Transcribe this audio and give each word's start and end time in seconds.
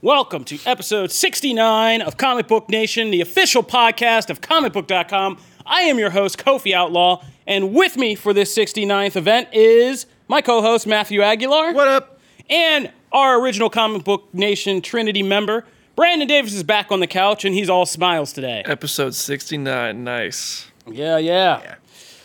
Welcome 0.00 0.44
to 0.44 0.60
episode 0.64 1.10
69 1.10 2.02
of 2.02 2.16
Comic 2.16 2.46
Book 2.46 2.68
Nation, 2.68 3.10
the 3.10 3.20
official 3.20 3.64
podcast 3.64 4.30
of 4.30 4.40
comicbook.com. 4.40 5.38
I 5.66 5.80
am 5.80 5.98
your 5.98 6.10
host, 6.10 6.38
Kofi 6.38 6.72
Outlaw, 6.72 7.24
and 7.48 7.74
with 7.74 7.96
me 7.96 8.14
for 8.14 8.32
this 8.32 8.56
69th 8.56 9.16
event 9.16 9.48
is 9.52 10.06
my 10.28 10.40
co 10.40 10.62
host, 10.62 10.86
Matthew 10.86 11.20
Aguilar. 11.20 11.72
What 11.72 11.88
up? 11.88 12.20
And 12.48 12.92
our 13.10 13.40
original 13.40 13.68
Comic 13.68 14.04
Book 14.04 14.32
Nation 14.32 14.82
Trinity 14.82 15.24
member, 15.24 15.64
Brandon 15.96 16.28
Davis, 16.28 16.52
is 16.54 16.62
back 16.62 16.92
on 16.92 17.00
the 17.00 17.08
couch, 17.08 17.44
and 17.44 17.52
he's 17.52 17.68
all 17.68 17.84
smiles 17.84 18.32
today. 18.32 18.62
Episode 18.66 19.16
69. 19.16 20.04
Nice. 20.04 20.70
Yeah, 20.86 21.18
yeah. 21.18 21.74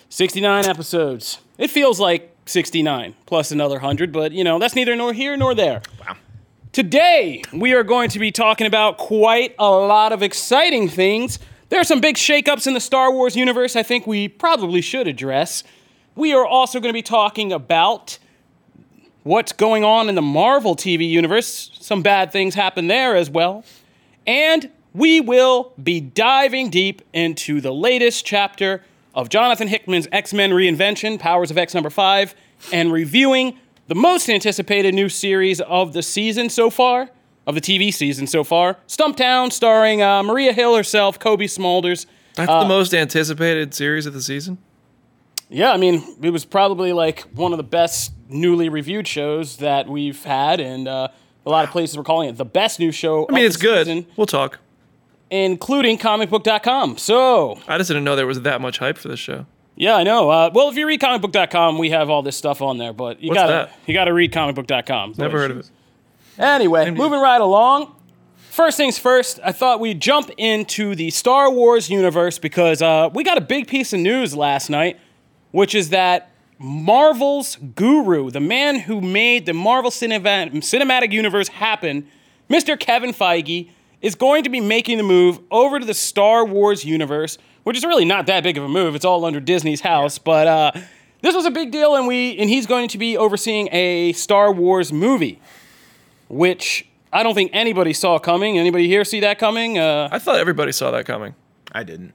69 0.10 0.66
episodes. 0.66 1.40
It 1.58 1.72
feels 1.72 2.00
like 2.00 2.36
69 2.46 3.16
plus 3.26 3.52
another 3.52 3.78
100, 3.78 4.12
but 4.12 4.32
you 4.32 4.44
know, 4.44 4.60
that's 4.60 4.76
neither 4.76 4.96
nor 4.96 5.12
here 5.12 5.36
nor 5.36 5.56
there. 5.56 5.82
Wow. 6.00 6.18
Today, 6.74 7.44
we 7.54 7.74
are 7.74 7.84
going 7.84 8.10
to 8.10 8.18
be 8.18 8.32
talking 8.32 8.66
about 8.66 8.98
quite 8.98 9.54
a 9.60 9.70
lot 9.70 10.12
of 10.12 10.24
exciting 10.24 10.90
things. 10.90 11.38
There 11.70 11.80
are 11.80 11.84
some 11.84 12.02
big 12.02 12.16
shakeups 12.16 12.66
in 12.66 12.74
the 12.74 12.80
Star 12.80 13.14
Wars 13.14 13.36
universe 13.36 13.76
I 13.76 13.84
think 13.84 14.08
we 14.08 14.28
probably 14.28 14.82
should 14.82 15.08
address. 15.08 15.64
We 16.16 16.34
are 16.34 16.44
also 16.44 16.80
going 16.80 16.90
to 16.90 16.98
be 16.98 17.04
talking 17.04 17.54
about 17.54 18.18
what's 19.22 19.52
going 19.52 19.84
on 19.84 20.10
in 20.10 20.16
the 20.16 20.24
Marvel 20.24 20.76
TV 20.76 21.08
universe. 21.08 21.78
Some 21.80 22.02
bad 22.02 22.32
things 22.32 22.56
happen 22.56 22.88
there 22.88 23.16
as 23.16 23.30
well. 23.30 23.64
And 24.26 24.72
we 24.96 25.22
will 25.22 25.74
be 25.84 26.02
diving 26.02 26.72
deep 26.72 27.04
into 27.14 27.62
the 27.62 27.72
latest 27.72 28.26
chapter 28.26 28.84
of 29.14 29.30
Jonathan 29.30 29.68
Hickman's 29.68 30.08
X 30.12 30.34
Men 30.34 30.50
reinvention, 30.50 31.20
Powers 31.20 31.52
of 31.52 31.58
X 31.60 31.76
number 31.76 31.92
five, 31.92 32.34
and 32.72 32.92
reviewing 32.92 33.60
the 33.88 33.96
most 33.96 34.30
anticipated 34.30 34.94
new 34.94 35.10
series 35.10 35.62
of 35.62 35.94
the 35.94 36.02
season 36.04 36.50
so 36.50 36.70
far, 36.70 37.10
of 37.46 37.56
the 37.56 37.62
TV 37.62 37.94
season 37.94 38.26
so 38.28 38.44
far, 38.44 38.78
Stumptown, 38.88 39.52
starring 39.52 40.02
uh, 40.02 40.24
Maria 40.24 40.54
Hill 40.54 40.76
herself, 40.76 41.20
Cobie 41.20 41.48
Smulders. 41.48 42.06
That's 42.36 42.50
Uh, 42.50 42.64
the 42.64 42.70
most 42.70 42.94
anticipated 42.94 43.74
series 43.74 44.06
of 44.06 44.14
the 44.14 44.22
season. 44.22 44.58
Yeah, 45.50 45.72
I 45.72 45.78
mean, 45.78 46.02
it 46.22 46.32
was 46.32 46.46
probably 46.46 46.94
like 46.94 47.22
one 47.36 47.52
of 47.52 47.58
the 47.58 47.64
best 47.64 48.14
newly 48.30 48.70
reviewed 48.70 49.08
shows 49.08 49.58
that 49.58 49.88
we've 49.88 50.24
had, 50.24 50.60
and 50.60 50.88
uh, 50.88 51.10
a 51.46 51.50
lot 51.50 51.64
of 51.66 51.70
places 51.72 51.96
were 51.98 52.04
calling 52.04 52.30
it 52.30 52.38
the 52.38 52.46
best 52.46 52.80
new 52.80 52.92
show. 52.92 53.28
I 53.30 53.34
mean, 53.34 53.46
it's 53.46 53.58
good. 53.58 54.06
We'll 54.16 54.26
talk. 54.26 54.60
including 55.30 55.98
comicbook.com. 55.98 56.98
So, 56.98 57.60
I 57.68 57.78
just 57.78 57.90
didn't 57.90 58.04
know 58.04 58.16
there 58.16 58.26
was 58.26 58.42
that 58.42 58.62
much 58.62 58.78
hype 58.80 58.98
for 58.98 59.10
this 59.10 59.20
show. 59.20 59.46
Yeah, 59.76 59.96
I 59.96 60.04
know. 60.04 60.30
Uh, 60.30 60.52
well, 60.54 60.70
if 60.70 60.76
you 60.76 60.88
read 60.88 61.00
comicbook.com, 61.00 61.78
we 61.78 61.90
have 61.90 62.10
all 62.10 62.22
this 62.22 62.38
stuff 62.38 62.62
on 62.62 62.78
there, 62.78 62.94
but 62.94 63.22
you 63.22 63.34
gotta 63.34 63.52
that? 63.52 63.72
you 63.86 63.94
gotta 63.94 64.14
read 64.14 64.32
comicbook.com. 64.32 65.16
Never 65.18 65.40
heard 65.40 65.52
of 65.52 65.58
it. 65.58 65.70
Anyway, 66.38 66.90
moving 66.92 67.20
right 67.20 67.42
along. 67.42 67.96
First 68.50 68.78
things 68.78 69.00
first, 69.00 69.40
I 69.44 69.52
thought 69.52 69.80
we'd 69.80 70.00
jump 70.00 70.30
into 70.38 70.94
the 70.94 71.10
Star 71.10 71.52
Wars 71.52 71.90
universe 71.90 72.38
because 72.38 72.84
uh, 72.84 73.10
we 73.12 73.24
got 73.24 73.38
a 73.38 73.42
big 73.42 73.68
piece 73.68 73.94
of 73.94 74.00
news 74.00 74.36
last 74.36 74.70
night, 74.70 75.00
which 75.52 75.74
is 75.74 75.90
that 75.90 76.32
Marvel's 76.60 77.58
guru, 77.76 78.30
the 78.30 78.40
man 78.40 78.80
who 78.80 79.02
made 79.02 79.48
the 79.48 79.54
Marvel 79.54 79.90
cinema- 79.90 80.50
Cinematic 80.62 81.12
Universe 81.12 81.48
happen, 81.48 82.08
Mr. 82.50 82.80
Kevin 82.80 83.12
Feige, 83.12 83.70
is 84.02 84.16
going 84.16 84.44
to 84.44 84.50
be 84.50 84.62
making 84.62 84.98
the 84.98 85.04
move 85.04 85.40
over 85.50 85.80
to 85.80 85.86
the 85.86 85.94
Star 85.94 86.46
Wars 86.46 86.86
universe, 86.86 87.38
which 87.64 87.78
is 87.78 87.84
really 87.84 88.06
not 88.06 88.26
that 88.28 88.44
big 88.44 88.58
of 88.58 88.64
a 88.64 88.70
move. 88.70 88.96
It's 88.96 89.06
all 89.06 89.26
under 89.26 89.40
Disney's 89.40 89.82
house, 89.82 90.18
but 90.18 90.48
uh, 90.48 90.72
this 91.22 91.36
was 91.36 91.46
a 91.46 91.52
big 91.52 91.72
deal, 91.72 91.96
and 91.96 92.08
we 92.08 92.38
and 92.38 92.50
he's 92.50 92.66
going 92.66 92.88
to 92.90 92.98
be 92.98 93.18
overseeing 93.18 93.70
a 93.72 94.14
Star 94.14 94.52
Wars 94.52 94.92
movie 94.94 95.42
which 96.30 96.88
I 97.12 97.24
don't 97.24 97.36
think 97.36 97.52
anybody 97.54 97.94
saw 97.94 98.18
coming. 98.20 98.58
Anybody 98.58 98.88
here 98.88 99.06
see 99.06 99.20
that 99.22 99.38
coming? 99.40 99.78
Uh, 99.78 100.10
I 100.12 100.20
thought 100.20 100.38
everybody 100.38 100.72
saw 100.72 100.92
that 100.92 101.06
coming. 101.06 101.36
I 101.72 101.84
didn't. 101.84 102.14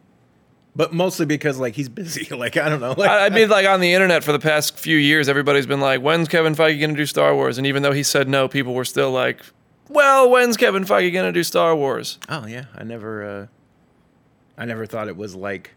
But 0.75 0.93
mostly 0.93 1.27
because 1.27 1.59
like 1.59 1.75
he's 1.75 1.89
busy. 1.89 2.27
Like 2.37 2.57
I 2.57 2.69
don't 2.69 2.81
know. 2.81 2.95
Like, 2.97 3.11
I, 3.11 3.27
I 3.27 3.29
mean, 3.31 3.49
like 3.49 3.67
on 3.67 3.81
the 3.81 3.93
internet 3.93 4.23
for 4.25 4.33
the 4.33 4.39
past 4.39 4.79
few 4.79 4.97
years, 4.97 5.29
everybody's 5.29 5.67
been 5.67 5.81
like, 5.81 6.01
"When's 6.01 6.29
Kevin 6.29 6.55
Feige 6.55 6.79
going 6.79 6.91
to 6.91 6.97
do 6.97 7.07
Star 7.07 7.35
Wars?" 7.35 7.59
And 7.59 7.67
even 7.67 7.83
though 7.83 7.93
he 7.93 8.03
said 8.03 8.29
no, 8.29 8.49
people 8.49 8.75
were 8.75 8.85
still 8.85 9.11
like, 9.11 9.41
"Well, 9.89 10.31
when's 10.31 10.57
Kevin 10.57 10.85
Feige 10.85 11.13
going 11.13 11.27
to 11.27 11.33
do 11.33 11.43
Star 11.43 11.75
Wars?" 11.75 12.19
oh 12.29 12.47
yeah, 12.47 12.67
I 12.77 12.85
never. 12.85 13.25
uh 13.25 13.47
I 14.59 14.65
never 14.67 14.85
thought 14.85 15.09
it 15.09 15.17
was 15.17 15.35
like. 15.35 15.75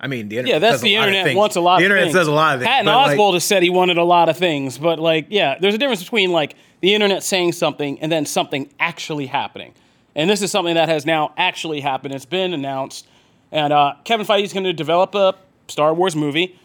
I 0.00 0.06
mean, 0.06 0.28
the 0.28 0.36
internet. 0.36 0.56
yeah, 0.56 0.58
that's 0.58 0.82
the 0.82 0.96
internet 0.96 1.34
wants 1.34 1.56
a 1.56 1.60
lot 1.62 1.78
The 1.78 1.84
internet 1.84 2.06
things. 2.06 2.14
says 2.16 2.26
a 2.26 2.32
lot 2.32 2.56
of 2.56 2.60
things. 2.60 2.68
Patton 2.68 2.86
but, 2.86 3.06
like, 3.06 3.18
Oswalt 3.18 3.32
has 3.34 3.44
said 3.44 3.62
he 3.62 3.70
wanted 3.70 3.96
a 3.96 4.04
lot 4.04 4.28
of 4.28 4.36
things, 4.36 4.76
but 4.76 4.98
like, 4.98 5.28
yeah, 5.30 5.56
there's 5.58 5.74
a 5.74 5.78
difference 5.78 6.02
between 6.02 6.30
like 6.30 6.56
the 6.82 6.94
internet 6.94 7.22
saying 7.22 7.52
something 7.52 7.98
and 8.00 8.12
then 8.12 8.26
something 8.26 8.68
actually 8.78 9.26
happening. 9.26 9.72
And 10.14 10.28
this 10.28 10.42
is 10.42 10.50
something 10.50 10.74
that 10.74 10.88
has 10.90 11.06
now 11.06 11.32
actually 11.38 11.80
happened. 11.80 12.12
It's 12.12 12.26
been 12.26 12.52
announced. 12.52 13.06
And 13.50 13.72
uh, 13.72 13.94
Kevin 14.04 14.26
Feige 14.26 14.44
is 14.44 14.52
going 14.52 14.64
to 14.64 14.72
develop 14.72 15.14
a 15.14 15.34
Star 15.68 15.94
Wars 15.94 16.14
movie. 16.14 16.58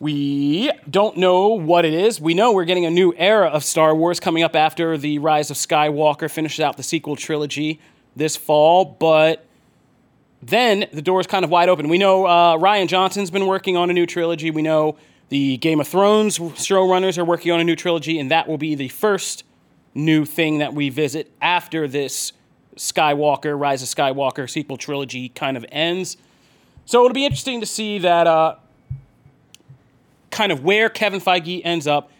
We 0.00 0.70
don't 0.90 1.16
know 1.16 1.48
what 1.48 1.84
it 1.84 1.94
is. 1.94 2.20
We 2.20 2.34
know 2.34 2.52
we're 2.52 2.64
getting 2.64 2.84
a 2.84 2.90
new 2.90 3.14
era 3.16 3.46
of 3.46 3.64
Star 3.64 3.94
Wars 3.94 4.20
coming 4.20 4.42
up 4.42 4.54
after 4.54 4.98
the 4.98 5.18
Rise 5.20 5.50
of 5.50 5.56
Skywalker 5.56 6.30
finishes 6.30 6.60
out 6.60 6.76
the 6.76 6.82
sequel 6.82 7.16
trilogy 7.16 7.80
this 8.16 8.36
fall, 8.36 8.84
but 8.84 9.46
then 10.46 10.86
the 10.92 11.02
door 11.02 11.20
is 11.20 11.26
kind 11.26 11.44
of 11.44 11.50
wide 11.50 11.68
open. 11.68 11.88
We 11.88 11.98
know 11.98 12.26
uh, 12.26 12.56
Rian 12.58 12.88
Johnson's 12.88 13.30
been 13.30 13.46
working 13.46 13.76
on 13.76 13.90
a 13.90 13.92
new 13.92 14.06
trilogy. 14.06 14.50
We 14.50 14.62
know 14.62 14.96
the 15.30 15.56
Game 15.56 15.80
of 15.80 15.88
Thrones 15.88 16.38
showrunners 16.38 17.16
are 17.18 17.24
working 17.24 17.50
on 17.52 17.60
a 17.60 17.64
new 17.64 17.76
trilogy, 17.76 18.18
and 18.18 18.30
that 18.30 18.46
will 18.46 18.58
be 18.58 18.74
the 18.74 18.88
first 18.88 19.44
new 19.94 20.24
thing 20.24 20.58
that 20.58 20.74
we 20.74 20.90
visit 20.90 21.32
after 21.40 21.88
this 21.88 22.32
Skywalker, 22.76 23.58
Rise 23.58 23.82
of 23.82 23.88
Skywalker 23.88 24.50
sequel 24.50 24.76
trilogy 24.76 25.28
kind 25.30 25.56
of 25.56 25.64
ends. 25.70 26.16
So 26.84 27.04
it'll 27.04 27.14
be 27.14 27.24
interesting 27.24 27.60
to 27.60 27.66
see 27.66 27.98
that 28.00 28.26
uh, 28.26 28.56
kind 30.30 30.52
of 30.52 30.62
where 30.64 30.90
Kevin 30.90 31.20
Feige 31.20 31.62
ends 31.64 31.86
up 31.86 32.10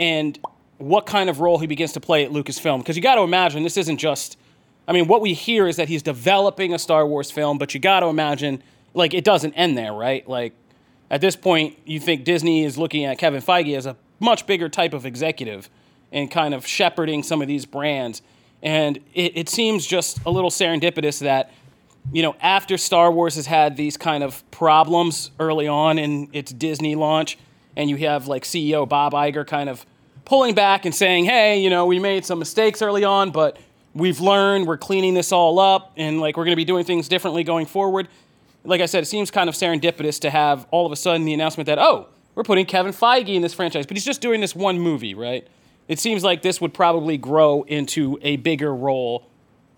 and 0.00 0.38
what 0.78 1.06
kind 1.06 1.28
of 1.28 1.40
role 1.40 1.58
he 1.58 1.66
begins 1.66 1.92
to 1.92 2.00
play 2.00 2.24
at 2.24 2.32
Lucasfilm. 2.32 2.78
Because 2.78 2.96
you 2.96 3.02
got 3.02 3.16
to 3.16 3.22
imagine 3.22 3.62
this 3.62 3.76
isn't 3.76 3.98
just. 3.98 4.36
I 4.88 4.92
mean, 4.92 5.06
what 5.06 5.20
we 5.20 5.34
hear 5.34 5.68
is 5.68 5.76
that 5.76 5.88
he's 5.88 6.02
developing 6.02 6.72
a 6.72 6.78
Star 6.78 7.06
Wars 7.06 7.30
film, 7.30 7.58
but 7.58 7.74
you 7.74 7.80
got 7.80 8.00
to 8.00 8.06
imagine, 8.06 8.62
like, 8.94 9.12
it 9.12 9.22
doesn't 9.22 9.52
end 9.52 9.76
there, 9.76 9.92
right? 9.92 10.26
Like, 10.26 10.54
at 11.10 11.20
this 11.20 11.36
point, 11.36 11.78
you 11.84 12.00
think 12.00 12.24
Disney 12.24 12.64
is 12.64 12.78
looking 12.78 13.04
at 13.04 13.18
Kevin 13.18 13.42
Feige 13.42 13.76
as 13.76 13.84
a 13.84 13.96
much 14.18 14.46
bigger 14.46 14.70
type 14.70 14.94
of 14.94 15.04
executive 15.04 15.68
and 16.10 16.30
kind 16.30 16.54
of 16.54 16.66
shepherding 16.66 17.22
some 17.22 17.42
of 17.42 17.48
these 17.48 17.66
brands. 17.66 18.22
And 18.62 18.96
it, 19.12 19.36
it 19.36 19.48
seems 19.50 19.86
just 19.86 20.20
a 20.24 20.30
little 20.30 20.50
serendipitous 20.50 21.20
that, 21.20 21.52
you 22.10 22.22
know, 22.22 22.34
after 22.40 22.78
Star 22.78 23.12
Wars 23.12 23.34
has 23.34 23.46
had 23.46 23.76
these 23.76 23.98
kind 23.98 24.24
of 24.24 24.48
problems 24.50 25.30
early 25.38 25.68
on 25.68 25.98
in 25.98 26.30
its 26.32 26.50
Disney 26.50 26.94
launch, 26.94 27.36
and 27.76 27.90
you 27.90 27.96
have 27.96 28.26
like 28.26 28.44
CEO 28.44 28.88
Bob 28.88 29.12
Iger 29.12 29.46
kind 29.46 29.68
of 29.68 29.84
pulling 30.24 30.54
back 30.54 30.86
and 30.86 30.94
saying, 30.94 31.26
hey, 31.26 31.60
you 31.60 31.68
know, 31.68 31.84
we 31.84 31.98
made 31.98 32.24
some 32.24 32.38
mistakes 32.38 32.80
early 32.80 33.04
on, 33.04 33.30
but 33.30 33.58
we've 33.98 34.20
learned, 34.20 34.66
we're 34.66 34.78
cleaning 34.78 35.14
this 35.14 35.32
all 35.32 35.58
up, 35.58 35.92
and 35.96 36.20
like 36.20 36.36
we're 36.36 36.44
going 36.44 36.52
to 36.52 36.56
be 36.56 36.64
doing 36.64 36.84
things 36.84 37.08
differently 37.08 37.44
going 37.44 37.66
forward. 37.66 38.08
Like 38.64 38.80
I 38.80 38.86
said, 38.86 39.02
it 39.02 39.06
seems 39.06 39.30
kind 39.30 39.48
of 39.48 39.54
serendipitous 39.54 40.20
to 40.20 40.30
have 40.30 40.66
all 40.70 40.86
of 40.86 40.92
a 40.92 40.96
sudden 40.96 41.24
the 41.24 41.34
announcement 41.34 41.66
that, 41.66 41.78
oh, 41.78 42.08
we're 42.34 42.42
putting 42.42 42.66
Kevin 42.66 42.92
Feige 42.92 43.34
in 43.34 43.42
this 43.42 43.54
franchise, 43.54 43.86
but 43.86 43.96
he's 43.96 44.04
just 44.04 44.20
doing 44.20 44.40
this 44.40 44.54
one 44.54 44.78
movie, 44.78 45.14
right? 45.14 45.48
it 45.88 45.98
seems 45.98 46.22
like 46.22 46.42
this 46.42 46.60
would 46.60 46.74
probably 46.74 47.16
grow 47.16 47.62
into 47.62 48.18
a 48.22 48.36
bigger 48.36 48.74
role 48.74 49.26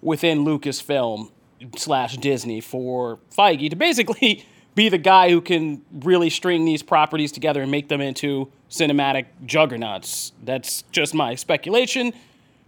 within 0.02 0.44
Lucasfilm 0.44 1.31
slash 1.76 2.16
Disney 2.16 2.61
for 2.61 3.20
Feige 3.37 3.70
to 3.70 3.76
basically 3.76 4.44
be 4.75 4.88
the 4.88 4.99
guy 4.99 5.31
who 5.31 5.40
can 5.40 5.82
really 5.93 6.31
string 6.31 6.64
these 6.64 6.82
properties 6.82 7.32
together 7.32 7.62
and 7.62 7.70
make 7.70 7.88
them 7.88 8.00
into 8.00 8.50
cinematic 8.69 9.26
juggernauts. 9.46 10.32
That's 10.43 10.82
just 10.90 11.14
my 11.14 11.34
speculation, 11.37 12.12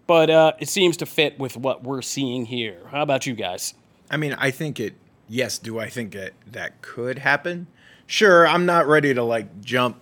but 0.06 0.30
uh, 0.30 0.52
it 0.58 0.68
seems 0.68 0.96
to 0.98 1.06
fit 1.06 1.38
with 1.38 1.56
what 1.56 1.82
we're 1.84 2.02
seeing 2.02 2.46
here. 2.46 2.80
How 2.90 3.02
about 3.02 3.26
you 3.26 3.34
guys? 3.34 3.74
I 4.10 4.16
mean, 4.16 4.34
I 4.34 4.50
think 4.50 4.80
it. 4.80 4.94
Yes, 5.28 5.58
do 5.58 5.78
I 5.78 5.88
think 5.88 6.12
that 6.12 6.32
that 6.50 6.82
could 6.82 7.18
happen? 7.20 7.66
Sure, 8.06 8.46
I'm 8.46 8.66
not 8.66 8.86
ready 8.86 9.14
to 9.14 9.22
like 9.22 9.62
jump 9.62 9.98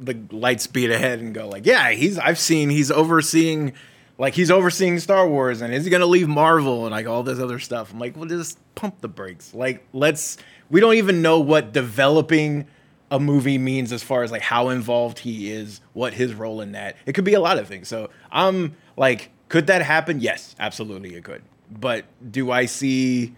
the 0.00 0.18
light 0.30 0.60
speed 0.60 0.90
ahead 0.90 1.20
and 1.20 1.34
go 1.34 1.48
like, 1.48 1.64
yeah, 1.64 1.90
he's. 1.92 2.18
I've 2.18 2.38
seen 2.38 2.68
he's 2.68 2.90
overseeing, 2.90 3.72
like 4.18 4.34
he's 4.34 4.50
overseeing 4.50 4.98
Star 4.98 5.26
Wars, 5.26 5.62
and 5.62 5.72
is 5.72 5.84
he 5.84 5.90
gonna 5.90 6.06
leave 6.06 6.28
Marvel 6.28 6.84
and 6.84 6.92
like 6.92 7.06
all 7.06 7.22
this 7.22 7.38
other 7.38 7.58
stuff? 7.58 7.92
I'm 7.92 7.98
like, 7.98 8.16
well, 8.16 8.26
just 8.26 8.58
pump 8.74 9.00
the 9.00 9.08
brakes. 9.08 9.54
Like, 9.54 9.86
let's. 9.92 10.36
We 10.70 10.80
don't 10.80 10.94
even 10.94 11.22
know 11.22 11.40
what 11.40 11.72
developing 11.72 12.66
a 13.10 13.20
movie 13.20 13.58
means 13.58 13.92
as 13.92 14.02
far 14.02 14.22
as 14.22 14.32
like 14.32 14.42
how 14.42 14.70
involved 14.70 15.20
he 15.20 15.50
is, 15.50 15.80
what 15.92 16.14
his 16.14 16.34
role 16.34 16.60
in 16.60 16.72
that. 16.72 16.96
It 17.06 17.14
could 17.14 17.24
be 17.24 17.34
a 17.34 17.40
lot 17.40 17.58
of 17.58 17.68
things. 17.68 17.86
So 17.86 18.10
I'm 18.30 18.76
like, 18.96 19.30
could 19.54 19.68
that 19.68 19.82
happen? 19.82 20.18
Yes, 20.18 20.56
absolutely, 20.58 21.14
it 21.14 21.22
could. 21.22 21.40
But 21.70 22.06
do 22.32 22.50
I 22.50 22.66
see? 22.66 23.36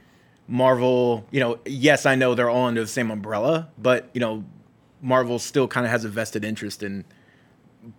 Marvel, 0.48 1.26
you 1.30 1.40
know, 1.40 1.58
yes, 1.66 2.06
I 2.06 2.14
know 2.14 2.34
they're 2.34 2.48
all 2.48 2.68
under 2.68 2.80
the 2.80 2.86
same 2.86 3.10
umbrella, 3.10 3.68
but 3.76 4.08
you 4.14 4.20
know, 4.22 4.42
Marvel 5.02 5.38
still 5.38 5.68
kind 5.68 5.84
of 5.84 5.92
has 5.92 6.06
a 6.06 6.08
vested 6.08 6.42
interest 6.42 6.82
in 6.82 7.04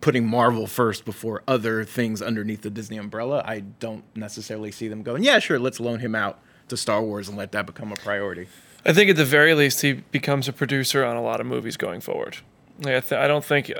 putting 0.00 0.26
Marvel 0.26 0.66
first 0.66 1.04
before 1.04 1.44
other 1.46 1.84
things 1.84 2.20
underneath 2.20 2.62
the 2.62 2.70
Disney 2.70 2.96
umbrella. 2.96 3.44
I 3.46 3.60
don't 3.60 4.02
necessarily 4.16 4.72
see 4.72 4.88
them 4.88 5.04
going, 5.04 5.22
yeah, 5.22 5.38
sure, 5.38 5.60
let's 5.60 5.78
loan 5.78 6.00
him 6.00 6.16
out 6.16 6.40
to 6.68 6.76
Star 6.76 7.00
Wars 7.00 7.28
and 7.28 7.38
let 7.38 7.52
that 7.52 7.66
become 7.66 7.92
a 7.92 7.96
priority. 7.96 8.48
I 8.84 8.94
think 8.94 9.10
at 9.10 9.16
the 9.16 9.24
very 9.24 9.54
least 9.54 9.82
he 9.82 9.92
becomes 9.92 10.48
a 10.48 10.52
producer 10.52 11.04
on 11.04 11.16
a 11.16 11.22
lot 11.22 11.40
of 11.40 11.46
movies 11.46 11.76
going 11.76 12.00
forward. 12.00 12.38
Like 12.80 12.94
I, 12.94 13.00
th- 13.00 13.20
I 13.20 13.28
don't 13.28 13.44
think 13.44 13.72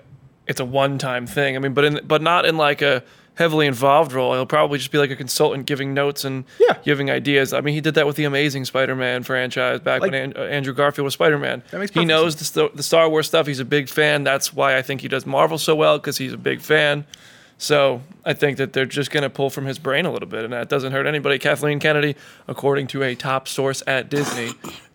it's 0.47 0.61
a 0.61 0.65
one-time 0.65 1.27
thing. 1.27 1.57
I 1.57 1.59
mean, 1.59 1.75
but 1.75 1.85
in 1.85 2.01
but 2.07 2.23
not 2.23 2.47
in 2.47 2.57
like 2.57 2.83
a 2.83 3.03
heavily 3.39 3.67
involved 3.67 4.13
role. 4.13 4.35
He'll 4.35 4.45
probably 4.45 4.79
just 4.79 4.91
be 4.91 4.99
like 4.99 5.11
a 5.11 5.17
consultant, 5.17 5.65
giving 5.67 5.95
notes 5.95 6.25
and 6.25 6.45
Yeah. 6.61 6.77
giving 6.85 7.09
ideas. 7.11 7.53
I 7.53 7.61
mean, 7.61 7.73
he 7.75 7.81
did 7.81 7.95
that 7.95 8.07
with 8.07 8.17
the 8.17 8.25
Amazing 8.25 8.65
Spider-Man 8.67 9.23
franchise 9.23 9.81
back 9.81 10.01
Like- 10.03 10.11
when 10.13 10.33
An- 10.33 10.37
Andrew 10.37 10.75
Garfield 10.75 11.05
was 11.05 11.15
Spider-Man. 11.15 11.63
He 11.95 12.05
knows 12.05 12.37
the, 12.37 12.45
st- 12.45 12.77
the 12.77 12.83
Star 12.83 13.09
Wars 13.09 13.27
stuff. 13.29 13.47
He's 13.47 13.61
a 13.61 13.65
big 13.65 13.89
fan. 13.89 14.25
That's 14.25 14.53
why 14.53 14.77
I 14.77 14.83
think 14.83 15.01
he 15.01 15.09
does 15.09 15.25
Marvel 15.25 15.57
so 15.57 15.75
well 15.75 15.99
because 15.99 16.19
he's 16.19 16.33
a 16.33 16.37
big 16.37 16.61
fan. 16.61 17.05
So 17.61 18.03
I 18.25 18.35
think 18.35 18.57
that 18.59 18.73
they're 18.73 18.87
just 18.87 19.11
going 19.11 19.23
to 19.25 19.31
pull 19.31 19.51
from 19.51 19.67
his 19.67 19.79
brain 19.81 20.05
a 20.07 20.13
little 20.13 20.29
bit, 20.29 20.45
and 20.45 20.53
that 20.53 20.69
doesn't 20.69 20.93
hurt 20.93 21.07
anybody. 21.07 21.39
Kathleen 21.39 21.81
Kennedy, 21.81 22.15
according 22.47 22.87
to 22.89 23.03
a 23.03 23.15
top 23.17 23.49
source 23.49 23.83
at 23.87 24.09
Disney, 24.11 24.53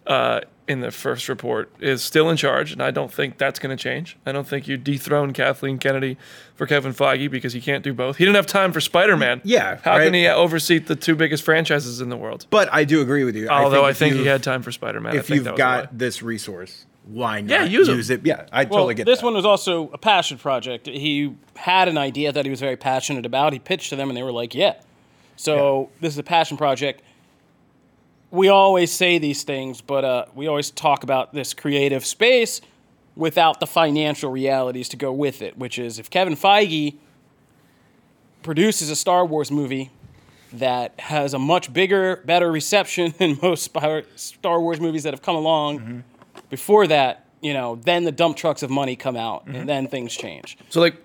uh, 0.08 0.42
in 0.68 0.80
the 0.80 0.92
first 0.92 1.28
report, 1.28 1.70
is 1.82 2.02
still 2.02 2.30
in 2.30 2.38
charge, 2.38 2.72
and 2.72 2.82
I 2.82 2.90
don't 2.92 3.12
think 3.14 3.38
that's 3.38 3.60
going 3.60 3.76
to 3.76 3.82
change. 3.82 4.16
I 4.26 4.32
don't 4.32 4.48
think 4.48 4.66
you 4.68 4.78
dethrone 4.78 5.34
Kathleen 5.34 5.78
Kennedy 5.78 6.18
for 6.56 6.66
Kevin 6.66 6.94
Feige 6.94 7.30
because 7.30 7.52
he 7.52 7.60
can't 7.60 7.84
do 7.84 7.94
both. 7.94 8.16
He 8.18 8.24
didn't 8.24 8.38
have 8.38 8.46
time 8.46 8.72
for 8.72 8.80
Spider 8.80 9.18
Man. 9.18 9.42
Yeah, 9.44 9.80
how 9.84 9.98
right. 9.98 10.06
can 10.06 10.14
he 10.14 10.26
oversee 10.28 10.80
the 10.80 10.96
two 10.96 11.16
biggest 11.16 11.44
franchises 11.44 12.00
in 12.00 12.08
the 12.10 12.16
world? 12.18 12.46
But 12.50 12.70
I 12.74 12.86
do 12.86 13.02
agree 13.02 13.26
with 13.26 13.36
you. 13.36 13.50
Although 13.50 13.84
I 13.86 13.90
if 13.90 13.98
think, 13.98 14.14
he 14.14 14.20
you've- 14.20 14.30
had 14.30 14.42
time 14.42 14.62
for 14.62 14.72
Spider 14.72 15.02
Man. 15.02 15.16
If 15.18 15.30
you've 15.30 15.54
got 15.56 15.98
this 15.98 16.24
resource, 16.24 16.86
why 17.06 17.42
not 17.42 17.50
Yeah, 17.50 17.64
use 17.66 17.90
'em. 17.90 18.00
it? 18.16 18.26
Yeah, 18.26 18.46
I 18.54 18.64
Well, 18.64 18.70
totally 18.80 18.94
get 18.96 19.06
this 19.06 19.20
that. 19.20 19.26
one 19.26 19.34
was 19.34 19.46
also 19.46 19.90
a 19.92 19.98
passion 19.98 20.38
project. 20.38 20.88
He 20.88 21.34
had 21.58 21.90
an 21.90 21.98
idea 21.98 22.32
that 22.32 22.46
he 22.46 22.50
was 22.50 22.62
very 22.62 22.78
passionate 22.78 23.26
about. 23.26 23.52
He 23.52 23.60
pitched 23.60 23.90
to 23.90 23.98
them, 23.98 24.10
and 24.10 24.16
they 24.16 24.24
were 24.24 24.32
like, 24.32 24.56
"Yeah." 24.56 24.76
So 25.36 25.90
this 26.00 26.14
is 26.14 26.18
a 26.20 26.24
passion 26.24 26.56
project. 26.56 27.02
We 28.34 28.48
always 28.48 28.92
say 28.92 29.20
these 29.20 29.44
things, 29.44 29.80
but 29.82 30.04
uh, 30.04 30.26
we 30.34 30.48
always 30.48 30.72
talk 30.72 31.04
about 31.04 31.36
this 31.36 31.54
creative 31.54 32.04
space 32.04 32.62
without 33.16 33.60
the 33.60 33.68
financial 33.68 34.32
realities 34.32 34.90
to 34.90 34.98
go 34.98 35.14
with 35.14 35.44
it. 35.44 35.56
Which 35.56 35.78
is, 35.78 36.00
if 36.00 36.10
Kevin 36.10 36.36
Feige 36.36 36.96
produces 38.42 38.90
a 38.90 38.96
Star 38.96 39.24
Wars 39.24 39.52
movie 39.52 39.92
that 40.52 41.00
has 41.00 41.36
a 41.36 41.40
much 41.40 41.72
bigger, 41.72 42.24
better 42.26 42.52
reception 42.52 43.14
than 43.20 43.38
most 43.40 43.70
Star 44.16 44.60
Wars 44.60 44.82
movies 44.82 45.04
that 45.04 45.14
have 45.14 45.22
come 45.22 45.36
along 45.36 46.04
before 46.50 46.88
that, 46.88 47.28
you 47.40 47.54
know, 47.54 47.76
then 47.76 48.04
the 48.04 48.12
dump 48.12 48.36
trucks 48.36 48.64
of 48.64 48.72
money 48.72 48.96
come 48.96 49.16
out 49.16 49.46
and 49.46 49.70
then 49.70 49.88
things 49.88 50.12
change. 50.12 50.58
So, 50.70 50.82
like, 50.82 50.96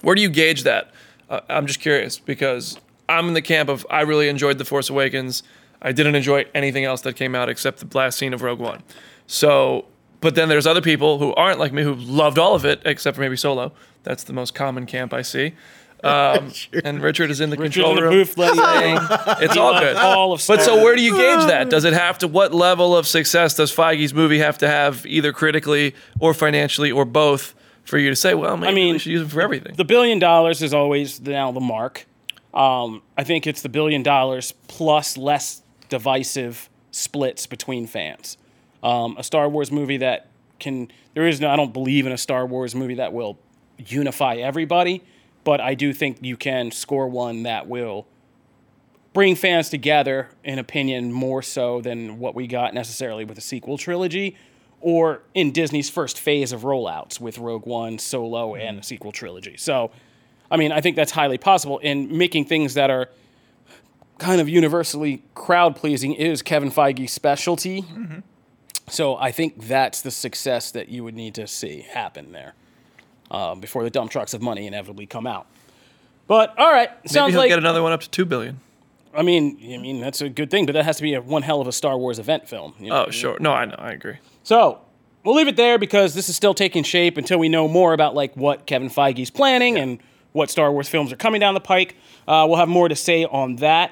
where 0.00 0.16
do 0.16 0.20
you 0.20 0.30
gauge 0.30 0.64
that? 0.64 0.90
Uh, 1.30 1.42
I'm 1.48 1.68
just 1.68 1.78
curious 1.78 2.18
because 2.18 2.80
I'm 3.08 3.28
in 3.28 3.34
the 3.34 3.42
camp 3.42 3.68
of 3.68 3.86
I 3.88 4.00
really 4.00 4.28
enjoyed 4.28 4.58
The 4.58 4.64
Force 4.64 4.90
Awakens. 4.90 5.44
I 5.86 5.92
didn't 5.92 6.16
enjoy 6.16 6.44
anything 6.54 6.84
else 6.84 7.00
that 7.02 7.14
came 7.14 7.34
out 7.34 7.48
except 7.48 7.88
the 7.88 7.96
last 7.96 8.18
scene 8.18 8.34
of 8.34 8.42
Rogue 8.42 8.58
One. 8.58 8.82
So, 9.28 9.86
but 10.20 10.34
then 10.34 10.48
there's 10.48 10.66
other 10.66 10.80
people 10.82 11.18
who 11.18 11.32
aren't 11.34 11.58
like 11.60 11.72
me 11.72 11.82
who 11.82 11.94
loved 11.94 12.38
all 12.38 12.54
of 12.54 12.64
it 12.64 12.82
except 12.84 13.14
for 13.14 13.20
maybe 13.20 13.36
Solo. 13.36 13.72
That's 14.02 14.24
the 14.24 14.32
most 14.32 14.54
common 14.54 14.84
camp 14.86 15.14
I 15.14 15.22
see. 15.22 15.54
Um, 16.04 16.52
And 16.84 17.00
Richard 17.02 17.30
is 17.30 17.40
in 17.40 17.48
the 17.50 17.56
Richard's 17.56 17.76
control 17.76 17.92
in 17.92 17.96
the 17.96 18.02
room. 18.02 18.12
booth, 18.12 18.34
saying 18.36 18.98
it's 19.42 19.56
all 19.56 19.80
good. 19.80 19.96
all 19.96 20.34
of 20.34 20.44
But 20.46 20.60
so 20.62 20.76
where 20.84 20.94
do 20.94 21.02
you 21.02 21.12
gauge 21.12 21.46
that? 21.48 21.70
Does 21.70 21.84
it 21.84 21.94
have 21.94 22.18
to 22.18 22.28
what 22.28 22.52
level 22.54 22.94
of 22.94 23.06
success 23.06 23.54
does 23.54 23.74
Feige's 23.74 24.12
movie 24.12 24.38
have 24.38 24.58
to 24.58 24.68
have 24.68 25.06
either 25.06 25.32
critically 25.32 25.94
or 26.20 26.34
financially 26.34 26.92
or 26.92 27.06
both 27.06 27.54
for 27.84 27.96
you 27.98 28.10
to 28.10 28.14
say, 28.14 28.34
well, 28.34 28.58
maybe 28.58 28.74
mean, 28.74 28.92
we 28.92 28.98
should 28.98 29.10
use 29.12 29.22
it 29.22 29.30
for 29.30 29.40
everything? 29.40 29.74
the 29.76 29.86
billion 29.86 30.18
dollars 30.18 30.62
is 30.62 30.74
always 30.74 31.18
now 31.20 31.50
the 31.50 31.60
mark. 31.60 32.06
Um, 32.52 33.02
I 33.16 33.24
think 33.24 33.46
it's 33.46 33.62
the 33.62 33.70
billion 33.70 34.02
dollars 34.02 34.52
plus 34.68 35.16
less 35.16 35.62
divisive 35.88 36.68
splits 36.90 37.46
between 37.46 37.86
fans. 37.86 38.38
Um, 38.82 39.16
a 39.18 39.22
Star 39.22 39.48
Wars 39.48 39.70
movie 39.70 39.98
that 39.98 40.28
can 40.58 40.90
there 41.14 41.26
is 41.26 41.40
no 41.40 41.50
I 41.50 41.56
don't 41.56 41.72
believe 41.72 42.06
in 42.06 42.12
a 42.12 42.18
Star 42.18 42.46
Wars 42.46 42.74
movie 42.74 42.94
that 42.94 43.12
will 43.12 43.38
unify 43.78 44.36
everybody, 44.36 45.02
but 45.44 45.60
I 45.60 45.74
do 45.74 45.92
think 45.92 46.18
you 46.22 46.36
can 46.36 46.70
score 46.70 47.08
one 47.08 47.42
that 47.42 47.66
will 47.68 48.06
bring 49.12 49.34
fans 49.34 49.70
together 49.70 50.28
in 50.44 50.58
opinion 50.58 51.12
more 51.12 51.42
so 51.42 51.80
than 51.80 52.18
what 52.18 52.34
we 52.34 52.46
got 52.46 52.74
necessarily 52.74 53.24
with 53.24 53.34
the 53.34 53.40
sequel 53.40 53.78
trilogy 53.78 54.36
or 54.80 55.22
in 55.34 55.52
Disney's 55.52 55.88
first 55.88 56.20
phase 56.20 56.52
of 56.52 56.62
rollouts 56.62 57.18
with 57.18 57.38
Rogue 57.38 57.66
One, 57.66 57.98
Solo, 57.98 58.54
and 58.54 58.78
the 58.78 58.82
sequel 58.82 59.12
trilogy. 59.12 59.56
So, 59.56 59.90
I 60.50 60.56
mean, 60.56 60.70
I 60.70 60.80
think 60.80 60.96
that's 60.96 61.12
highly 61.12 61.38
possible. 61.38 61.78
in 61.78 62.16
making 62.16 62.44
things 62.44 62.74
that 62.74 62.90
are 62.90 63.08
kind 64.18 64.40
of 64.40 64.48
universally 64.48 65.22
crowd 65.34 65.76
pleasing 65.76 66.14
is 66.14 66.42
Kevin 66.42 66.70
Feige's 66.70 67.12
specialty. 67.12 67.84
So 68.88 69.16
I 69.16 69.32
think 69.32 69.66
that's 69.66 70.00
the 70.00 70.10
success 70.10 70.70
that 70.70 70.88
you 70.88 71.02
would 71.04 71.14
need 71.14 71.34
to 71.34 71.46
see 71.46 71.80
happen 71.80 72.32
there 72.32 72.54
uh, 73.30 73.54
before 73.56 73.82
the 73.82 73.90
dump 73.90 74.10
trucks 74.10 74.32
of 74.32 74.40
money 74.40 74.66
inevitably 74.66 75.06
come 75.06 75.26
out. 75.26 75.46
But 76.28 76.58
all 76.58 76.70
right, 76.72 76.90
Maybe 76.98 77.08
sounds 77.08 77.32
he'll 77.32 77.40
like 77.40 77.48
get 77.48 77.58
another 77.58 77.82
one 77.82 77.92
up 77.92 78.00
to 78.02 78.10
two 78.10 78.24
billion. 78.24 78.60
I 79.14 79.22
mean, 79.22 79.58
I 79.62 79.78
mean 79.78 80.00
that's 80.00 80.20
a 80.20 80.28
good 80.28 80.50
thing, 80.50 80.66
but 80.66 80.72
that 80.72 80.84
has 80.84 80.96
to 80.96 81.02
be 81.02 81.14
a 81.14 81.20
one 81.20 81.42
hell 81.42 81.60
of 81.60 81.66
a 81.68 81.72
Star 81.72 81.96
Wars 81.98 82.18
event 82.18 82.48
film. 82.48 82.74
you 82.78 82.90
know? 82.90 83.06
Oh, 83.06 83.10
sure. 83.10 83.36
No, 83.40 83.52
I 83.52 83.64
know. 83.64 83.76
I 83.78 83.92
agree. 83.92 84.18
So 84.42 84.80
we'll 85.24 85.34
leave 85.34 85.48
it 85.48 85.56
there 85.56 85.78
because 85.78 86.14
this 86.14 86.28
is 86.28 86.36
still 86.36 86.54
taking 86.54 86.84
shape 86.84 87.16
until 87.16 87.38
we 87.38 87.48
know 87.48 87.66
more 87.66 87.92
about 87.92 88.14
like 88.14 88.36
what 88.36 88.66
Kevin 88.66 88.88
Feige's 88.88 89.30
planning 89.30 89.78
and 89.78 89.98
what 90.32 90.50
Star 90.50 90.70
Wars 90.70 90.88
films 90.88 91.12
are 91.12 91.16
coming 91.16 91.40
down 91.40 91.54
the 91.54 91.60
pike. 91.60 91.96
Uh, 92.28 92.44
we'll 92.48 92.58
have 92.58 92.68
more 92.68 92.88
to 92.88 92.96
say 92.96 93.24
on 93.24 93.56
that. 93.56 93.90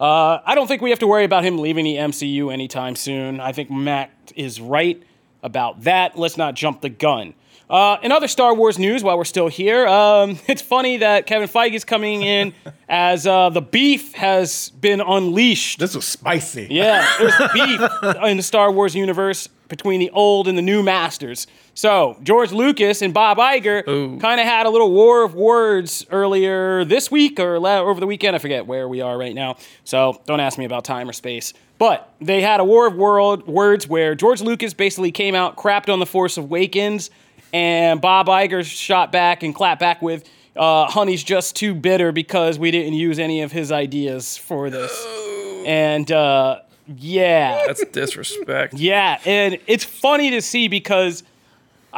Uh, 0.00 0.38
I 0.44 0.54
don't 0.54 0.68
think 0.68 0.80
we 0.80 0.90
have 0.90 1.00
to 1.00 1.06
worry 1.06 1.24
about 1.24 1.44
him 1.44 1.58
leaving 1.58 1.84
the 1.84 1.96
MCU 1.96 2.52
anytime 2.52 2.94
soon. 2.94 3.40
I 3.40 3.52
think 3.52 3.70
Matt 3.70 4.10
is 4.36 4.60
right 4.60 5.02
about 5.42 5.82
that. 5.82 6.16
Let's 6.18 6.36
not 6.36 6.54
jump 6.54 6.80
the 6.80 6.88
gun. 6.88 7.34
Uh, 7.68 7.98
in 8.02 8.12
other 8.12 8.28
Star 8.28 8.54
Wars 8.54 8.78
news, 8.78 9.04
while 9.04 9.18
we're 9.18 9.24
still 9.24 9.48
here, 9.48 9.86
um, 9.86 10.38
it's 10.46 10.62
funny 10.62 10.98
that 10.98 11.26
Kevin 11.26 11.48
Feige 11.48 11.74
is 11.74 11.84
coming 11.84 12.22
in 12.22 12.54
as 12.88 13.26
uh, 13.26 13.50
the 13.50 13.60
beef 13.60 14.14
has 14.14 14.70
been 14.70 15.00
unleashed. 15.00 15.78
This 15.78 15.94
was 15.94 16.06
spicy. 16.06 16.68
Yeah, 16.70 17.06
there's 17.18 17.34
beef 17.52 17.80
in 18.24 18.36
the 18.36 18.42
Star 18.42 18.72
Wars 18.72 18.94
universe 18.94 19.48
between 19.68 20.00
the 20.00 20.10
old 20.10 20.48
and 20.48 20.56
the 20.56 20.62
new 20.62 20.82
masters. 20.82 21.46
So 21.78 22.16
George 22.24 22.50
Lucas 22.50 23.02
and 23.02 23.14
Bob 23.14 23.38
Iger 23.38 24.20
kind 24.20 24.40
of 24.40 24.46
had 24.46 24.66
a 24.66 24.68
little 24.68 24.90
war 24.90 25.22
of 25.22 25.36
words 25.36 26.04
earlier 26.10 26.84
this 26.84 27.08
week 27.08 27.38
or 27.38 27.64
over 27.64 28.00
the 28.00 28.06
weekend. 28.08 28.34
I 28.34 28.40
forget 28.40 28.66
where 28.66 28.88
we 28.88 29.00
are 29.00 29.16
right 29.16 29.32
now. 29.32 29.58
So 29.84 30.20
don't 30.26 30.40
ask 30.40 30.58
me 30.58 30.64
about 30.64 30.84
time 30.84 31.08
or 31.08 31.12
space. 31.12 31.54
But 31.78 32.12
they 32.20 32.40
had 32.40 32.58
a 32.58 32.64
war 32.64 32.88
of 32.88 32.96
world 32.96 33.46
words 33.46 33.86
where 33.86 34.16
George 34.16 34.40
Lucas 34.40 34.74
basically 34.74 35.12
came 35.12 35.36
out, 35.36 35.56
crapped 35.56 35.88
on 35.88 36.00
the 36.00 36.06
Force 36.06 36.36
Awakens, 36.36 37.10
and 37.52 38.00
Bob 38.00 38.26
Iger 38.26 38.64
shot 38.64 39.12
back 39.12 39.44
and 39.44 39.54
clapped 39.54 39.78
back 39.78 40.02
with. 40.02 40.28
Uh, 40.56 40.86
Honey's 40.86 41.22
just 41.22 41.54
too 41.54 41.74
bitter 41.76 42.10
because 42.10 42.58
we 42.58 42.72
didn't 42.72 42.94
use 42.94 43.20
any 43.20 43.42
of 43.42 43.52
his 43.52 43.70
ideas 43.70 44.36
for 44.36 44.68
this. 44.68 45.06
And 45.64 46.10
uh, 46.10 46.60
yeah, 46.96 47.64
That's 47.66 47.84
disrespect. 47.86 48.74
yeah, 48.74 49.20
and 49.26 49.58
it's 49.66 49.84
funny 49.84 50.30
to 50.30 50.40
see 50.40 50.68
because 50.68 51.24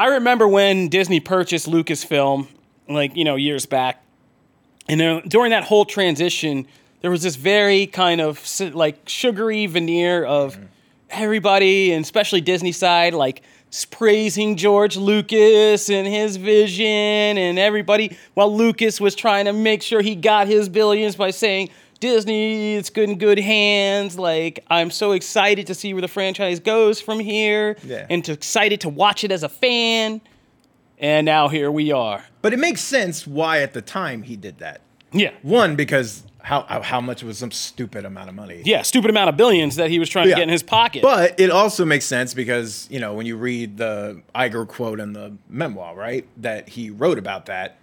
I 0.00 0.06
remember 0.06 0.48
when 0.48 0.88
Disney 0.88 1.20
purchased 1.20 1.68
Lucasfilm, 1.68 2.48
like, 2.88 3.14
you 3.16 3.22
know, 3.22 3.36
years 3.36 3.66
back, 3.66 4.02
And 4.88 5.28
during 5.28 5.50
that 5.50 5.64
whole 5.64 5.84
transition, 5.84 6.66
there 7.02 7.10
was 7.10 7.22
this 7.22 7.36
very 7.36 7.86
kind 7.86 8.22
of 8.22 8.42
like 8.72 9.06
sugary 9.06 9.66
veneer 9.66 10.24
of 10.24 10.58
everybody, 11.10 11.92
and 11.92 12.02
especially 12.02 12.40
Disney 12.40 12.72
side, 12.72 13.12
like 13.12 13.42
praising 13.90 14.56
George 14.56 14.96
Lucas 14.96 15.90
and 15.90 16.08
his 16.08 16.38
vision, 16.38 16.86
and 16.86 17.58
everybody, 17.58 18.16
while 18.32 18.56
Lucas 18.56 19.02
was 19.02 19.14
trying 19.14 19.44
to 19.44 19.52
make 19.52 19.82
sure 19.82 20.00
he 20.00 20.14
got 20.14 20.46
his 20.46 20.70
billions 20.70 21.14
by 21.14 21.30
saying, 21.30 21.68
Disney, 22.00 22.74
it's 22.76 22.90
good 22.90 23.08
in 23.10 23.18
good 23.18 23.38
hands. 23.38 24.18
Like, 24.18 24.64
I'm 24.68 24.90
so 24.90 25.12
excited 25.12 25.66
to 25.68 25.74
see 25.74 25.92
where 25.94 26.00
the 26.00 26.08
franchise 26.08 26.58
goes 26.58 27.00
from 27.00 27.20
here, 27.20 27.76
Yeah. 27.84 28.06
and 28.10 28.24
to 28.24 28.32
excited 28.32 28.80
to 28.82 28.88
watch 28.88 29.22
it 29.22 29.30
as 29.30 29.42
a 29.42 29.48
fan. 29.48 30.20
And 30.98 31.24
now 31.24 31.48
here 31.48 31.70
we 31.70 31.92
are. 31.92 32.24
But 32.42 32.52
it 32.52 32.58
makes 32.58 32.80
sense 32.82 33.26
why 33.26 33.60
at 33.60 33.72
the 33.74 33.82
time 33.82 34.22
he 34.22 34.36
did 34.36 34.58
that. 34.58 34.80
Yeah. 35.12 35.30
One, 35.42 35.76
because 35.76 36.24
how 36.42 36.62
how- 36.82 37.00
much 37.02 37.22
was 37.22 37.36
some 37.38 37.50
stupid 37.50 38.04
amount 38.06 38.28
of 38.30 38.34
money. 38.34 38.62
Yeah, 38.64 38.80
stupid 38.82 39.10
amount 39.10 39.28
of 39.28 39.36
billions 39.36 39.76
that 39.76 39.90
he 39.90 39.98
was 39.98 40.08
trying 40.08 40.28
Yeah. 40.28 40.36
to 40.36 40.40
get 40.40 40.42
in 40.44 40.48
his 40.50 40.62
pocket. 40.62 41.02
But 41.02 41.38
it 41.38 41.50
also 41.50 41.84
makes 41.84 42.06
sense 42.06 42.32
because, 42.32 42.86
you 42.90 42.98
know, 42.98 43.12
when 43.12 43.26
you 43.26 43.36
read 43.36 43.76
the 43.76 44.22
Iger 44.34 44.66
quote 44.66 45.00
in 45.00 45.12
the 45.12 45.32
memoir, 45.50 45.94
right, 45.94 46.24
that 46.38 46.70
he 46.70 46.88
wrote 46.90 47.18
about 47.18 47.44
that, 47.46 47.76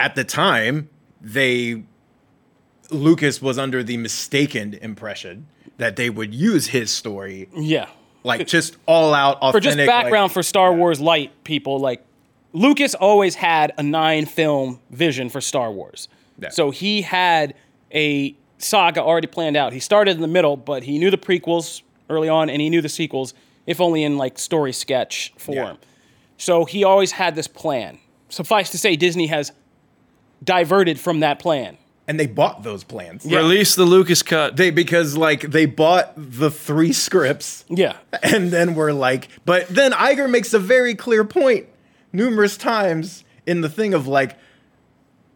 at 0.00 0.14
the 0.16 0.24
time, 0.24 0.88
they, 1.20 1.82
Lucas 2.92 3.40
was 3.42 3.58
under 3.58 3.82
the 3.82 3.96
mistaken 3.96 4.74
impression 4.74 5.46
that 5.78 5.96
they 5.96 6.10
would 6.10 6.34
use 6.34 6.66
his 6.66 6.90
story, 6.90 7.48
yeah. 7.56 7.88
like 8.24 8.46
just 8.46 8.76
all 8.86 9.14
out 9.14 9.36
authentic. 9.38 9.52
For 9.52 9.60
just 9.60 9.78
like- 9.78 9.86
background 9.86 10.32
for 10.32 10.42
Star 10.42 10.72
Wars 10.72 11.00
light 11.00 11.32
people, 11.44 11.78
like 11.78 12.04
Lucas 12.52 12.94
always 12.94 13.34
had 13.34 13.72
a 13.78 13.82
nine 13.82 14.26
film 14.26 14.80
vision 14.90 15.28
for 15.28 15.40
Star 15.40 15.72
Wars. 15.72 16.08
Yeah. 16.38 16.50
So 16.50 16.70
he 16.70 17.02
had 17.02 17.54
a 17.92 18.34
saga 18.58 19.02
already 19.02 19.26
planned 19.26 19.56
out. 19.56 19.72
He 19.72 19.80
started 19.80 20.16
in 20.16 20.22
the 20.22 20.28
middle, 20.28 20.56
but 20.56 20.84
he 20.84 20.98
knew 20.98 21.10
the 21.10 21.18
prequels 21.18 21.82
early 22.08 22.28
on 22.28 22.50
and 22.50 22.60
he 22.60 22.68
knew 22.70 22.80
the 22.80 22.88
sequels, 22.88 23.34
if 23.66 23.80
only 23.80 24.02
in 24.02 24.18
like 24.18 24.38
story 24.38 24.72
sketch 24.72 25.32
form. 25.38 25.56
Yeah. 25.56 25.74
So 26.36 26.64
he 26.64 26.84
always 26.84 27.12
had 27.12 27.34
this 27.34 27.48
plan. 27.48 27.98
Suffice 28.28 28.70
to 28.70 28.78
say, 28.78 28.96
Disney 28.96 29.26
has 29.28 29.52
diverted 30.42 30.98
from 30.98 31.20
that 31.20 31.38
plan. 31.38 31.76
And 32.08 32.18
they 32.18 32.26
bought 32.26 32.62
those 32.62 32.82
plans. 32.84 33.24
Release 33.24 33.74
the 33.74 33.84
Lucas 33.84 34.22
cut. 34.22 34.56
They 34.56 34.70
because 34.70 35.16
like 35.16 35.42
they 35.42 35.66
bought 35.66 36.12
the 36.16 36.50
three 36.50 36.92
scripts 36.92 37.64
Yeah. 37.68 37.96
and 38.22 38.50
then 38.50 38.74
we're 38.74 38.92
like, 38.92 39.28
but 39.44 39.68
then 39.68 39.92
Iger 39.92 40.28
makes 40.28 40.52
a 40.52 40.58
very 40.58 40.94
clear 40.94 41.24
point 41.24 41.66
numerous 42.12 42.56
times 42.56 43.24
in 43.46 43.60
the 43.60 43.68
thing 43.68 43.94
of 43.94 44.06
like, 44.06 44.36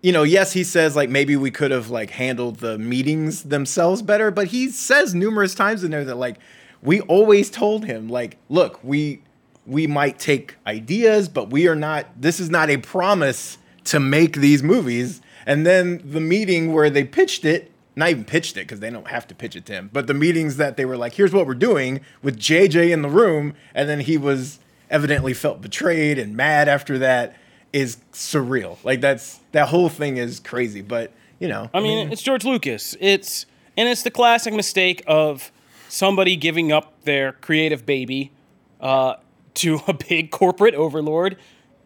you 0.03 0.13
know, 0.13 0.23
yes, 0.25 0.53
he 0.53 0.63
says 0.65 0.95
like 0.97 1.09
maybe 1.09 1.37
we 1.37 1.51
could 1.51 1.71
have 1.71 1.89
like 1.91 2.11
handled 2.11 2.57
the 2.57 2.79
meetings 2.79 3.45
themselves 3.45 4.03
better, 4.03 4.31
but 4.31 4.49
he 4.49 4.69
says 4.71 5.15
numerous 5.15 5.55
times 5.55 5.83
in 5.85 5.91
there 5.91 6.05
that 6.05 6.17
like 6.17 6.37
we 6.83 7.01
always 7.03 7.49
told 7.51 7.85
him 7.85 8.09
like, 8.09 8.37
look, 8.49 8.83
we 8.85 9.23
we 9.67 9.87
might 9.89 10.19
take 10.19 10.55
ideas, 10.67 11.29
but 11.29 11.51
we 11.51 11.67
are 11.67 11.75
not. 11.75 12.07
This 12.21 12.39
is 12.39 12.51
not 12.51 12.71
a 12.71 12.77
promise 12.77 13.59
to 13.85 13.99
make 13.99 14.37
these 14.37 14.63
movies. 14.63 15.21
And 15.47 15.65
then 15.65 16.03
the 16.05 16.21
meeting 16.21 16.73
where 16.73 16.91
they 16.91 17.05
pitched 17.05 17.45
it, 17.45 17.71
not 17.95 18.11
even 18.11 18.25
pitched 18.25 18.57
it 18.57 18.63
because 18.63 18.81
they 18.81 18.91
don't 18.91 19.09
have 19.09 19.27
to 19.29 19.35
pitch 19.35 19.57
it 19.57 19.65
to 19.67 19.73
him, 19.73 19.91
but 19.93 20.07
the 20.07 20.15
meetings 20.15 20.57
that 20.57 20.77
they 20.77 20.85
were 20.85 20.97
like, 20.97 21.15
here's 21.15 21.33
what 21.33 21.47
we're 21.47 21.55
doing 21.55 22.01
with 22.23 22.39
JJ 22.39 22.91
in 22.91 23.03
the 23.03 23.09
room, 23.09 23.55
and 23.75 23.89
then 23.89 24.01
he 24.01 24.19
was 24.19 24.59
evidently 24.91 25.33
felt 25.33 25.63
betrayed 25.63 26.19
and 26.19 26.37
mad 26.37 26.69
after 26.69 26.99
that 26.99 27.37
is 27.73 27.99
surreal. 28.13 28.83
Like 28.85 29.01
that's 29.01 29.41
that 29.53 29.69
whole 29.69 29.89
thing 29.89 30.17
is 30.17 30.41
crazy. 30.41 30.83
But 30.83 31.13
you 31.39 31.49
know, 31.49 31.71
I 31.75 31.81
mean, 31.81 32.13
it's 32.13 32.23
George 32.23 32.45
Lucas. 32.45 32.97
It's 33.01 33.47
and 33.77 33.89
it's 33.89 34.03
the 34.03 34.11
classic 34.11 34.55
mistake 34.55 35.03
of 35.07 35.53
somebody 35.89 36.37
giving 36.37 36.73
up 36.73 37.03
their 37.03 37.33
creative 37.33 37.87
baby 37.87 38.33
uh, 38.81 39.17
to 39.55 39.81
a 39.87 39.93
big 39.93 40.31
corporate 40.31 40.75
overlord 40.75 41.37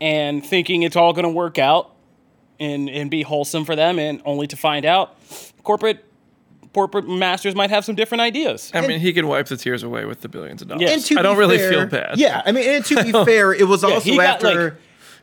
and 0.01 0.45
thinking 0.45 0.83
it's 0.83 0.97
all 0.97 1.13
going 1.13 1.25
to 1.25 1.31
work 1.31 1.59
out 1.59 1.95
and 2.61 2.89
and 2.89 3.11
be 3.11 3.23
wholesome 3.23 3.65
for 3.65 3.75
them, 3.75 3.99
and 3.99 4.23
only 4.25 4.47
to 4.47 4.57
find 4.57 4.85
out 4.85 5.17
corporate 5.65 6.05
corporate 6.73 7.09
masters 7.09 7.57
might 7.57 7.71
have 7.71 7.85
some 7.85 7.97
different 7.97 8.21
ideas. 8.21 8.71
I 8.73 8.87
mean, 8.87 9.01
he 9.01 9.13
can 9.13 9.27
wipe 9.27 9.47
the 9.47 9.57
tears 9.57 9.83
away 9.83 10.05
with 10.05 10.21
the 10.21 10.29
billions 10.29 10.63
of 10.63 10.69
dollars. 10.69 10.83
Yes. 10.83 10.93
and 10.95 11.05
to 11.07 11.19
I 11.19 11.23
don't 11.23 11.35
be 11.35 11.39
really 11.41 11.59
fair- 11.59 11.71
feel 11.73 11.87
bad. 11.87 12.17
Yeah, 12.19 12.43
I 12.47 12.53
mean, 12.53 12.69
and 12.69 12.85
to 12.85 13.03
be 13.03 13.11
fair, 13.25 13.53
it 13.53 13.67
was 13.67 13.83
Yeah, 13.83 13.89
also 13.95 14.09
he 14.11 14.17
got, 14.17 14.27
after 14.45 14.65
like, 14.65 14.75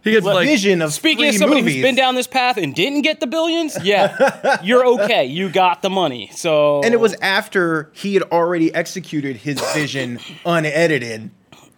he 0.04 0.14
could 0.14 0.24
like 0.26 0.46
vision 0.48 0.82
of 0.82 0.92
Speaking 0.94 1.20
three 1.20 1.30
of 1.30 1.36
somebody 1.36 1.62
movies. 1.62 1.76
who's 1.76 1.84
been 1.84 1.96
down 1.96 2.16
this 2.16 2.28
path 2.28 2.58
and 2.58 2.76
didn't 2.76 3.02
get 3.04 3.20
the 3.22 3.28
billions, 3.28 3.78
yeah, 3.84 4.60
you're 4.64 4.86
okay. 4.86 5.24
You 5.26 5.50
got 5.50 5.82
the 5.82 5.90
money. 5.90 6.30
So 6.34 6.82
And 6.84 6.94
it 6.94 7.00
was 7.00 7.14
after 7.22 7.92
he 7.94 8.14
had 8.16 8.24
already 8.24 8.74
executed 8.76 9.38
his 9.38 9.60
vision 9.74 10.20
unedited 10.46 11.30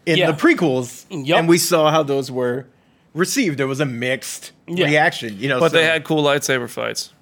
in 0.05 0.17
Yeah. 0.17 0.31
the 0.31 0.37
prequels, 0.37 1.05
Yup. 1.11 1.37
and 1.39 1.47
we 1.47 1.57
saw 1.59 1.91
how 1.91 2.01
those 2.03 2.31
were 2.31 2.65
received. 3.13 3.57
There 3.57 3.67
was 3.67 3.79
a 3.79 3.85
mixed 3.85 4.51
Yeah. 4.67 4.85
reaction, 4.85 5.37
you 5.39 5.49
know. 5.49 5.59
but 5.59 5.71
so 5.71 5.77
they 5.77 5.85
had 5.85 6.03
cool 6.03 6.23
lightsaber 6.23 6.69
fights. 6.69 7.13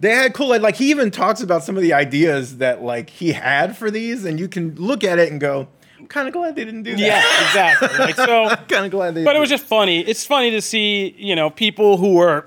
they 0.00 0.10
had 0.14 0.34
cool. 0.34 0.48
Like 0.60 0.76
he 0.76 0.90
even 0.90 1.10
talks 1.10 1.40
about 1.42 1.64
some 1.64 1.76
of 1.76 1.82
the 1.82 1.92
ideas 1.92 2.58
that 2.58 2.82
like 2.82 3.10
he 3.10 3.32
had 3.32 3.76
for 3.76 3.90
these, 3.90 4.24
and 4.24 4.38
you 4.40 4.48
can 4.48 4.74
look 4.76 5.02
at 5.04 5.18
it 5.18 5.30
and 5.30 5.40
go, 5.40 5.68
"I'm 5.98 6.06
kind 6.06 6.26
of 6.28 6.34
glad 6.34 6.56
they 6.56 6.64
didn't 6.64 6.82
do 6.84 6.92
that." 6.92 7.00
yeah, 7.00 7.46
exactly. 7.46 7.98
Like 7.98 8.14
so. 8.16 8.48
kind 8.68 8.84
of 8.84 8.90
glad 8.90 9.14
they. 9.14 9.24
But 9.24 9.30
it 9.30 9.34
didn't 9.34 9.40
was 9.40 9.50
just 9.50 9.64
funny. 9.64 10.00
It's 10.00 10.24
funny 10.26 10.50
to 10.52 10.60
see, 10.62 11.14
you 11.18 11.34
know, 11.36 11.50
people 11.50 11.96
who 11.96 12.14
were 12.14 12.46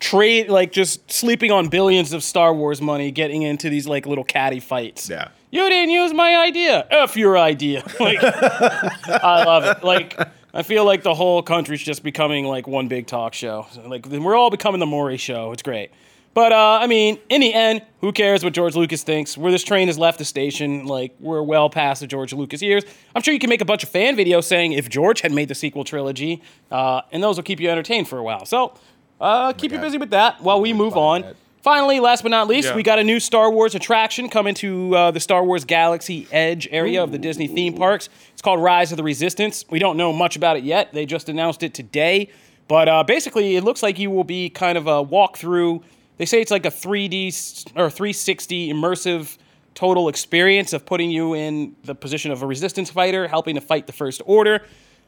trade 0.00 0.48
like 0.48 0.72
just 0.72 1.10
sleeping 1.12 1.50
on 1.52 1.68
billions 1.68 2.12
of 2.12 2.22
Star 2.24 2.52
Wars 2.52 2.80
money 2.80 3.10
getting 3.12 3.42
into 3.42 3.70
these 3.70 3.86
like 3.86 4.04
little 4.06 4.24
catty 4.24 4.58
fights. 4.60 5.08
Yeah. 5.08 5.28
You 5.50 5.68
didn't 5.68 5.90
use 5.90 6.12
my 6.14 6.36
idea. 6.38 6.86
F 6.90 7.16
your 7.16 7.36
idea. 7.38 7.84
Like 8.00 8.18
I 8.22 9.44
love 9.44 9.64
it. 9.64 9.84
Like 9.84 10.18
I 10.54 10.62
feel 10.62 10.84
like 10.84 11.02
the 11.02 11.14
whole 11.14 11.42
country's 11.42 11.82
just 11.82 12.02
becoming 12.02 12.44
like 12.46 12.66
one 12.66 12.88
big 12.88 13.06
talk 13.06 13.34
show. 13.34 13.66
Like 13.84 14.06
we're 14.06 14.36
all 14.36 14.50
becoming 14.50 14.80
the 14.80 14.86
Maury 14.86 15.16
show. 15.16 15.52
It's 15.52 15.62
great. 15.62 15.90
But 16.34 16.52
uh, 16.52 16.78
I 16.80 16.86
mean, 16.86 17.18
in 17.28 17.42
the 17.42 17.52
end, 17.52 17.82
who 18.00 18.10
cares 18.10 18.42
what 18.42 18.54
George 18.54 18.74
Lucas 18.74 19.02
thinks? 19.02 19.36
Where 19.36 19.52
this 19.52 19.64
train 19.64 19.88
has 19.88 19.98
left 19.98 20.18
the 20.18 20.24
station, 20.24 20.86
like 20.86 21.14
we're 21.20 21.42
well 21.42 21.68
past 21.68 22.00
the 22.00 22.06
George 22.06 22.32
Lucas 22.32 22.62
years. 22.62 22.84
I'm 23.14 23.22
sure 23.22 23.34
you 23.34 23.40
can 23.40 23.50
make 23.50 23.60
a 23.60 23.66
bunch 23.66 23.82
of 23.82 23.90
fan 23.90 24.16
videos 24.16 24.44
saying 24.44 24.72
if 24.72 24.88
George 24.88 25.20
had 25.20 25.32
made 25.32 25.48
the 25.48 25.54
sequel 25.54 25.84
trilogy, 25.84 26.42
uh, 26.70 27.02
and 27.12 27.22
those 27.22 27.36
will 27.36 27.42
keep 27.42 27.60
you 27.60 27.68
entertained 27.68 28.08
for 28.08 28.18
a 28.18 28.22
while. 28.22 28.46
So 28.46 28.74
uh, 29.20 29.52
keep 29.52 29.72
you 29.72 29.78
busy 29.78 29.98
with 29.98 30.10
that 30.10 30.40
while 30.40 30.60
we 30.60 30.72
move 30.72 30.96
on. 30.96 31.22
that. 31.22 31.36
Finally, 31.62 32.00
last 32.00 32.22
but 32.22 32.30
not 32.30 32.48
least, 32.48 32.68
Yeah. 32.70 32.74
we 32.74 32.82
got 32.82 32.98
a 32.98 33.04
new 33.04 33.20
Star 33.20 33.48
Wars 33.48 33.76
attraction 33.76 34.28
coming 34.28 34.52
to 34.54 34.96
uh, 34.96 35.10
the 35.12 35.20
Star 35.20 35.44
Wars 35.44 35.64
Galaxy 35.64 36.26
Edge 36.32 36.68
area 36.72 37.02
of 37.02 37.12
the 37.12 37.18
Disney 37.18 37.46
theme 37.46 37.74
parks. 37.74 38.08
It's 38.32 38.42
called 38.42 38.60
Rise 38.60 38.90
of 38.90 38.96
the 38.96 39.04
Resistance. 39.04 39.64
We 39.70 39.78
don't 39.78 39.96
know 39.96 40.12
much 40.12 40.34
about 40.34 40.56
it 40.56 40.64
yet. 40.64 40.92
They 40.92 41.06
just 41.06 41.28
announced 41.28 41.62
it 41.62 41.72
today. 41.72 42.30
But 42.66 42.88
uh, 42.88 43.04
basically, 43.04 43.54
it 43.54 43.62
looks 43.62 43.80
like 43.80 43.98
you 44.00 44.10
will 44.10 44.24
be 44.24 44.50
kind 44.50 44.76
of 44.76 44.88
a 44.88 45.04
walkthrough. 45.04 45.82
They 46.18 46.26
say 46.26 46.40
it's 46.40 46.50
like 46.50 46.66
a 46.66 46.70
3D 46.70 47.28
or 47.76 47.90
360 47.90 48.72
immersive 48.72 49.38
total 49.74 50.08
experience 50.08 50.72
of 50.72 50.84
putting 50.84 51.10
you 51.12 51.34
in 51.34 51.76
the 51.84 51.94
position 51.94 52.32
of 52.32 52.42
a 52.42 52.46
resistance 52.46 52.90
fighter, 52.90 53.28
helping 53.28 53.54
to 53.54 53.60
fight 53.60 53.86
the 53.86 53.92
First 53.92 54.20
Order. 54.26 54.64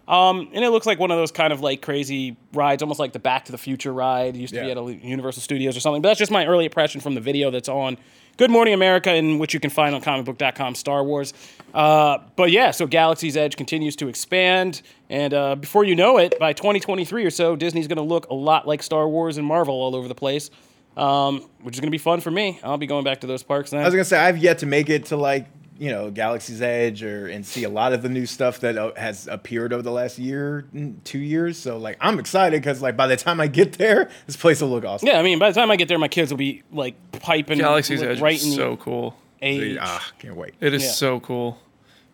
Um, 0.07 0.51
and 0.53 0.65
it 0.65 0.71
looks 0.71 0.87
like 0.87 0.99
one 0.99 1.11
of 1.11 1.17
those 1.17 1.33
kind 1.33 1.53
of 1.53 1.61
like 1.61 1.81
crazy 1.81 2.37
rides, 2.53 2.83
almost 2.83 3.01
like 3.01 3.13
the 3.13 3.19
Back 3.19 3.47
to 3.47 3.53
the 3.53 3.59
Future 3.59 3.93
ride. 3.93 4.37
It 4.37 4.41
used 4.41 4.55
to 4.55 4.61
be 4.61 4.71
at 4.71 5.05
Universal 5.05 5.43
Studios 5.43 5.77
or 5.77 5.81
something. 5.81 6.03
But 6.03 6.09
that's 6.09 6.19
just 6.19 6.31
my 6.33 6.47
early 6.47 6.67
impression 6.67 7.01
from 7.01 7.15
the 7.15 7.21
video 7.21 7.51
that's 7.51 7.69
on 7.69 7.97
Good 8.37 8.51
Morning 8.51 8.75
America, 8.75 9.11
and 9.11 9.39
which 9.39 9.55
you 9.55 9.61
can 9.61 9.71
find 9.71 9.95
on 9.95 10.03
comicbook.com 10.03 10.75
Star 10.75 11.05
Wars. 11.05 11.33
Uh, 11.73 12.19
but 12.37 12.51
yeah, 12.51 12.71
so 12.73 12.87
Galaxy's 12.87 13.37
Edge 13.37 13.57
continues 13.57 13.97
to 13.97 14.09
expand. 14.09 14.83
And 15.09 15.33
uh, 15.33 15.55
before 15.55 15.85
you 15.85 15.95
know 15.95 16.19
it, 16.19 16.39
by 16.39 16.53
2023 16.53 17.25
or 17.25 17.31
so, 17.31 17.57
Disney's 17.57 17.87
going 17.87 17.97
to 17.97 18.03
look 18.03 18.29
a 18.29 18.35
lot 18.35 18.67
like 18.67 18.83
Star 18.83 19.09
Wars 19.09 19.39
and 19.39 19.47
Marvel 19.47 19.75
all 19.75 19.95
over 19.95 20.09
the 20.09 20.15
place, 20.15 20.51
um, 20.97 21.49
which 21.63 21.77
is 21.77 21.81
going 21.81 21.89
to 21.89 21.95
be 21.95 21.99
fun 21.99 22.21
for 22.21 22.31
me. 22.31 22.59
I'll 22.65 22.77
be 22.77 22.87
going 22.87 23.05
back 23.05 23.21
to 23.21 23.27
those 23.27 23.43
parks 23.43 23.71
then. 23.71 23.81
I 23.81 23.85
was 23.85 23.95
gonna 23.95 24.05
say 24.05 24.19
I've 24.19 24.39
yet 24.39 24.59
to 24.59 24.67
make 24.67 24.91
it 24.91 25.07
to 25.07 25.17
like 25.17 25.47
you 25.79 25.91
know 25.91 26.11
Galaxy's 26.11 26.63
Edge 26.63 27.03
or 27.03 27.27
and 27.27 27.45
see 27.45 27.65
a 27.65 27.69
lot 27.69 27.93
of 27.93 28.03
the 28.03 28.09
new 28.09 28.27
stuff 28.27 28.61
that 28.61 28.77
uh, 28.79 28.93
has 28.97 29.27
appeared 29.27 29.73
over 29.73 29.83
the 29.83 29.91
last 29.91 30.19
year, 30.19 30.67
mm, 30.75 31.03
two 31.05 31.19
years. 31.19 31.59
So 31.59 31.79
like 31.79 31.97
I'm 32.01 32.19
excited 32.19 32.61
because 32.63 32.81
like 32.83 32.97
by 32.97 33.07
the 33.07 33.17
time 33.17 33.41
I 33.41 33.47
get 33.49 33.73
there, 33.75 34.09
this 34.27 34.37
place 34.37 34.61
will 34.61 34.69
look 34.71 34.85
awesome. 34.85 35.09
yeah, 35.09 35.19
I 35.19 35.23
mean, 35.23 35.39
by 35.39 35.51
the 35.51 35.59
time 35.61 35.71
I 35.71 35.77
get 35.77 35.89
there, 35.89 35.99
my 35.99 36.09
kids 36.09 36.31
will 36.31 36.39
be 36.39 36.63
like 36.73 36.95
piping 37.13 37.59
Galaxy's 37.59 38.01
like, 38.01 38.11
Edge 38.11 38.21
right 38.21 38.37
is 38.37 38.55
so 38.55 38.77
cool. 38.77 39.17
age. 39.43 39.77
Ah, 39.81 40.07
can't 40.19 40.37
wait. 40.37 40.55
It 40.61 40.75
is 40.75 40.83
Yeah. 40.85 40.91
so 40.91 41.21
cool. 41.21 41.59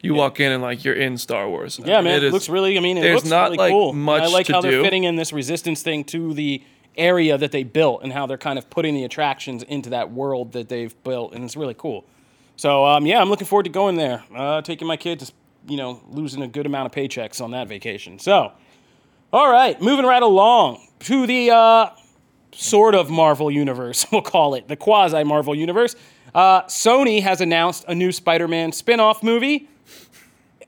You 0.03 0.15
walk 0.15 0.41
in 0.41 0.51
and 0.51 0.63
like 0.63 0.83
you're 0.83 0.95
in 0.95 1.19
Star 1.19 1.47
Wars. 1.47 1.79
Yeah, 1.85 2.01
man, 2.01 2.15
It 2.15 2.17
it, 2.17 2.23
is- 2.29 2.33
looks 2.33 2.49
really. 2.49 2.79
I 2.79 2.81
mean, 2.81 2.97
it 2.97 3.03
there's 3.03 3.17
looks 3.17 3.29
not, 3.29 3.45
really 3.51 3.59
like, 3.59 3.71
cool. 3.73 3.93
much 3.93 4.23
I 4.23 4.29
like 4.29 4.47
to 4.47 4.55
how 4.55 4.61
they're 4.63 4.83
fitting 4.83 5.05
in 5.05 5.17
this 5.17 5.31
resistance 5.33 5.83
thing 5.83 6.05
to 6.05 6.33
the 6.33 6.63
area 6.97 7.37
that 7.37 7.53
they 7.53 7.63
built 7.65 8.03
and 8.03 8.11
how 8.13 8.27
they're 8.27 8.39
kind 8.39 8.59
of 8.59 8.71
putting 8.71 8.95
the 8.95 9.05
attractions 9.05 9.63
into 9.65 9.91
that 9.91 10.11
world 10.11 10.53
that 10.53 10.71
they've 10.71 10.95
built, 11.05 11.35
and 11.35 11.45
it's 11.45 11.55
really 11.57 11.75
cool. 11.77 12.07
So, 12.61 12.85
um, 12.85 13.07
yeah, 13.07 13.23
I'm 13.23 13.31
looking 13.31 13.47
forward 13.47 13.63
to 13.63 13.71
going 13.71 13.97
there, 13.97 14.23
uh, 14.37 14.61
taking 14.61 14.87
my 14.87 14.99
kids, 14.99 15.33
you 15.67 15.79
know, 15.79 16.03
losing 16.11 16.43
a 16.43 16.47
good 16.47 16.67
amount 16.67 16.85
of 16.85 16.93
paychecks 16.93 17.41
on 17.41 17.53
that 17.53 17.69
vacation. 17.69 18.19
So, 18.19 18.53
all 19.33 19.51
right, 19.51 19.81
moving 19.81 20.05
right 20.05 20.23
along 20.23 20.87
to 20.99 21.27
the 21.27 21.53
uh, 21.53 21.89
sort 22.53 22.95
of 22.95 23.09
Marvel 23.09 23.51
universe, 23.51 24.05
we'll 24.13 24.21
call 24.21 24.53
it 24.53 24.69
the 24.69 24.77
quasi 24.77 25.25
Marvel 25.25 25.55
universe, 25.55 25.97
uh, 26.35 26.65
Sony 26.65 27.23
has 27.23 27.41
announced 27.41 27.87
a 27.89 27.95
new 27.95 28.13
Spider 28.13 28.47
Man 28.47 28.73
spin 28.73 29.01
off 29.01 29.23
movie. 29.23 29.67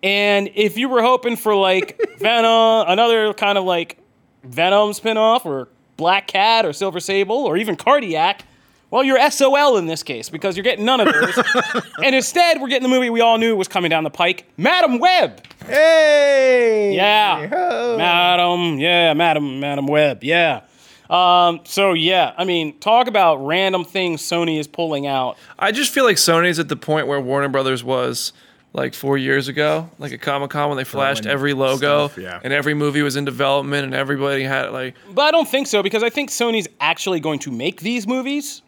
And 0.03 0.49
if 0.55 0.79
you 0.79 0.89
were 0.89 1.03
hoping 1.03 1.37
for 1.37 1.55
like 1.55 2.01
Venom, 2.19 2.89
another 2.89 3.35
kind 3.35 3.59
of 3.59 3.65
like 3.65 3.99
Venom 4.45 4.95
spin 4.95 5.19
off, 5.19 5.45
or 5.45 5.69
Black 5.99 6.27
Cat, 6.27 6.65
or 6.65 6.73
Silver 6.73 7.01
Sable, 7.01 7.45
or 7.45 7.59
even 7.59 7.77
Cardiac, 7.77 8.47
well, 8.93 9.03
you're 9.03 9.31
SOL 9.31 9.79
in 9.79 9.87
this 9.87 10.03
case 10.03 10.29
because 10.29 10.55
you're 10.55 10.65
getting 10.65 10.85
none 10.85 11.01
of 11.01 11.11
those. 11.11 11.83
and 12.05 12.15
instead, 12.15 12.61
we're 12.61 12.69
getting 12.69 12.83
the 12.83 12.95
movie 12.95 13.09
we 13.09 13.23
all 13.23 13.39
knew 13.39 13.57
was 13.57 13.67
coming 13.67 13.89
down 13.89 14.05
the 14.05 14.11
pike 14.11 14.45
Madam 14.59 14.99
Web. 14.99 15.41
Hey. 15.65 16.95
Yeah. 16.95 17.47
Ho. 17.47 17.97
Madam, 17.97 18.79
yeah, 18.79 19.15
Madam, 19.15 19.61
Madam 19.61 19.87
Web, 19.87 20.23
yeah. 20.23 20.61
Um, 21.09 21.61
so 21.65 21.95
yeah, 21.95 22.35
I 22.37 22.45
mean, 22.45 22.79
talk 22.81 23.07
about 23.07 23.37
random 23.37 23.85
things 23.85 24.21
Sony 24.21 24.59
is 24.59 24.67
pulling 24.67 25.07
out. 25.07 25.39
I 25.59 25.73
just 25.73 25.91
feel 25.91 26.05
like 26.05 26.17
Sony's 26.17 26.59
at 26.59 26.69
the 26.69 26.77
point 26.77 27.07
where 27.07 27.21
Warner 27.21 27.49
Brothers 27.49 27.83
was 27.83 28.35
like 28.75 28.93
four 28.93 29.17
years 29.17 29.49
ago, 29.49 29.89
like 29.99 30.13
at 30.13 30.21
Comic 30.21 30.51
Con 30.51 30.69
when 30.69 30.77
they 30.77 30.85
flashed 30.85 31.23
Throwing 31.23 31.35
every 31.35 31.55
logo 31.55 32.09
stuff, 32.09 32.23
yeah. 32.23 32.41
and 32.45 32.53
every 32.53 32.75
movie 32.75 33.03
was 33.03 33.17
in 33.17 33.25
development 33.25 33.85
and 33.85 33.95
everybody 33.95 34.43
had 34.45 34.71
like 34.71 34.97
But 35.15 35.23
I 35.23 35.31
don't 35.31 35.49
think 35.49 35.67
so 35.67 35.83
because 35.83 36.03
I 36.03 36.11
think 36.11 36.29
Sony's 36.29 36.69
actually 36.79 37.21
going 37.21 37.39
to 37.41 37.51
make 37.51 37.81
these 37.81 38.07
movies. 38.07 38.61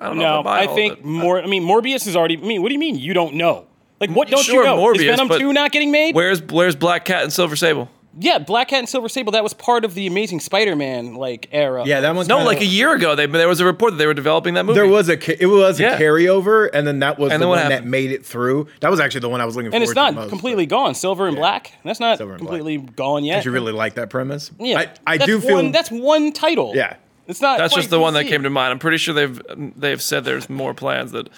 I 0.00 0.06
don't 0.08 0.18
know. 0.18 0.40
I. 0.40 0.64
No, 0.64 0.72
I 0.72 0.74
think 0.74 0.98
it. 0.98 1.04
more. 1.04 1.40
I 1.42 1.46
mean, 1.46 1.62
Morbius 1.64 2.06
is 2.06 2.16
already. 2.16 2.36
I 2.36 2.40
mean, 2.40 2.62
what 2.62 2.68
do 2.68 2.74
you 2.74 2.80
mean 2.80 2.96
you 2.96 3.14
don't 3.14 3.34
know? 3.34 3.66
Like, 4.00 4.10
what 4.10 4.28
don't 4.28 4.42
Sure, 4.44 4.56
you 4.62 4.64
know? 4.64 4.76
Morbius, 4.78 4.96
is 5.08 5.16
Venom 5.18 5.28
two 5.38 5.52
not 5.52 5.70
getting 5.72 5.90
made? 5.90 6.14
Where's 6.14 6.42
where's 6.42 6.76
Black 6.76 7.04
Cat 7.04 7.22
and 7.22 7.32
Silver 7.32 7.56
Sable? 7.56 7.88
yeah, 8.18 8.38
Black 8.38 8.68
Cat 8.68 8.78
and 8.80 8.88
Silver 8.88 9.08
Sable. 9.08 9.32
That 9.32 9.42
was 9.42 9.54
part 9.54 9.84
of 9.84 9.94
the 9.94 10.06
Amazing 10.06 10.38
Spider-Man 10.40 11.14
like 11.14 11.48
era. 11.52 11.82
Yeah, 11.84 12.00
that 12.00 12.14
one's 12.14 12.28
No, 12.28 12.36
kinda- 12.36 12.46
like 12.48 12.60
a 12.60 12.64
year 12.66 12.94
ago, 12.94 13.14
they 13.16 13.26
there 13.26 13.48
was 13.48 13.58
a 13.60 13.64
report 13.64 13.92
that 13.92 13.96
they 13.98 14.06
were 14.06 14.14
developing 14.14 14.54
that 14.54 14.66
movie. 14.66 14.78
There 14.78 14.86
was 14.88 15.08
a 15.08 15.42
it 15.42 15.46
was 15.46 15.80
Yeah. 15.80 15.96
a 15.96 16.00
carryover, 16.00 16.68
and 16.72 16.86
then 16.86 16.98
that 17.00 17.18
was 17.18 17.32
And 17.32 17.40
the 17.40 17.44
then 17.44 17.48
what 17.48 17.60
one 17.62 17.68
that 17.70 17.84
made 17.86 18.10
it 18.12 18.24
through. 18.26 18.68
That 18.80 18.90
was 18.90 19.00
actually 19.00 19.20
the 19.22 19.28
one 19.30 19.40
I 19.40 19.44
was 19.46 19.56
looking 19.56 19.70
for. 19.70 19.74
and 19.76 19.82
it's 19.84 19.94
not 19.94 20.10
to 20.10 20.16
most, 20.16 20.28
completely 20.28 20.66
gone. 20.66 20.94
Silver 20.94 21.26
and 21.26 21.36
Black. 21.36 21.72
That's 21.84 21.98
not 22.00 22.18
Silver 22.18 22.34
and 22.34 22.40
Black. 22.42 22.50
completely 22.60 22.78
gone 22.94 23.24
yet. 23.24 23.36
Did 23.36 23.44
you 23.46 23.52
really 23.52 23.72
like 23.72 23.94
that 23.94 24.10
premise? 24.10 24.50
Yeah, 24.60 24.78
I, 24.80 24.88
I 25.06 25.16
that's 25.18 25.26
do 25.26 25.40
feel 25.40 25.54
one, 25.56 25.72
that's 25.72 25.90
one 25.90 26.32
title. 26.32 26.72
Yeah. 26.74 26.94
It's 27.26 27.40
not. 27.40 27.58
That's 27.58 27.74
just 27.74 27.90
the 27.90 28.00
one 28.00 28.14
that 28.14 28.24
came 28.24 28.42
to 28.42 28.50
mind. 28.50 28.72
I'm 28.72 28.78
pretty 28.78 28.98
sure 28.98 29.14
they've 29.14 29.40
they've 29.76 30.02
said 30.02 30.24
there's 30.24 30.48
more 30.50 30.74
plans 30.74 31.12
that 31.12 31.28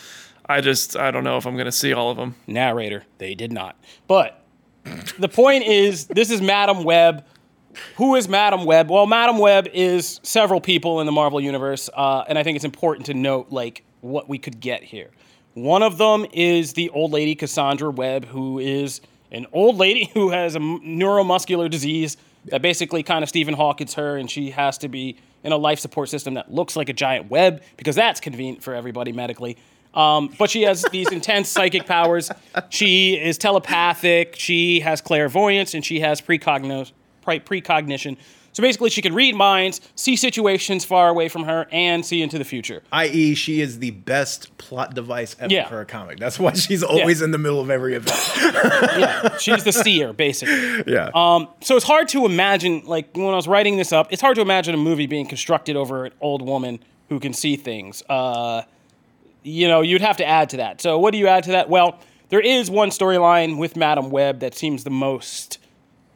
I 0.47 0.61
just 0.61 0.97
I 0.97 1.11
don't 1.11 1.25
know 1.25 1.37
if 1.37 1.47
I'm 1.47 1.57
gonna 1.57 1.73
see 1.73 1.93
all 1.93 2.11
of 2.11 2.17
them. 2.17 2.35
narrator. 2.47 3.05
They 3.19 3.35
did 3.35 3.53
not. 3.53 3.77
But 4.07 4.43
the 5.19 5.29
point 5.29 5.65
is, 5.65 6.07
this 6.07 6.31
is 6.31 6.41
Madam 6.41 6.85
Web. 6.85 7.25
Who 7.97 8.15
is 8.15 8.29
Madam 8.29 8.65
Web? 8.65 8.91
Well, 8.91 9.07
Madam 9.07 9.39
Web 9.39 9.69
is 9.73 10.19
several 10.23 10.61
people 10.61 11.01
in 11.01 11.07
the 11.07 11.13
Marvel 11.13 11.41
universe, 11.41 11.91
uh, 11.95 12.25
and 12.27 12.39
I 12.39 12.43
think 12.43 12.57
it's 12.57 12.65
important 12.65 13.07
to 13.07 13.15
note 13.15 13.49
like 13.51 13.85
what 14.01 14.29
we 14.29 14.39
could 14.39 14.61
get 14.61 14.83
here. 14.83 15.11
One 15.55 15.83
of 15.83 15.99
them 15.99 16.27
is 16.33 16.73
the 16.75 16.91
old 16.91 17.13
lady 17.13 17.35
Cassandra 17.35 17.91
Webb, 17.91 18.27
who 18.27 18.59
is 18.59 19.01
an 19.33 19.47
old 19.53 19.77
lady 19.77 20.11
who 20.15 20.31
has 20.31 20.55
a 20.55 20.59
neuromuscular 20.59 21.71
disease 21.71 22.17
that 22.47 22.63
basically 22.63 23.03
kind 23.03 23.23
of 23.23 23.29
Stephen 23.29 23.55
Hawkins 23.55 23.95
her, 23.95 24.17
and 24.17 24.31
she 24.31 24.51
has 24.51 24.79
to 24.79 24.89
be 24.89 25.17
in 25.47 25.53
a 25.53 25.57
life 25.57 25.79
support 25.79 26.09
system 26.09 26.35
that 26.35 26.53
looks 26.53 26.77
like 26.77 26.89
a 26.89 26.93
giant 26.93 27.31
web 27.31 27.63
because 27.77 27.95
that's 27.95 28.21
convenient 28.21 28.63
for 28.63 28.75
everybody 28.75 29.13
medically. 29.13 29.57
Um, 29.95 30.35
but 30.39 30.51
she 30.51 30.63
has 30.63 30.85
these 30.91 31.11
intense 31.11 31.49
psychic 31.49 31.87
powers. 31.87 32.31
She 32.69 33.15
is 33.15 33.39
telepathic. 33.39 34.35
She 34.37 34.81
has 34.81 35.01
clairvoyance, 35.01 35.73
and 35.73 35.83
she 35.83 36.01
has 36.01 36.21
pre- 36.21 36.39
precognition. 36.39 38.19
So 38.57 38.63
basically, 38.63 38.89
she 38.89 39.03
can 39.03 39.13
read 39.15 39.35
minds, 39.35 39.83
see 39.97 40.17
situations 40.17 40.83
far 40.83 41.11
away 41.11 41.29
from 41.29 41.45
her, 41.45 41.67
and 41.71 42.07
see 42.07 42.23
into 42.23 42.39
the 42.39 42.45
future. 42.45 42.83
i.e., 42.91 43.35
she 43.35 43.61
is 43.61 43.81
the 43.81 43.91
best 43.91 44.57
plot 44.57 44.95
device 44.95 45.37
ever 45.39 45.53
Yeah. 45.53 45.69
for 45.69 45.83
a 45.83 45.85
comic. 45.85 46.19
That's 46.19 46.39
why 46.39 46.55
she's 46.55 46.83
always 46.83 47.21
in 47.21 47.33
the 47.33 47.37
middle 47.39 47.61
of 47.61 47.69
every 47.69 47.95
event. 47.97 48.19
Yeah, 48.97 49.37
she's 49.37 49.63
the 49.65 49.73
seer, 49.73 50.15
basically. 50.15 50.85
yeah. 50.91 51.11
Um, 51.15 51.49
so 51.61 51.77
it's 51.77 51.85
hard 51.85 52.09
to 52.09 52.25
imagine, 52.25 52.81
like 52.87 53.15
when 53.15 53.27
I 53.27 53.37
was 53.37 53.47
writing 53.47 53.77
this 53.77 53.93
up, 53.93 54.11
it's 54.11 54.23
hard 54.23 54.37
to 54.37 54.41
imagine 54.41 54.75
a 54.75 54.79
movie 54.79 55.07
being 55.07 55.27
constructed 55.27 55.77
over 55.77 56.07
an 56.07 56.13
old 56.23 56.41
woman 56.41 56.79
who 57.11 57.21
can 57.21 57.35
see 57.35 57.57
things. 57.57 58.03
Uh, 58.09 58.63
you 59.43 59.69
know, 59.69 59.83
you'd 59.83 60.01
have 60.01 60.17
to 60.17 60.25
add 60.27 60.49
to 60.51 60.57
that. 60.57 60.81
So 60.81 60.99
what 60.99 61.11
do 61.13 61.19
you 61.19 61.27
add 61.27 61.45
to 61.45 61.51
that? 61.51 61.69
Well, 61.69 61.99
there 62.31 62.41
is 62.41 62.71
one 62.71 62.89
storyline 62.89 63.59
with 63.59 63.77
Madam 63.77 64.09
Web 64.11 64.41
that 64.41 64.55
seems 64.55 64.83
the 64.85 64.89
most 64.91 65.59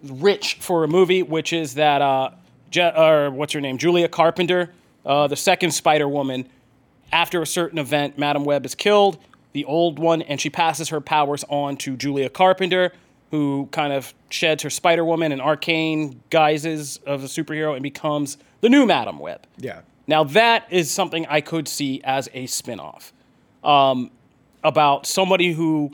rich 0.03 0.55
for 0.55 0.85
a 0.85 0.89
movie, 0.89 1.23
which 1.23 1.53
is 1.53 1.75
that 1.75 2.01
uh, 2.01 2.31
Je- 2.71 2.93
or 2.97 3.31
what's 3.31 3.53
her 3.53 3.61
name, 3.61 3.79
Julia 3.79 4.09
Carpenter, 4.09 4.71
uh, 5.05 5.27
the 5.27 5.37
second 5.37 5.73
Spider 5.73 6.09
Woman. 6.09 6.49
After 7.13 7.43
a 7.43 7.47
certain 7.47 7.79
event, 7.79 8.19
Madam 8.19 8.45
Web 8.45 8.65
is 8.65 8.75
killed, 8.75 9.19
the 9.53 9.65
old 9.65 9.99
one, 9.99 10.23
and 10.23 10.41
she 10.41 10.49
passes 10.49 10.91
her 10.91 11.01
powers 11.01 11.45
on 11.49 11.77
to 11.79 11.97
Julia 11.97 12.29
Carpenter, 12.29 12.93
who 13.33 13.69
kind 13.73 13.93
of 13.93 14.15
sheds 14.29 14.63
her 14.63 14.71
Spider 14.71 15.05
Woman 15.05 15.33
and 15.33 15.41
arcane 15.41 16.21
guises 16.31 16.99
of 17.07 17.25
a 17.25 17.27
superhero 17.27 17.75
and 17.75 17.83
becomes 17.83 18.39
the 18.61 18.69
new 18.69 18.87
Madam 18.87 19.19
Web. 19.19 19.47
yeah. 19.57 19.81
Now 20.07 20.25
that 20.25 20.67
is 20.71 20.91
something 20.91 21.25
I 21.27 21.41
could 21.41 21.69
see 21.69 22.01
as 22.03 22.29
a 22.35 22.47
spin-off 22.47 23.13
um, 23.63 24.11
about 24.65 25.07
somebody 25.07 25.53
who 25.53 25.93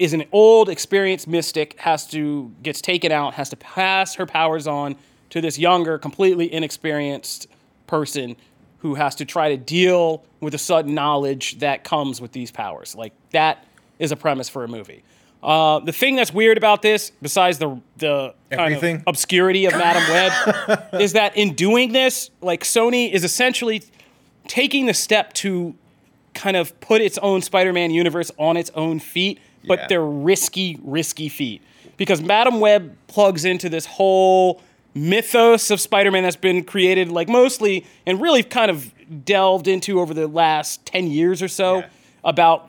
is 0.00 0.12
an 0.12 0.24
old, 0.32 0.68
experienced 0.68 1.28
mystic, 1.28 1.78
has 1.78 2.08
to 2.08 2.50
gets 2.62 2.80
taken 2.80 3.12
out, 3.12 3.34
has 3.34 3.48
to 3.50 3.56
pass 3.56 4.16
her 4.16 4.26
powers 4.26 4.66
on 4.66 4.96
to 5.30 5.40
this 5.40 5.58
younger, 5.58 5.98
completely 5.98 6.52
inexperienced 6.52 7.46
person 7.86 8.36
who 8.78 8.94
has 8.94 9.14
to 9.16 9.24
try 9.24 9.50
to 9.50 9.56
deal 9.56 10.22
with 10.40 10.52
the 10.52 10.58
sudden 10.58 10.94
knowledge 10.94 11.58
that 11.58 11.84
comes 11.84 12.20
with 12.20 12.32
these 12.32 12.50
powers. 12.50 12.94
Like 12.94 13.12
that 13.30 13.64
is 13.98 14.12
a 14.12 14.16
premise 14.16 14.48
for 14.48 14.64
a 14.64 14.68
movie. 14.68 15.02
Uh, 15.42 15.78
the 15.80 15.92
thing 15.92 16.16
that's 16.16 16.34
weird 16.34 16.58
about 16.58 16.82
this, 16.82 17.12
besides 17.22 17.58
the 17.58 17.80
the 17.96 18.34
kind 18.50 18.74
of 18.74 19.02
obscurity 19.06 19.64
of 19.64 19.72
Madam 19.72 20.02
Web, 20.10 20.84
is 21.00 21.12
that 21.14 21.36
in 21.36 21.54
doing 21.54 21.92
this, 21.92 22.30
like 22.42 22.62
Sony 22.62 23.10
is 23.10 23.24
essentially 23.24 23.82
taking 24.48 24.86
the 24.86 24.94
step 24.94 25.32
to 25.34 25.74
kind 26.34 26.56
of 26.56 26.78
put 26.80 27.00
its 27.00 27.16
own 27.18 27.40
Spider-Man 27.42 27.90
universe 27.90 28.30
on 28.38 28.56
its 28.56 28.70
own 28.74 28.98
feet, 29.00 29.38
but 29.66 29.78
Yeah. 29.80 29.86
they're 29.88 30.04
risky, 30.04 30.78
risky 30.82 31.28
feet. 31.28 31.62
Because 31.96 32.20
Madam 32.22 32.60
Web 32.60 32.96
plugs 33.08 33.44
into 33.44 33.68
this 33.68 33.84
whole 33.86 34.62
mythos 34.94 35.70
of 35.70 35.80
Spider-Man 35.80 36.22
that's 36.24 36.36
been 36.36 36.64
created, 36.64 37.10
like 37.10 37.28
mostly 37.28 37.86
and 38.06 38.20
really 38.20 38.42
kind 38.42 38.70
of 38.70 38.92
delved 39.24 39.68
into 39.68 40.00
over 40.00 40.14
the 40.14 40.26
last 40.28 40.84
10 40.86 41.06
years 41.08 41.42
or 41.42 41.48
so 41.48 41.78
Yeah. 41.78 41.86
about 42.24 42.68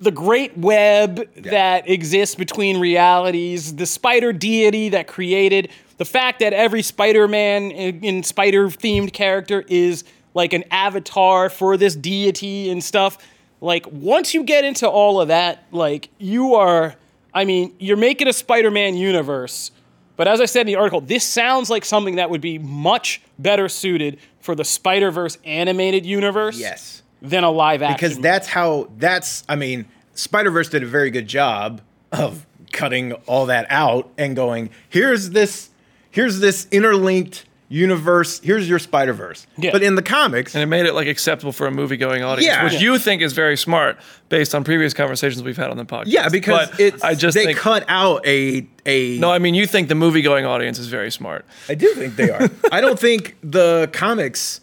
the 0.00 0.10
great 0.10 0.56
web 0.58 1.28
that 1.36 1.88
exists 1.88 2.34
between 2.34 2.78
realities, 2.78 3.76
the 3.76 3.86
spider 3.86 4.32
deity 4.32 4.88
that 4.90 5.06
created, 5.06 5.68
the 5.98 6.04
fact 6.04 6.40
that 6.40 6.52
every 6.52 6.82
Spider 6.82 7.28
Man 7.28 7.70
in, 7.70 8.04
in 8.04 8.22
spider 8.24 8.66
themed 8.68 9.12
character 9.12 9.64
is 9.68 10.02
like 10.34 10.52
an 10.52 10.64
avatar 10.72 11.48
for 11.48 11.76
this 11.76 11.94
deity 11.94 12.68
and 12.70 12.82
stuff. 12.82 13.16
Like, 13.60 13.86
once 13.90 14.34
you 14.34 14.42
get 14.42 14.64
into 14.64 14.88
all 14.88 15.20
of 15.20 15.28
that, 15.28 15.64
like, 15.70 16.08
you 16.18 16.54
are, 16.56 16.96
I 17.32 17.44
mean, 17.44 17.72
you're 17.78 17.96
making 17.96 18.26
a 18.28 18.32
Spider 18.32 18.70
Man 18.72 18.96
universe. 18.96 19.70
But 20.16 20.28
as 20.28 20.40
I 20.40 20.44
said 20.44 20.62
in 20.62 20.66
the 20.68 20.76
article, 20.76 21.00
this 21.00 21.24
sounds 21.24 21.70
like 21.70 21.84
something 21.84 22.16
that 22.16 22.30
would 22.30 22.40
be 22.40 22.58
much 22.58 23.20
better 23.38 23.68
suited 23.68 24.18
for 24.40 24.54
the 24.54 24.64
Spider 24.64 25.10
Verse 25.10 25.38
animated 25.44 26.06
universe 26.06 26.58
Yes. 26.58 27.02
than 27.22 27.42
a 27.44 27.50
live 27.50 27.82
action. 27.82 27.96
because 27.96 28.18
that's 28.22 28.46
how 28.46 28.88
that's 28.98 29.42
i 29.48 29.56
mean 29.56 29.86
spider-verse 30.14 30.68
did 30.68 30.82
a 30.82 30.86
very 30.86 31.10
good 31.10 31.26
job 31.26 31.80
of 32.12 32.46
cutting 32.70 33.12
all 33.26 33.46
that 33.46 33.66
out 33.70 34.10
and 34.18 34.36
going 34.36 34.68
here's 34.90 35.30
this 35.30 35.70
here's 36.10 36.40
this 36.40 36.66
interlinked 36.70 37.46
universe 37.68 38.40
here's 38.40 38.68
your 38.68 38.78
spider-verse 38.78 39.46
Yeah. 39.56 39.70
but 39.72 39.82
in 39.82 39.94
the 39.94 40.02
comics 40.02 40.54
And 40.54 40.62
it 40.62 40.66
made 40.66 40.84
it 40.86 40.92
like 40.94 41.08
acceptable 41.08 41.50
for 41.52 41.66
a 41.66 41.70
movie 41.70 41.96
going 41.96 42.22
audience, 42.22 42.46
Yeah. 42.46 42.62
which 42.64 42.74
Yeah. 42.74 42.80
you 42.80 42.98
think 42.98 43.22
is 43.22 43.32
very 43.32 43.56
smart 43.56 43.96
based 44.28 44.54
on 44.54 44.64
previous 44.64 44.92
conversations 44.92 45.42
we've 45.42 45.56
had 45.56 45.70
on 45.70 45.76
the 45.78 45.84
podcast. 45.84 46.04
yeah 46.08 46.28
because 46.28 46.68
But 46.70 46.80
it's 46.80 47.02
I 47.02 47.14
just 47.14 47.34
they 47.34 47.46
think 47.46 47.58
cut 47.58 47.84
out 47.88 48.26
a 48.26 48.66
a 48.86 49.18
no, 49.18 49.30
I 49.30 49.38
mean 49.38 49.54
you 49.54 49.66
think 49.66 49.88
the 49.88 49.94
movie 49.94 50.20
going 50.22 50.44
audience 50.44 50.78
is 50.78 50.88
very 50.88 51.10
smart. 51.10 51.46
I 51.68 51.74
do 51.74 51.88
think 51.94 52.16
they 52.16 52.30
are 52.30 52.50
i 52.70 52.80
don't 52.82 52.98
think 52.98 53.36
the 53.42 53.88
comics 53.92 54.60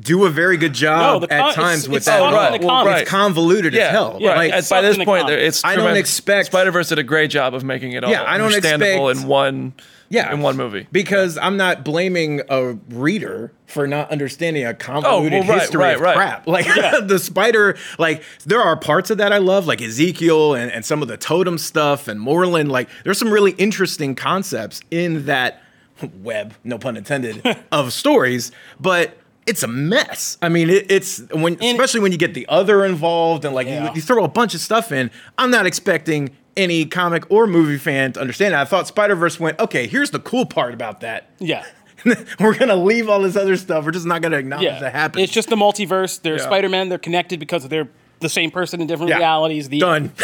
do 0.00 0.24
a 0.24 0.30
very 0.30 0.56
good 0.56 0.72
job 0.72 1.22
No, 1.22 1.26
the 1.28 1.32
at 1.32 1.54
times 1.54 1.84
it's- 1.84 1.88
with 1.88 1.96
it's 1.98 2.06
that 2.06 2.18
stuck 2.18 2.34
at 2.52 2.60
in 2.62 2.68
all. 2.68 2.88
it's 2.88 3.08
convoluted 3.08 3.76
as 3.76 3.90
hell 3.90 4.16
Yeah, 4.20 4.34
like 4.34 4.52
at- 4.52 4.68
by 4.68 4.80
this 4.82 4.96
point, 4.96 5.22
comics. 5.26 5.40
it's 5.42 5.64
I 5.64 5.76
don't 5.76 5.96
expect- 5.96 6.46
Spider 6.46 6.72
Verse 6.72 6.88
did 6.88 6.98
a 6.98 7.04
great 7.04 7.30
job 7.30 7.54
of 7.54 7.62
making 7.62 7.92
it 7.92 8.02
all 8.02 8.10
Yeah, 8.10 8.24
I 8.26 8.36
don't 8.38 8.46
understandable 8.52 9.08
expect- 9.10 9.22
in 9.24 9.28
one 9.28 9.72
yeah, 10.14 10.32
in 10.32 10.40
one 10.40 10.56
movie. 10.56 10.86
Because 10.92 11.36
I'm 11.38 11.56
not 11.56 11.84
blaming 11.84 12.40
a 12.48 12.72
reader 12.88 13.52
for 13.66 13.86
not 13.86 14.10
understanding 14.10 14.64
a 14.64 14.72
convoluted 14.74 15.32
Oh, 15.34 15.40
well, 15.40 15.48
right, 15.48 15.60
history 15.60 15.80
right, 15.80 15.94
of 15.96 16.00
right. 16.00 16.16
crap. 16.16 16.46
Like 16.54 16.66
the 17.06 17.18
spider, 17.18 17.76
like 17.98 18.22
there 18.46 18.60
are 18.62 18.76
parts 18.76 19.10
of 19.10 19.18
that 19.18 19.32
I 19.32 19.38
love, 19.38 19.66
like 19.66 19.82
Ezekiel 19.82 20.54
and, 20.54 20.70
and 20.70 20.84
some 20.84 21.02
of 21.02 21.08
the 21.08 21.16
totem 21.16 21.58
stuff 21.58 22.08
and 22.08 22.20
Morlun. 22.20 22.68
Like 22.70 22.88
there's 23.04 23.18
some 23.18 23.30
really 23.30 23.52
interesting 23.52 24.14
concepts 24.14 24.80
in 24.90 25.26
that 25.26 25.62
web, 26.22 26.54
no 26.64 26.78
pun 26.78 26.96
intended, 26.96 27.42
of 27.72 27.92
stories, 27.92 28.52
but 28.80 29.16
it's 29.46 29.62
a 29.62 29.68
mess. 29.68 30.38
I 30.40 30.48
mean, 30.48 30.70
it, 30.70 30.90
it's 30.90 31.18
when 31.32 31.62
especially 31.62 32.00
when 32.00 32.12
you 32.12 32.18
get 32.18 32.32
the 32.34 32.46
other 32.48 32.84
involved 32.84 33.44
and 33.44 33.54
like 33.54 33.66
Yeah. 33.66 33.90
you, 33.90 33.96
you 33.96 34.00
throw 34.02 34.24
a 34.24 34.28
bunch 34.28 34.54
of 34.54 34.60
stuff 34.60 34.90
in. 34.92 35.10
I'm 35.36 35.50
not 35.50 35.66
expecting 35.66 36.34
any 36.56 36.86
comic 36.86 37.30
or 37.30 37.46
movie 37.46 37.78
fan 37.78 38.12
to 38.14 38.20
understand 38.20 38.54
it. 38.54 38.58
I 38.58 38.64
thought 38.64 38.86
Spider 38.86 39.14
Verse 39.16 39.38
went 39.40 39.58
okay. 39.58 39.86
Here's 39.86 40.10
the 40.10 40.18
cool 40.20 40.46
part 40.46 40.74
about 40.74 41.00
that. 41.00 41.30
Yeah. 41.38 41.64
We're 42.40 42.54
gonna 42.58 42.76
leave 42.76 43.08
all 43.08 43.20
this 43.20 43.36
other 43.36 43.56
stuff. 43.56 43.84
We're 43.84 43.90
just 43.92 44.06
not 44.06 44.20
gonna 44.22 44.36
acknowledge 44.38 44.64
Yeah. 44.66 44.80
that 44.80 44.92
happened. 44.92 45.22
It's 45.24 45.32
just 45.32 45.48
the 45.48 45.56
multiverse. 45.56 46.20
They're 46.20 46.36
Yeah. 46.36 46.44
Spider-Man. 46.44 46.88
They're 46.88 46.98
connected 46.98 47.40
because 47.40 47.66
they're 47.68 47.88
the 48.20 48.28
same 48.28 48.50
person 48.50 48.80
in 48.80 48.86
different 48.86 49.10
Yeah. 49.10 49.16
realities. 49.18 49.68
The 49.68 49.78
done. 49.80 50.12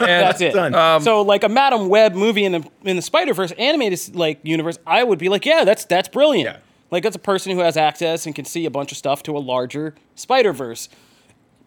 That's 0.00 0.40
it. 0.40 0.54
Done. 0.54 1.00
so 1.02 1.22
like 1.22 1.44
a 1.44 1.48
Madam 1.48 1.88
Web 1.88 2.14
movie 2.14 2.44
in 2.44 2.52
the 2.52 2.64
in 2.84 2.96
the 2.96 3.02
Spider 3.02 3.34
Verse 3.34 3.52
animated 3.52 4.14
like 4.14 4.40
universe, 4.42 4.78
I 4.86 5.04
would 5.04 5.18
be 5.18 5.28
like, 5.28 5.44
yeah, 5.44 5.64
that's 5.64 5.84
that's 5.84 6.08
brilliant. 6.08 6.48
Yeah. 6.54 6.60
Like 6.90 7.02
that's 7.02 7.16
a 7.16 7.20
person 7.20 7.52
who 7.52 7.58
has 7.60 7.76
access 7.76 8.24
and 8.26 8.34
can 8.34 8.44
see 8.44 8.64
a 8.66 8.70
bunch 8.70 8.92
of 8.92 8.98
stuff 8.98 9.22
to 9.24 9.36
a 9.36 9.40
larger 9.40 9.94
Spider 10.14 10.52
Verse. 10.52 10.88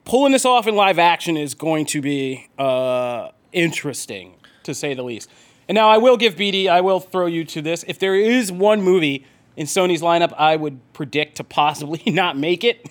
Pulling 0.06 0.32
this 0.32 0.46
off 0.46 0.68
in 0.68 0.76
live 0.78 1.00
action 1.00 1.36
is 1.36 1.54
going 1.54 1.86
to 1.88 2.00
be 2.02 2.48
uh, 2.58 3.30
interesting 3.58 4.36
to 4.63 4.74
say 4.74 4.93
the 4.93 5.04
least. 5.04 5.30
And 5.67 5.76
now 5.76 5.89
I 5.89 5.98
will 5.98 6.15
give 6.15 6.36
BD, 6.36 6.67
I 6.67 6.82
will 6.82 7.00
throw 7.00 7.26
you 7.26 7.43
to 7.46 7.62
this. 7.62 7.84
If 7.88 8.00
there 8.00 8.15
is 8.15 8.52
one 8.52 8.82
movie 8.82 9.26
in 9.56 9.65
Sony's 9.65 10.02
lineup, 10.02 10.34
I 10.38 10.56
would 10.56 10.80
predict 10.93 11.38
to 11.38 11.43
possibly 11.43 12.02
not 12.12 12.38
make 12.38 12.63
it. 12.63 12.86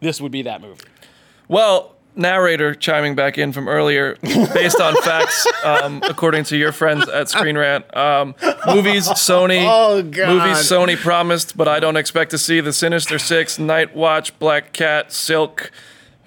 This 0.00 0.20
would 0.20 0.32
be 0.32 0.42
that 0.42 0.60
movie. 0.60 0.84
Well, 1.48 1.96
narrator 2.14 2.74
chiming 2.74 3.14
back 3.14 3.38
in 3.38 3.52
from 3.52 3.68
earlier, 3.68 4.16
based 4.22 4.80
on 4.80 4.94
facts, 5.02 5.46
um, 5.64 6.00
according 6.08 6.44
to 6.44 6.56
your 6.56 6.72
friends 6.72 7.08
at 7.08 7.28
Screen 7.28 7.56
Rant, 7.58 7.84
um, 7.96 8.34
movies 8.66 9.08
Sony, 9.08 9.64
Oh, 9.68 10.02
God. 10.02 10.28
movies 10.28 10.58
Sony 10.70 10.96
promised, 10.96 11.56
but 11.56 11.66
I 11.68 11.80
don't 11.80 11.96
expect 11.96 12.30
to 12.32 12.38
see 12.38 12.60
the 12.60 12.72
Sinister 12.72 13.18
Six, 13.18 13.58
Night 13.58 13.94
Watch, 13.96 14.38
Black 14.38 14.72
Cat, 14.72 15.12
Silk, 15.12 15.70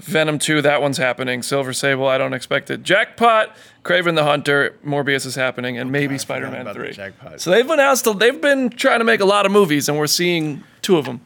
Venom 0.04 0.40
Two. 0.40 0.62
That 0.62 0.82
one's 0.82 0.98
happening. 0.98 1.42
Silver 1.44 1.74
Sable, 1.74 2.08
I 2.08 2.18
don't 2.18 2.34
expect 2.34 2.70
it. 2.70 2.84
Jackpot, 2.84 3.56
Kraven 3.84 4.16
the 4.16 4.24
Hunter, 4.24 4.76
Morbius 4.86 5.26
is 5.26 5.36
happening, 5.36 5.78
and 5.78 5.92
maybe 5.92 6.18
Spider 6.18 6.50
Man 6.50 6.62
about 6.62 6.76
the 6.76 6.82
Three. 6.82 6.92
Jackpot. 6.94 7.42
So 7.42 7.52
they've 7.52 7.70
announced 7.70 8.08
they've 8.20 8.40
been 8.42 8.70
trying 8.70 9.00
to 9.00 9.06
make 9.06 9.20
a 9.20 9.26
lot 9.26 9.46
of 9.46 9.52
movies, 9.52 9.88
and 9.90 9.98
we're 9.98 10.08
seeing 10.08 10.64
two 10.82 10.98
of 10.98 11.06
them. 11.06 11.22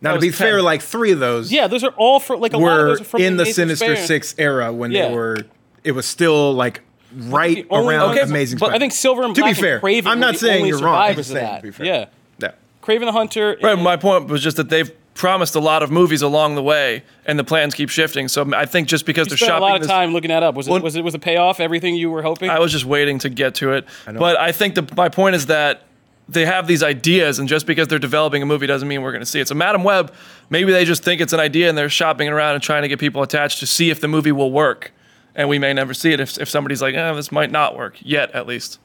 now 0.00 0.14
to 0.14 0.20
be 0.20 0.28
10. 0.28 0.32
fair, 0.36 0.62
like 0.62 0.82
three 0.82 1.12
of 1.12 1.20
those 1.20 1.52
Yeah, 1.52 1.66
those 1.68 1.84
are 1.84 1.92
all 1.96 2.18
for 2.20 2.36
like 2.36 2.52
a 2.52 2.58
lot 2.58 2.72
of 2.72 2.78
were 2.78 2.88
those 2.88 3.00
are 3.00 3.04
from 3.04 3.22
in 3.22 3.36
the 3.36 3.42
Amazing 3.44 3.54
Sinister 3.54 3.84
Spider-Man. 3.86 4.06
Six 4.06 4.34
era 4.38 4.72
when 4.72 4.90
Yeah. 4.92 5.08
they 5.08 5.14
were. 5.14 5.38
It 5.84 5.92
was 5.92 6.06
still 6.06 6.52
like 6.54 6.80
right 7.14 7.56
The 7.68 7.74
only 7.74 7.94
around 7.94 8.16
ones- 8.16 8.30
Amazing. 8.30 8.58
but 8.58 8.66
I 8.66 8.68
Spider-Man. 8.68 8.80
think 8.80 8.92
Silver 8.92 9.22
and 9.22 9.34
to 9.34 9.40
Black 9.42 9.54
be 9.56 9.60
fair, 9.60 9.74
and 9.76 9.82
Kraven 9.84 10.06
I'm 10.06 10.18
were 10.18 10.20
not 10.26 10.32
the 10.34 10.38
saying 10.38 10.56
only 10.56 10.68
you're 10.70 10.78
wrong. 10.78 10.94
I'm 10.94 11.00
survivors 11.14 11.16
just 11.16 11.30
of 11.30 11.34
that. 11.36 11.56
to 11.56 11.62
be 11.62 11.70
fair. 11.70 11.86
Yeah. 11.86 12.04
yeah. 12.38 12.50
Kraven 12.82 13.00
the 13.06 13.12
Hunter. 13.12 13.56
Right, 13.62 13.78
my 13.78 13.96
point 13.96 14.28
was 14.28 14.42
just 14.42 14.56
that 14.56 14.68
they've 14.70 14.90
promised 15.14 15.54
a 15.54 15.60
lot 15.60 15.82
of 15.82 15.90
movies 15.90 16.22
along 16.22 16.54
the 16.54 16.62
way, 16.62 17.02
and 17.26 17.38
the 17.38 17.44
plans 17.44 17.74
keep 17.74 17.90
shifting. 17.90 18.28
So 18.28 18.50
I 18.54 18.64
think 18.64 18.88
just 18.88 19.04
because 19.04 19.28
they're 19.28 19.36
spent 19.36 19.56
a 19.56 19.60
lot 19.60 19.76
of 19.76 19.82
this- 19.82 19.90
time 19.90 20.12
looking 20.12 20.28
that 20.28 20.42
up. 20.42 20.54
Was 20.54 20.68
it 20.68 20.70
Well- 20.70 20.80
was 20.80 20.96
it 20.96 21.04
was 21.04 21.14
a 21.14 21.18
payoff? 21.18 21.60
Everything 21.60 21.94
you 21.94 22.10
were 22.10 22.22
hoping? 22.22 22.50
I 22.50 22.58
was 22.58 22.72
just 22.72 22.84
waiting 22.84 23.18
to 23.20 23.28
get 23.28 23.54
to 23.56 23.72
it. 23.72 23.84
but 24.06 24.38
I 24.38 24.52
think 24.52 24.74
the 24.74 24.86
my 24.96 25.08
point 25.08 25.36
is 25.36 25.46
that 25.46 25.82
they 26.28 26.46
have 26.46 26.66
these 26.66 26.82
ideas, 26.82 27.38
and 27.38 27.48
just 27.48 27.66
because 27.66 27.88
they're 27.88 27.98
developing 27.98 28.42
a 28.42 28.46
movie 28.46 28.66
doesn't 28.66 28.88
mean 28.88 29.02
we're 29.02 29.12
going 29.12 29.20
to 29.20 29.26
see 29.26 29.40
it. 29.40 29.48
So 29.48 29.54
Madam 29.54 29.84
Web, 29.84 30.12
maybe 30.50 30.72
they 30.72 30.84
just 30.84 31.02
think 31.02 31.20
it's 31.20 31.32
an 31.32 31.40
idea 31.40 31.68
and 31.68 31.76
they're 31.76 31.90
shopping 31.90 32.28
around 32.28 32.54
and 32.54 32.62
trying 32.62 32.82
to 32.82 32.88
get 32.88 32.98
people 32.98 33.22
attached 33.22 33.58
to 33.60 33.66
see 33.66 33.90
if 33.90 34.00
the 34.00 34.08
movie 34.08 34.32
will 34.32 34.50
work. 34.52 34.92
And 35.34 35.48
we 35.48 35.58
may 35.58 35.72
never 35.72 35.94
see 35.94 36.12
it 36.12 36.20
if, 36.20 36.38
if 36.38 36.48
somebody's 36.48 36.80
like, 36.80 36.94
eh, 36.94 37.12
this 37.14 37.32
might 37.32 37.50
not 37.50 37.76
work 37.76 37.96
yet, 38.00 38.30
at 38.32 38.46
least. 38.46 38.78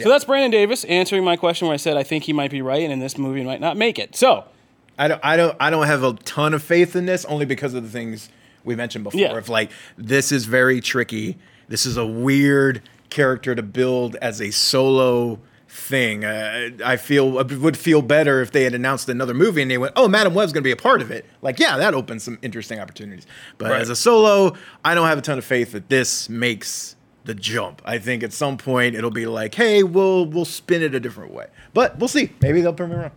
So 0.00 0.08
that's 0.08 0.24
Brandon 0.24 0.50
Davis 0.50 0.84
answering 0.84 1.22
my 1.22 1.36
question 1.36 1.68
where 1.68 1.74
I 1.74 1.76
said 1.76 1.96
I 1.96 2.02
think 2.02 2.24
he 2.24 2.32
might 2.32 2.50
be 2.50 2.60
right 2.62 2.82
and 2.82 2.92
in 2.92 2.98
this 2.98 3.16
movie 3.16 3.44
might 3.44 3.60
not 3.60 3.76
make 3.76 3.98
it. 3.98 4.16
So 4.16 4.44
I 4.98 5.08
don't, 5.08 5.20
I 5.24 5.36
don't, 5.36 5.56
I 5.60 5.70
don't 5.70 5.86
have 5.86 6.02
a 6.04 6.12
ton 6.14 6.54
of 6.54 6.62
faith 6.62 6.94
in 6.96 7.06
this, 7.06 7.24
only 7.24 7.44
because 7.46 7.74
of 7.74 7.82
the 7.82 7.88
things 7.90 8.28
we 8.64 8.74
mentioned 8.76 9.04
before. 9.04 9.20
Yeah. 9.20 9.36
Of 9.36 9.48
like, 9.48 9.70
this 9.98 10.30
is 10.32 10.44
very 10.46 10.80
tricky. 10.80 11.36
This 11.68 11.84
is 11.86 11.96
a 11.96 12.06
weird 12.06 12.82
character 13.10 13.54
to 13.54 13.62
build 13.62 14.16
as 14.16 14.40
a 14.40 14.50
solo 14.50 15.38
thing. 15.68 16.24
Uh, 16.24 16.70
I 16.84 16.96
feel 16.96 17.28
would 17.30 17.76
feel 17.76 18.00
better 18.02 18.40
if 18.40 18.52
they 18.52 18.62
had 18.64 18.74
announced 18.74 19.08
another 19.08 19.34
movie 19.34 19.60
and 19.62 19.70
they 19.70 19.78
went, 19.78 19.92
"Oh, 19.96 20.06
Madam 20.06 20.32
Web's 20.34 20.52
going 20.52 20.62
to 20.62 20.66
be 20.68 20.70
a 20.70 20.76
part 20.76 21.02
of 21.02 21.10
it." 21.10 21.24
Like, 21.42 21.58
yeah, 21.58 21.76
that 21.78 21.94
opens 21.94 22.22
some 22.22 22.38
interesting 22.42 22.78
opportunities. 22.78 23.26
But 23.58 23.70
Right. 23.72 23.80
as 23.80 23.88
a 23.90 23.96
solo, 23.96 24.54
I 24.84 24.94
don't 24.94 25.08
have 25.08 25.18
a 25.18 25.22
ton 25.22 25.38
of 25.38 25.44
faith 25.44 25.72
that 25.72 25.88
this 25.88 26.28
makes 26.28 26.94
the 27.24 27.34
jump. 27.34 27.82
I 27.84 27.98
think 27.98 28.22
at 28.22 28.32
some 28.32 28.56
point 28.56 28.94
it'll 28.94 29.10
be 29.10 29.26
like, 29.26 29.54
"Hey, 29.54 29.82
we'll 29.82 30.26
we'll 30.26 30.44
spin 30.44 30.82
it 30.82 30.94
a 30.94 31.00
different 31.00 31.32
way." 31.32 31.46
But 31.72 31.98
we'll 31.98 32.08
see. 32.08 32.30
Maybe 32.40 32.60
they'll 32.60 32.72
prove 32.72 32.90
me 32.90 32.96
wrong. 32.96 33.10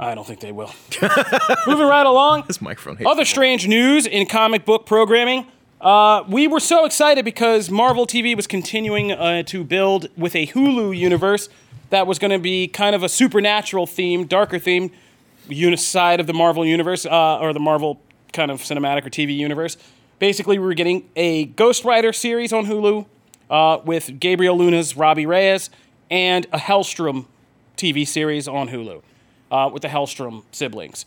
I 0.00 0.14
don't 0.14 0.26
think 0.26 0.40
they 0.40 0.50
will. 0.50 0.72
Moving 1.66 1.86
right 1.86 2.06
along. 2.06 2.44
This 2.46 2.62
microphone. 2.62 2.96
hates 2.96 3.08
Other 3.08 3.26
strange 3.26 3.68
news 3.68 4.06
in 4.06 4.26
comic 4.26 4.64
book 4.64 4.86
programming. 4.86 5.46
Uh, 5.78 6.24
we 6.26 6.48
were 6.48 6.60
so 6.60 6.86
excited 6.86 7.22
because 7.24 7.70
Marvel 7.70 8.06
TV 8.06 8.34
was 8.34 8.46
continuing 8.46 9.12
uh, 9.12 9.42
to 9.42 9.62
build 9.62 10.08
with 10.16 10.34
a 10.34 10.46
Hulu 10.46 10.96
universe 10.96 11.50
that 11.90 12.06
was 12.06 12.18
going 12.18 12.30
to 12.30 12.38
be 12.38 12.66
kind 12.66 12.94
of 12.94 13.02
a 13.02 13.10
supernatural 13.10 13.86
theme, 13.86 14.26
darker 14.26 14.58
theme, 14.58 14.90
side 15.76 16.18
of 16.18 16.26
the 16.26 16.34
Marvel 16.34 16.64
universe, 16.64 17.04
uh, 17.04 17.38
or 17.38 17.52
the 17.52 17.60
Marvel 17.60 18.00
kind 18.32 18.50
of 18.50 18.62
cinematic 18.62 19.04
or 19.04 19.10
TV 19.10 19.36
universe. 19.36 19.76
Basically, 20.18 20.58
we 20.58 20.64
were 20.64 20.74
getting 20.74 21.10
a 21.14 21.44
Ghost 21.44 21.84
Rider 21.84 22.12
series 22.14 22.54
on 22.54 22.66
Hulu 22.66 23.04
uh, 23.50 23.80
with 23.84 24.18
Gabriel 24.18 24.56
Luna's 24.56 24.96
Robbie 24.96 25.26
Reyes 25.26 25.68
and 26.10 26.46
a 26.52 26.58
Hellstrom 26.58 27.26
TV 27.76 28.06
series 28.06 28.48
on 28.48 28.68
Hulu 28.68 29.02
uh, 29.50 29.70
with 29.72 29.82
the 29.82 29.88
Hellstrom 29.88 30.42
siblings. 30.52 31.06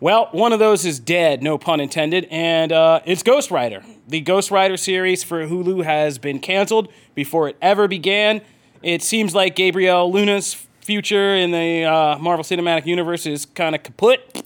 Well, 0.00 0.28
one 0.32 0.52
of 0.52 0.58
those 0.58 0.84
is 0.84 0.98
dead, 0.98 1.42
no 1.42 1.56
pun 1.56 1.80
intended, 1.80 2.26
and 2.30 2.72
uh, 2.72 3.00
it's 3.06 3.22
Ghost 3.22 3.50
Rider. 3.50 3.82
The 4.08 4.20
Ghost 4.20 4.50
Rider 4.50 4.76
series 4.76 5.24
for 5.24 5.46
Hulu 5.46 5.84
has 5.84 6.18
been 6.18 6.40
canceled 6.40 6.92
before 7.14 7.48
it 7.48 7.56
ever 7.62 7.88
began. 7.88 8.42
It 8.82 9.02
seems 9.02 9.34
like 9.34 9.56
Gabriel 9.56 10.12
Luna's 10.12 10.66
future 10.82 11.34
in 11.34 11.52
the 11.52 11.84
uh, 11.84 12.18
Marvel 12.18 12.44
Cinematic 12.44 12.84
Universe 12.86 13.24
is 13.24 13.46
kind 13.46 13.74
of 13.74 13.82
kaput. 13.82 14.42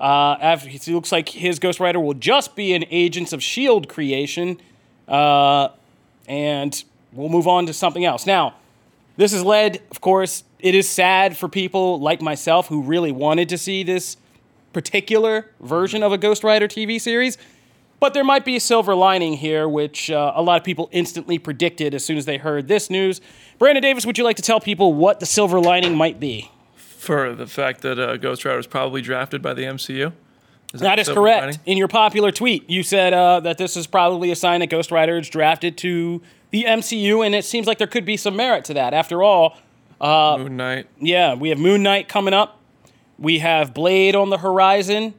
Uh, 0.00 0.36
after, 0.40 0.68
it 0.70 0.86
looks 0.88 1.12
like 1.12 1.28
his 1.28 1.58
Ghost 1.58 1.80
Rider 1.80 2.00
will 2.00 2.14
just 2.14 2.56
be 2.56 2.72
an 2.72 2.84
Agents 2.90 3.32
of 3.32 3.40
S.H.I.E.L.D. 3.40 3.88
Creation, 3.88 4.58
uh, 5.06 5.68
and 6.26 6.82
we'll 7.12 7.28
move 7.28 7.46
on 7.46 7.66
to 7.66 7.72
something 7.72 8.04
else. 8.04 8.26
Now, 8.26 8.54
this 9.16 9.32
has 9.32 9.44
led, 9.44 9.82
of 9.90 10.00
course, 10.00 10.44
it 10.64 10.74
is 10.74 10.88
sad 10.88 11.36
for 11.36 11.46
people 11.46 12.00
like 12.00 12.22
myself 12.22 12.68
who 12.68 12.80
really 12.80 13.12
wanted 13.12 13.50
to 13.50 13.58
see 13.58 13.82
this 13.82 14.16
particular 14.72 15.50
version 15.60 16.02
of 16.02 16.10
a 16.10 16.16
Ghost 16.16 16.42
Rider 16.42 16.66
TV 16.66 16.98
series. 16.98 17.36
But 18.00 18.14
there 18.14 18.24
might 18.24 18.46
be 18.46 18.56
a 18.56 18.60
silver 18.60 18.94
lining 18.94 19.34
here, 19.34 19.68
which 19.68 20.10
uh, 20.10 20.32
a 20.34 20.40
lot 20.40 20.56
of 20.56 20.64
people 20.64 20.88
instantly 20.90 21.38
predicted 21.38 21.92
as 21.92 22.02
soon 22.02 22.16
as 22.16 22.24
they 22.24 22.38
heard 22.38 22.66
this 22.66 22.88
news. 22.88 23.20
Brandon 23.58 23.82
Davis, 23.82 24.06
would 24.06 24.16
you 24.16 24.24
like 24.24 24.36
to 24.36 24.42
tell 24.42 24.58
people 24.58 24.94
what 24.94 25.20
the 25.20 25.26
silver 25.26 25.60
lining 25.60 25.96
might 25.96 26.18
be? 26.18 26.50
For 26.76 27.34
the 27.34 27.46
fact 27.46 27.82
that 27.82 27.98
uh, 27.98 28.16
Ghost 28.16 28.46
Rider 28.46 28.56
was 28.56 28.66
probably 28.66 29.02
drafted 29.02 29.42
by 29.42 29.52
the 29.52 29.64
MCU. 29.64 30.14
Is 30.72 30.80
That 30.80 30.98
is 30.98 31.10
correct. 31.10 31.42
lining? 31.42 31.60
In 31.66 31.76
your 31.76 31.88
popular 31.88 32.32
tweet, 32.32 32.68
you 32.70 32.82
said 32.82 33.12
uh, 33.12 33.40
that 33.40 33.58
this 33.58 33.76
is 33.76 33.86
probably 33.86 34.30
a 34.30 34.36
sign 34.36 34.60
that 34.60 34.70
Ghost 34.70 34.90
Rider 34.90 35.18
is 35.18 35.28
drafted 35.28 35.76
to 35.78 36.22
the 36.52 36.64
MCU, 36.64 37.24
and 37.24 37.34
it 37.34 37.44
seems 37.44 37.66
like 37.66 37.76
there 37.76 37.86
could 37.86 38.06
be 38.06 38.16
some 38.16 38.34
merit 38.34 38.64
to 38.64 38.74
that. 38.74 38.94
After 38.94 39.22
all, 39.22 39.58
Moon 40.00 40.56
Knight. 40.56 40.88
Yeah, 40.98 41.34
we 41.34 41.48
have 41.50 41.58
Moon 41.58 41.82
Knight 41.82 42.08
coming 42.08 42.34
up. 42.34 42.60
We 43.18 43.38
have 43.38 43.72
Blade 43.74 44.14
on 44.16 44.30
the 44.30 44.38
horizon. 44.38 45.14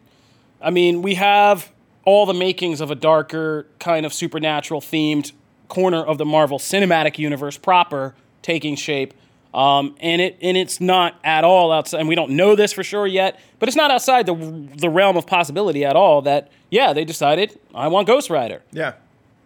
I 0.61 0.69
mean, 0.69 1.01
we 1.01 1.15
have 1.15 1.71
all 2.05 2.25
the 2.25 2.33
makings 2.33 2.81
of 2.81 2.91
a 2.91 2.95
darker, 2.95 3.67
kind 3.79 4.05
of 4.05 4.13
supernatural 4.13 4.81
themed 4.81 5.31
corner 5.67 6.03
of 6.03 6.17
the 6.17 6.25
Marvel 6.25 6.59
Cinematic 6.59 7.17
Universe 7.17 7.57
proper 7.57 8.15
taking 8.41 8.75
shape. 8.75 9.13
Um, 9.53 9.95
and 10.01 10.21
it 10.21 10.37
and 10.41 10.57
it's 10.57 10.81
not 10.81 11.15
at 11.23 11.45
all 11.45 11.71
outside. 11.71 11.99
And 12.01 12.09
we 12.09 12.15
don't 12.15 12.31
know 12.31 12.55
this 12.57 12.73
for 12.73 12.83
sure 12.83 13.07
yet, 13.07 13.39
but 13.57 13.69
it's 13.69 13.75
not 13.77 13.89
outside 13.89 14.25
the 14.25 14.35
the 14.35 14.89
realm 14.89 15.15
of 15.15 15.25
possibility 15.25 15.85
at 15.85 15.95
all. 15.95 16.21
That 16.21 16.51
yeah, 16.69 16.91
they 16.91 17.05
decided 17.05 17.57
I 17.73 17.87
want 17.87 18.05
Ghost 18.05 18.29
Rider, 18.29 18.63
Yeah. 18.71 18.93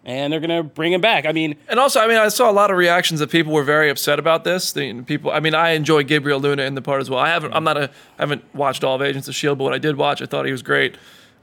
And 0.04 0.32
they're 0.32 0.40
gonna 0.40 0.62
bring 0.62 0.92
him 0.92 1.00
back. 1.00 1.26
I 1.26 1.32
mean, 1.32 1.56
And 1.68 1.78
also, 1.78 2.00
I 2.00 2.06
mean, 2.06 2.16
I 2.16 2.28
saw 2.28 2.50
a 2.50 2.52
lot 2.52 2.70
of 2.70 2.76
reactions 2.76 3.20
that 3.20 3.30
people 3.30 3.52
were 3.52 3.64
very 3.64 3.90
upset 3.90 4.18
about 4.18 4.44
this. 4.44 4.72
The 4.72 5.02
people, 5.02 5.30
I 5.30 5.40
mean, 5.40 5.54
I 5.54 5.70
enjoy 5.70 6.04
Gabriel 6.04 6.40
Luna 6.40 6.62
in 6.62 6.74
the 6.74 6.82
part 6.82 7.00
as 7.00 7.10
well. 7.10 7.20
I 7.20 7.28
haven't, 7.28 7.52
I'm 7.52 7.64
not 7.64 7.76
a, 7.76 7.90
I 8.18 8.22
haven't 8.22 8.44
watched 8.54 8.84
all 8.84 8.96
of 8.96 9.02
Agents 9.02 9.28
of 9.28 9.34
Shield, 9.34 9.58
but 9.58 9.64
what 9.64 9.74
I 9.74 9.78
did 9.78 9.96
watch, 9.96 10.22
I 10.22 10.26
thought 10.26 10.46
he 10.46 10.52
was 10.52 10.62
great. 10.62 10.96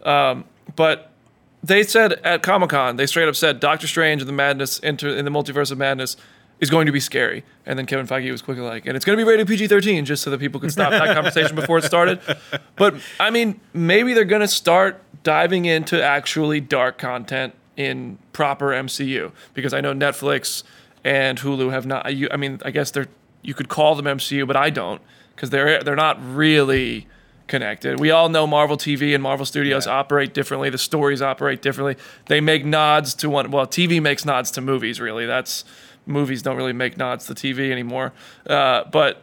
Um, 0.03 0.45
but 0.75 1.11
they 1.63 1.83
said 1.83 2.13
at 2.23 2.43
Comic 2.43 2.69
Con, 2.69 2.95
they 2.95 3.05
straight 3.05 3.27
up 3.27 3.35
said 3.35 3.59
Doctor 3.59 3.87
Strange 3.87 4.21
and 4.21 4.29
the 4.29 4.33
Madness 4.33 4.79
enter 4.83 5.09
in 5.09 5.25
the 5.25 5.31
Multiverse 5.31 5.71
of 5.71 5.77
Madness 5.77 6.17
is 6.59 6.69
going 6.69 6.87
to 6.87 6.91
be 6.91 6.99
scary. 6.99 7.43
And 7.65 7.77
then 7.77 7.85
Kevin 7.85 8.07
Feige 8.07 8.31
was 8.31 8.41
quickly 8.41 8.63
like, 8.63 8.87
and 8.87 8.95
it's 8.95 9.05
going 9.05 9.17
to 9.17 9.23
be 9.23 9.29
rated 9.29 9.47
PG-13, 9.47 10.05
just 10.05 10.23
so 10.23 10.31
that 10.31 10.39
people 10.39 10.59
could 10.59 10.71
stop 10.71 10.91
that 10.91 11.13
conversation 11.13 11.55
before 11.61 11.77
it 11.77 11.83
started. 11.83 12.19
But 12.75 12.95
I 13.19 13.29
mean, 13.29 13.59
maybe 13.73 14.13
they're 14.13 14.25
going 14.25 14.41
to 14.41 14.47
start 14.47 15.01
diving 15.23 15.65
into 15.65 16.01
actually 16.01 16.61
dark 16.61 16.97
content 16.97 17.53
in 17.77 18.17
proper 18.33 18.71
MCU 18.71 19.31
because 19.53 19.73
I 19.73 19.79
know 19.79 19.93
Netflix 19.93 20.63
and 21.05 21.39
Hulu 21.39 21.71
have 21.71 21.85
not. 21.85 22.13
You, 22.13 22.27
I 22.31 22.35
mean, 22.37 22.59
I 22.65 22.71
guess 22.71 22.91
they're 22.91 23.07
you 23.41 23.53
could 23.53 23.69
call 23.69 23.95
them 23.95 24.05
MCU, 24.05 24.45
but 24.45 24.57
I 24.57 24.69
don't 24.69 25.01
because 25.35 25.51
they're 25.51 25.81
they're 25.83 25.95
not 25.95 26.17
really 26.21 27.07
connected. 27.47 27.97
We 27.99 28.11
all 28.11 28.27
know 28.27 28.45
Marvel 28.45 28.75
TV 28.75 29.13
and 29.13 29.23
Marvel 29.23 29.45
Studios 29.45 29.85
Yeah. 29.85 29.93
operate 29.93 30.33
differently. 30.33 30.69
The 30.69 30.77
stories 30.77 31.21
operate 31.21 31.61
differently. 31.61 31.95
They 32.25 32.41
make 32.41 32.65
nods 32.65 33.13
to 33.15 33.29
one. 33.29 33.51
Well, 33.51 33.65
TV 33.65 34.01
makes 34.01 34.25
nods 34.25 34.51
to 34.51 34.61
movies. 34.61 34.99
Really, 34.99 35.25
that's 35.25 35.63
movies 36.05 36.41
don't 36.41 36.57
really 36.57 36.73
make 36.73 36.97
nods 36.97 37.25
to 37.27 37.33
TV 37.33 37.71
anymore. 37.71 38.11
Uh, 38.45 38.83
but 38.91 39.21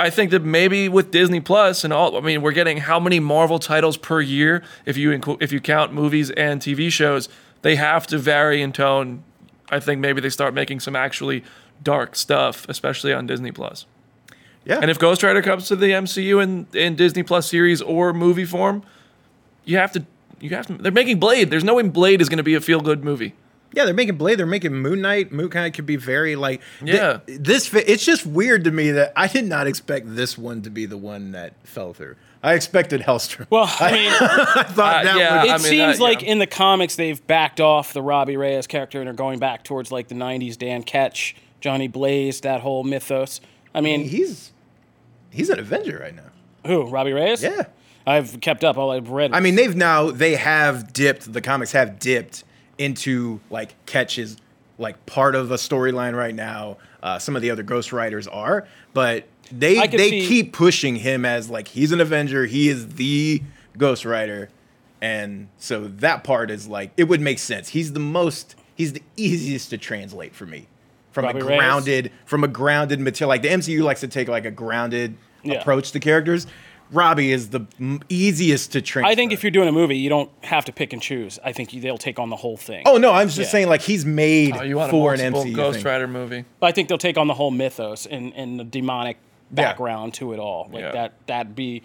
I 0.00 0.10
think 0.10 0.30
that 0.30 0.44
maybe 0.44 0.88
with 0.88 1.10
Disney 1.10 1.40
Plus 1.40 1.82
and 1.82 1.92
all, 1.92 2.16
I 2.16 2.20
mean, 2.20 2.42
we're 2.42 2.52
getting 2.52 2.78
how 2.78 3.00
many 3.00 3.18
Marvel 3.18 3.58
titles 3.58 3.96
per 3.96 4.20
year 4.20 4.62
if 4.86 4.96
you 4.96 5.10
include 5.10 5.42
if 5.42 5.50
you 5.50 5.60
count 5.60 5.92
movies 5.92 6.30
and 6.30 6.60
TV 6.60 6.92
shows. 6.92 7.28
They 7.62 7.76
have 7.76 8.06
to 8.08 8.18
vary 8.18 8.62
in 8.62 8.72
tone. 8.72 9.22
I 9.70 9.80
think 9.80 10.00
maybe 10.00 10.20
they 10.20 10.30
start 10.30 10.54
making 10.54 10.80
some 10.80 10.96
actually 10.96 11.44
dark 11.82 12.16
stuff, 12.16 12.66
especially 12.68 13.12
on 13.12 13.26
Disney 13.26 13.52
Plus. 13.52 13.86
Yeah. 14.64 14.78
And 14.80 14.90
if 14.90 14.98
Ghost 14.98 15.22
Rider 15.22 15.42
comes 15.42 15.68
to 15.68 15.76
the 15.76 15.88
MCU 15.90 16.42
in, 16.42 16.66
in 16.72 16.94
Disney 16.96 17.22
Plus 17.22 17.48
series 17.48 17.80
or 17.80 18.12
movie 18.12 18.44
form, 18.44 18.82
you 19.64 19.76
have 19.76 19.92
to 19.92 20.04
you 20.40 20.50
have 20.50 20.66
to. 20.66 20.74
They're 20.74 20.92
making 20.92 21.18
Blade. 21.18 21.50
There's 21.50 21.64
no 21.64 21.74
way 21.74 21.82
Blade 21.82 22.20
is 22.20 22.28
going 22.28 22.38
to 22.38 22.42
be 22.44 22.54
a 22.54 22.60
feel 22.60 22.80
good 22.80 23.04
movie. 23.04 23.34
Yeah, 23.72 23.84
they're 23.84 23.94
making 23.94 24.16
Blade. 24.16 24.38
They're 24.38 24.46
making 24.46 24.72
Moon 24.72 25.00
Knight. 25.02 25.30
Moon 25.32 25.50
Knight 25.52 25.74
could 25.74 25.86
be 25.86 25.96
very 25.96 26.36
like. 26.36 26.62
Yeah. 26.82 27.20
this 27.26 27.66
fi- 27.66 27.84
it's 27.86 28.04
just 28.04 28.24
weird 28.24 28.64
to 28.64 28.70
me 28.70 28.92
that 28.92 29.12
I 29.14 29.26
did 29.26 29.44
not 29.44 29.66
expect 29.66 30.14
this 30.16 30.38
one 30.38 30.62
to 30.62 30.70
be 30.70 30.86
the 30.86 30.96
one 30.96 31.32
that 31.32 31.54
fell 31.64 31.92
through. 31.92 32.16
I 32.42 32.54
expected 32.54 33.00
Hellstrom. 33.00 33.46
Well, 33.50 33.68
I 33.80 33.92
mean, 33.92 34.12
I 34.12 34.62
thought 34.68 34.78
Uh, 35.00 35.02
that 35.04 35.16
yeah, 35.18 35.42
would. 35.42 35.48
it 35.48 35.52
I 35.52 35.56
mean, 35.58 35.66
seems 35.66 36.00
uh, 36.00 36.02
like 36.04 36.22
yeah. 36.22 36.28
in 36.28 36.38
the 36.38 36.46
comics 36.46 36.96
they've 36.96 37.24
backed 37.26 37.60
off 37.60 37.92
the 37.92 38.02
Robbie 38.02 38.36
Reyes 38.36 38.66
character 38.66 39.00
and 39.00 39.08
are 39.08 39.12
going 39.14 39.38
back 39.38 39.64
towards 39.64 39.90
like 39.90 40.08
the 40.08 40.14
'90s 40.14 40.56
Dan 40.56 40.82
Ketch, 40.82 41.34
Johnny 41.60 41.88
Blaze, 41.88 42.40
that 42.42 42.60
whole 42.60 42.84
mythos. 42.84 43.40
I 43.74 43.80
mean, 43.80 44.04
he's 44.04 44.52
he's 45.30 45.50
an 45.50 45.58
Avenger 45.58 45.98
right 46.00 46.14
now. 46.14 46.30
who? 46.66 46.86
Robbie 46.88 47.12
Reyes? 47.12 47.42
Yeah. 47.42 47.64
I've 48.06 48.40
kept 48.40 48.64
up. 48.64 48.78
All 48.78 48.90
I've 48.90 49.10
read. 49.10 49.32
I 49.34 49.40
mean, 49.40 49.54
they've 49.56 49.76
now 49.76 50.10
they 50.10 50.36
have 50.36 50.92
dipped. 50.92 51.30
The 51.32 51.40
comics 51.42 51.72
have 51.72 51.98
dipped 51.98 52.44
into 52.78 53.40
like 53.50 53.74
catches 53.86 54.36
like 54.78 55.04
part 55.06 55.34
of 55.34 55.50
a 55.50 55.56
storyline 55.56 56.16
right 56.16 56.34
now. 56.34 56.76
Uh, 57.02 57.18
some 57.18 57.36
of 57.36 57.42
the 57.42 57.50
other 57.50 57.62
Ghost 57.62 57.92
Riders 57.92 58.26
are, 58.26 58.66
but 58.94 59.24
they 59.52 59.86
they 59.88 60.10
see- 60.10 60.26
keep 60.28 60.52
pushing 60.52 60.96
him 60.96 61.24
as 61.24 61.48
like 61.50 61.68
he's 61.68 61.92
an 61.92 62.00
Avenger. 62.00 62.46
He 62.46 62.68
is 62.68 62.88
the 62.94 63.42
Ghost 63.76 64.04
Rider, 64.04 64.48
and 65.00 65.48
so 65.58 65.86
that 65.88 66.24
part 66.24 66.50
is 66.50 66.66
like 66.68 66.90
it 66.96 67.04
would 67.04 67.20
make 67.20 67.38
sense. 67.38 67.68
He's 67.70 67.92
the 67.92 68.00
most. 68.00 68.54
He's 68.74 68.92
the 68.92 69.02
easiest 69.16 69.70
to 69.70 69.78
translate 69.78 70.34
for 70.34 70.46
me. 70.46 70.66
From 71.12 71.24
Robbie 71.24 71.40
a 71.40 71.44
Reyes? 71.44 71.58
grounded, 71.58 72.12
from 72.26 72.44
a 72.44 72.48
grounded 72.48 73.00
material, 73.00 73.28
like 73.28 73.42
the 73.42 73.48
MCU 73.48 73.82
likes 73.82 74.00
to 74.00 74.08
take 74.08 74.28
like 74.28 74.44
a 74.44 74.50
grounded 74.52 75.16
Yeah. 75.42 75.54
approach 75.60 75.90
to 75.92 76.00
characters. 76.00 76.46
Robbie 76.90 77.32
is 77.32 77.50
the 77.50 77.60
m- 77.78 78.00
easiest 78.08 78.72
to 78.72 78.80
transfer. 78.80 79.10
I 79.10 79.14
think 79.14 79.30
if 79.32 79.42
you're 79.42 79.50
doing 79.50 79.68
a 79.68 79.72
movie, 79.72 79.98
you 79.98 80.08
don't 80.08 80.30
have 80.42 80.64
to 80.66 80.72
pick 80.72 80.92
and 80.94 81.02
choose. 81.02 81.38
I 81.44 81.52
think 81.52 81.74
you, 81.74 81.82
they'll 81.82 81.98
take 81.98 82.18
on 82.18 82.30
the 82.30 82.36
whole 82.36 82.56
thing. 82.56 82.82
Oh 82.86 82.96
no, 82.96 83.12
I'm 83.12 83.26
just 83.28 83.38
Yeah. 83.38 83.44
saying 83.46 83.68
like 83.68 83.82
he's 83.82 84.06
made 84.06 84.54
Oh, 84.56 84.62
you 84.62 84.76
want 84.76 84.90
for 84.90 85.12
a 85.12 85.18
an 85.18 85.32
multiple 85.32 85.52
MCU 85.52 85.56
Ghost 85.56 85.76
thing. 85.80 85.84
Rider 85.86 86.06
movie? 86.08 86.44
But 86.60 86.66
I 86.68 86.72
think 86.72 86.88
they'll 86.88 86.96
take 86.96 87.18
on 87.18 87.26
the 87.26 87.34
whole 87.34 87.50
mythos 87.50 88.06
and, 88.06 88.32
and 88.34 88.58
the 88.58 88.64
demonic 88.64 89.18
background 89.50 90.14
to 90.14 90.32
it 90.32 90.38
all. 90.38 90.68
Like 90.72 90.82
Yeah. 90.82 90.92
that 90.92 91.12
that'd 91.26 91.54
be 91.54 91.82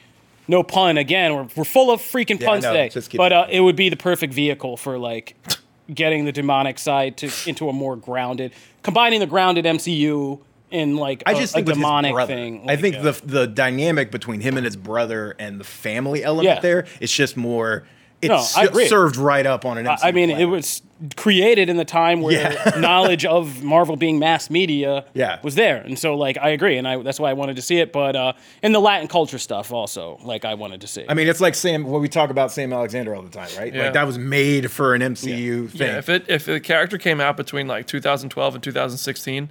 no 0.47 0.63
pun 0.63 0.97
again. 0.97 1.33
We're, 1.35 1.47
we're 1.55 1.63
full 1.63 1.91
of 1.91 2.01
freaking 2.01 2.39
Yeah, 2.39 2.47
puns 2.47 2.63
no, 2.63 2.73
today. 2.73 3.17
But 3.17 3.31
it 3.31 3.35
uh, 3.35 3.47
it 3.49 3.59
would 3.61 3.75
be 3.75 3.89
the 3.89 3.95
perfect 3.97 4.33
vehicle 4.33 4.77
for 4.77 4.97
like 4.97 5.35
getting 5.93 6.25
the 6.25 6.31
demonic 6.31 6.79
side 6.79 7.17
to 7.17 7.29
into 7.47 7.69
a 7.69 7.73
more 7.73 7.95
grounded, 7.95 8.53
combining 8.83 9.19
the 9.19 9.27
grounded 9.27 9.65
MCU 9.65 10.39
in 10.71 10.97
like 10.97 11.23
I 11.25 11.33
a- 11.33 11.35
just 11.35 11.53
a, 11.53 11.57
think 11.57 11.67
with 11.67 11.75
demonic 11.75 12.13
brother. 12.13 12.33
thing. 12.33 12.69
I 12.69 12.75
think 12.75 12.95
uh, 12.97 13.01
the 13.03 13.21
the 13.25 13.47
dynamic 13.47 14.11
between 14.11 14.41
him 14.41 14.57
and 14.57 14.65
his 14.65 14.75
brother 14.75 15.35
and 15.39 15.59
the 15.59 15.63
family 15.65 16.23
element 16.23 16.45
Yeah. 16.55 16.59
there, 16.59 16.85
it's 16.99 17.13
just 17.13 17.37
more. 17.37 17.85
It's 18.23 18.29
No, 18.29 18.35
I 18.61 18.63
s- 18.65 18.69
agree. 18.69 18.87
served 18.87 19.15
right 19.17 19.45
up 19.45 19.65
on 19.65 19.77
an 19.77 19.85
MCU. 19.85 19.97
I 20.03 20.11
mean, 20.11 20.29
it 20.29 20.45
was 20.45 20.81
created 21.17 21.69
in 21.69 21.75
the 21.77 21.83
time 21.85 22.21
where 22.21 22.33
Yeah. 22.53 22.71
knowledge 22.79 23.25
of 23.25 23.61
Marvel 23.63 23.95
being 23.97 24.19
mass 24.19 24.49
media 24.49 25.03
Yeah. 25.13 25.39
was 25.43 25.55
there, 25.55 25.77
and 25.77 25.99
so 25.99 26.15
like 26.15 26.37
I 26.37 26.49
agree, 26.49 26.77
and 26.77 26.87
I 26.87 27.01
that's 27.01 27.19
why 27.19 27.29
I 27.29 27.33
wanted 27.33 27.57
to 27.57 27.61
see 27.61 27.79
it. 27.79 27.91
But 27.91 28.15
uh, 28.15 28.33
and 28.61 28.73
the 28.73 28.79
Latin 28.79 29.07
culture 29.07 29.37
stuff 29.37 29.71
also, 29.73 30.17
like 30.23 30.45
I 30.45 30.53
wanted 30.53 30.81
to 30.81 30.87
see. 30.87 31.05
I 31.09 31.13
mean, 31.13 31.27
it's 31.27 31.41
like 31.41 31.55
Sam. 31.55 31.83
What 31.83 32.01
we 32.01 32.07
talk 32.09 32.29
about 32.29 32.51
Sam 32.51 32.71
Alexander 32.71 33.13
all 33.15 33.21
the 33.21 33.29
time, 33.29 33.49
right? 33.57 33.73
Yeah. 33.73 33.83
Like 33.83 33.93
that 33.93 34.07
was 34.07 34.17
made 34.17 34.71
for 34.71 34.93
an 34.95 35.01
MCU 35.01 35.69
thing. 35.69 35.87
Yeah, 35.87 35.97
if 35.97 36.07
it 36.09 36.25
if 36.29 36.45
the 36.45 36.59
character 36.59 36.97
came 36.97 37.19
out 37.19 37.35
between 37.37 37.67
like 37.67 37.85
2012 37.87 38.55
and 38.55 38.63
2016, 38.63 39.49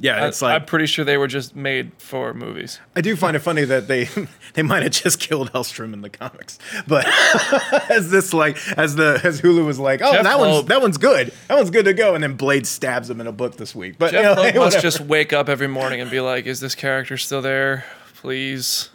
Yeah, 0.00 0.24
I- 0.24 0.28
it's 0.28 0.42
like 0.42 0.54
I'm 0.60 0.64
pretty 0.66 0.86
sure 0.86 1.04
they 1.04 1.16
were 1.16 1.26
just 1.28 1.54
made 1.54 1.92
for 1.98 2.32
movies. 2.34 2.80
I 2.96 3.00
do 3.00 3.14
find 3.16 3.36
it 3.36 3.40
funny 3.40 3.64
that 3.64 3.86
they 3.88 4.08
they 4.54 4.62
might 4.62 4.82
have 4.82 4.92
just 4.92 5.20
killed 5.20 5.52
Hellstrom 5.52 5.92
in 5.92 6.00
the 6.02 6.10
comics, 6.10 6.58
but 6.86 7.06
as 7.90 8.10
this 8.10 8.32
like 8.34 8.56
as 8.76 8.96
the 8.96 9.20
as 9.22 9.40
Hulu 9.40 9.64
was 9.64 9.78
like, 9.78 10.00
oh 10.02 10.12
Jeph 10.12 10.24
that 10.24 10.38
one's 10.38 10.64
that 10.66 10.80
one's 10.82 10.98
good, 10.98 11.32
that 11.48 11.54
one's 11.56 11.70
good 11.70 11.84
to 11.84 11.94
go, 11.94 12.14
and 12.14 12.22
then 12.24 12.34
Blade 12.34 12.66
stabs 12.66 13.08
him 13.10 13.20
in 13.20 13.26
a 13.26 13.32
book 13.32 13.56
this 13.56 13.74
week. 13.74 13.96
But 13.98 14.12
you 14.12 14.18
Jeph 14.18 14.36
know, 14.36 14.42
Loeb 14.42 14.52
hey, 14.52 14.58
must 14.64 14.80
just 14.80 15.00
wake 15.00 15.32
up 15.32 15.48
every 15.48 15.68
morning 15.68 16.00
and 16.00 16.10
be 16.10 16.20
like, 16.20 16.46
"Is 16.46 16.60
this 16.60 16.74
character 16.74 17.16
still 17.16 17.42
there? 17.42 17.84
Please." 18.16 18.88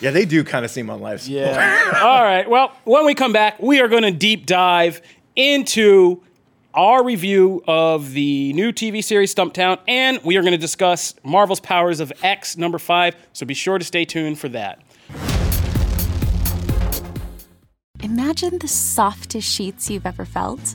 yeah, 0.00 0.10
they 0.10 0.24
do 0.24 0.44
kind 0.44 0.64
of 0.64 0.70
seem 0.70 0.90
on 0.90 1.00
life. 1.00 1.22
support. 1.22 1.40
Yeah. 1.40 2.00
All 2.02 2.22
right. 2.22 2.48
Well, 2.48 2.72
when 2.84 3.06
we 3.06 3.14
come 3.14 3.32
back, 3.32 3.60
we 3.60 3.80
are 3.80 3.88
going 3.88 4.02
to 4.02 4.10
deep 4.10 4.46
dive 4.46 5.00
into 5.36 6.22
our 6.74 7.04
review 7.04 7.62
of 7.66 8.12
the 8.12 8.52
new 8.52 8.72
TV 8.72 9.02
series 9.02 9.34
Stumptown, 9.34 9.78
and 9.86 10.20
we 10.24 10.36
are 10.36 10.42
going 10.42 10.52
to 10.52 10.58
discuss 10.58 11.14
Marvel's 11.22 11.60
Powers 11.60 12.00
of 12.00 12.12
X 12.22 12.56
number 12.56 12.78
five. 12.78 13.14
So 13.32 13.46
be 13.46 13.54
sure 13.54 13.78
to 13.78 13.84
stay 13.84 14.04
tuned 14.04 14.38
for 14.38 14.48
that. 14.50 14.80
Imagine 18.02 18.58
the 18.58 18.68
softest 18.68 19.48
sheets 19.48 19.88
you've 19.88 20.06
ever 20.06 20.24
felt. 20.24 20.74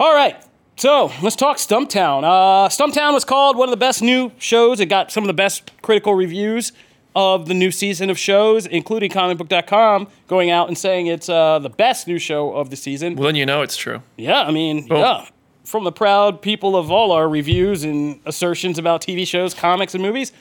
All 0.00 0.14
right. 0.14 0.42
So 0.78 1.12
let's 1.22 1.36
talk 1.36 1.58
Stumptown. 1.58 2.24
Uh, 2.24 2.70
Stumptown 2.70 3.12
was 3.12 3.22
called 3.22 3.58
one 3.58 3.68
of 3.68 3.70
the 3.70 3.76
best 3.76 4.00
new 4.00 4.32
shows. 4.38 4.80
It 4.80 4.86
got 4.86 5.12
some 5.12 5.24
of 5.24 5.28
the 5.28 5.34
best 5.34 5.70
critical 5.82 6.14
reviews 6.14 6.72
of 7.14 7.48
the 7.48 7.52
new 7.52 7.70
season 7.70 8.08
of 8.08 8.18
shows, 8.18 8.64
including 8.64 9.10
comicbook.com 9.10 10.08
going 10.26 10.48
out 10.48 10.68
and 10.68 10.78
saying 10.78 11.08
it's 11.08 11.28
uh, 11.28 11.58
the 11.58 11.68
best 11.68 12.08
new 12.08 12.18
show 12.18 12.54
of 12.54 12.70
the 12.70 12.76
season. 12.76 13.14
Well, 13.14 13.26
then 13.26 13.36
you 13.36 13.44
know 13.44 13.60
it's 13.60 13.76
true. 13.76 14.02
Yeah, 14.16 14.40
I 14.40 14.50
mean, 14.52 14.86
yeah. 14.86 15.26
From 15.64 15.84
the 15.84 15.92
proud 15.92 16.40
people 16.40 16.76
of 16.76 16.90
all 16.90 17.12
our 17.12 17.28
reviews 17.28 17.84
and 17.84 18.20
assertions 18.24 18.78
about 18.78 19.02
TV 19.02 19.26
shows, 19.26 19.52
comics, 19.52 19.94
and 19.94 20.02
movies. 20.02 20.32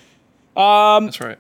That's 0.56 1.20
right. 1.20 1.38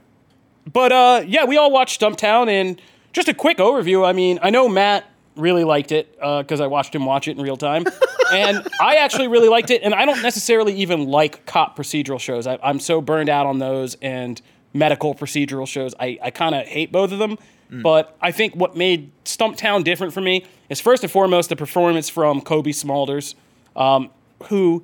But 0.72 0.92
uh, 0.92 1.24
yeah, 1.26 1.46
we 1.46 1.56
all 1.56 1.72
watched 1.72 2.02
Stumptown, 2.02 2.50
and 2.50 2.82
just 3.14 3.30
a 3.30 3.34
quick 3.34 3.60
overview. 3.60 4.06
I 4.06 4.12
mean, 4.12 4.40
I 4.42 4.50
know 4.50 4.68
Matt 4.68 5.10
really 5.40 5.64
liked 5.64 5.92
it 5.92 6.12
because 6.14 6.62
I 6.62 6.68
watched 6.68 6.94
him 6.94 7.06
watch 7.06 7.28
it 7.28 7.38
in 7.38 7.44
real 7.44 7.58
time, 7.58 7.86
and 8.34 8.68
I 8.80 8.96
actually 8.98 9.28
really 9.28 9.50
liked 9.50 9.72
it. 9.72 9.82
And 9.84 9.94
I 9.94 10.06
don't 10.06 10.22
necessarily 10.22 10.74
even 10.76 11.08
like 11.08 11.46
cop 11.46 11.78
procedural 11.78 12.20
shows. 12.20 12.48
I, 12.48 12.60
I'm 12.62 12.80
so 12.80 13.02
burned 13.02 13.30
out 13.30 13.46
on 13.46 13.60
those 13.60 13.96
and 14.02 14.42
medical 14.74 15.16
procedural 15.16 15.68
shows. 15.68 15.96
I, 16.00 16.20
I 16.22 16.32
kind 16.32 16.56
of 16.56 16.68
hate 16.68 16.92
both 16.92 17.12
of 17.12 17.20
them. 17.20 17.38
But 17.84 18.18
I 18.20 18.32
think 18.32 18.56
what 18.56 18.76
made 18.76 19.12
Stumptown 19.26 19.84
different 19.84 20.12
for 20.12 20.22
me 20.22 20.44
is 20.70 20.82
first 20.82 21.04
and 21.04 21.12
foremost 21.12 21.50
the 21.50 21.56
performance 21.56 22.10
from 22.10 22.42
Cobie 22.42 22.72
Smulders, 22.72 23.36
um, 23.76 24.10
who 24.46 24.84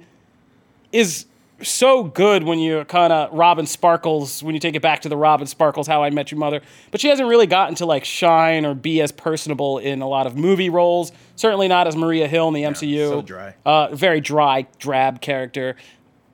is 0.91 1.25
so 1.61 2.03
good 2.03 2.43
when 2.43 2.59
you 2.59 2.83
kind 2.85 3.13
of 3.13 3.31
Robin 3.33 3.65
Sparkles 3.65 4.43
when 4.43 4.53
you 4.53 4.59
take 4.59 4.75
it 4.75 4.81
back 4.81 5.01
to 5.01 5.09
the 5.09 5.17
Robin 5.17 5.47
Sparkles 5.47 5.87
How 5.87 6.03
I 6.03 6.09
Met 6.09 6.31
Your 6.31 6.39
Mother, 6.39 6.61
but 6.91 6.99
she 6.99 7.07
hasn't 7.07 7.29
really 7.29 7.47
gotten 7.47 7.75
to 7.75 7.85
like 7.85 8.05
shine 8.05 8.65
or 8.65 8.73
be 8.73 9.01
as 9.01 9.11
personable 9.11 9.77
in 9.77 10.01
a 10.01 10.07
lot 10.07 10.27
of 10.27 10.35
movie 10.35 10.69
roles. 10.69 11.11
Certainly 11.35 11.67
not 11.67 11.87
as 11.87 11.95
Maria 11.95 12.27
Hill 12.27 12.47
in 12.47 12.53
the 12.53 12.63
MCU. 12.63 13.09
so 13.09 13.21
dry. 13.21 13.55
Uh, 13.65 13.93
very 13.93 14.21
dry, 14.21 14.67
drab 14.79 15.21
character. 15.21 15.75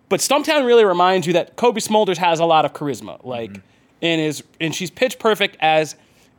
But 0.09 0.19
Stumptown 0.19 0.65
really 0.65 0.83
reminds 0.83 1.25
you 1.25 1.33
that 1.33 1.55
Cobie 1.55 1.81
Smulders 1.81 2.17
has 2.17 2.39
a 2.39 2.45
lot 2.45 2.65
of 2.65 2.73
charisma, 2.73 3.23
like, 3.23 3.61
and 4.01 4.19
is 4.19 4.43
and 4.59 4.75
she's 4.75 4.91
pitch 4.91 5.19
perfect 5.19 5.55
as 5.59 5.95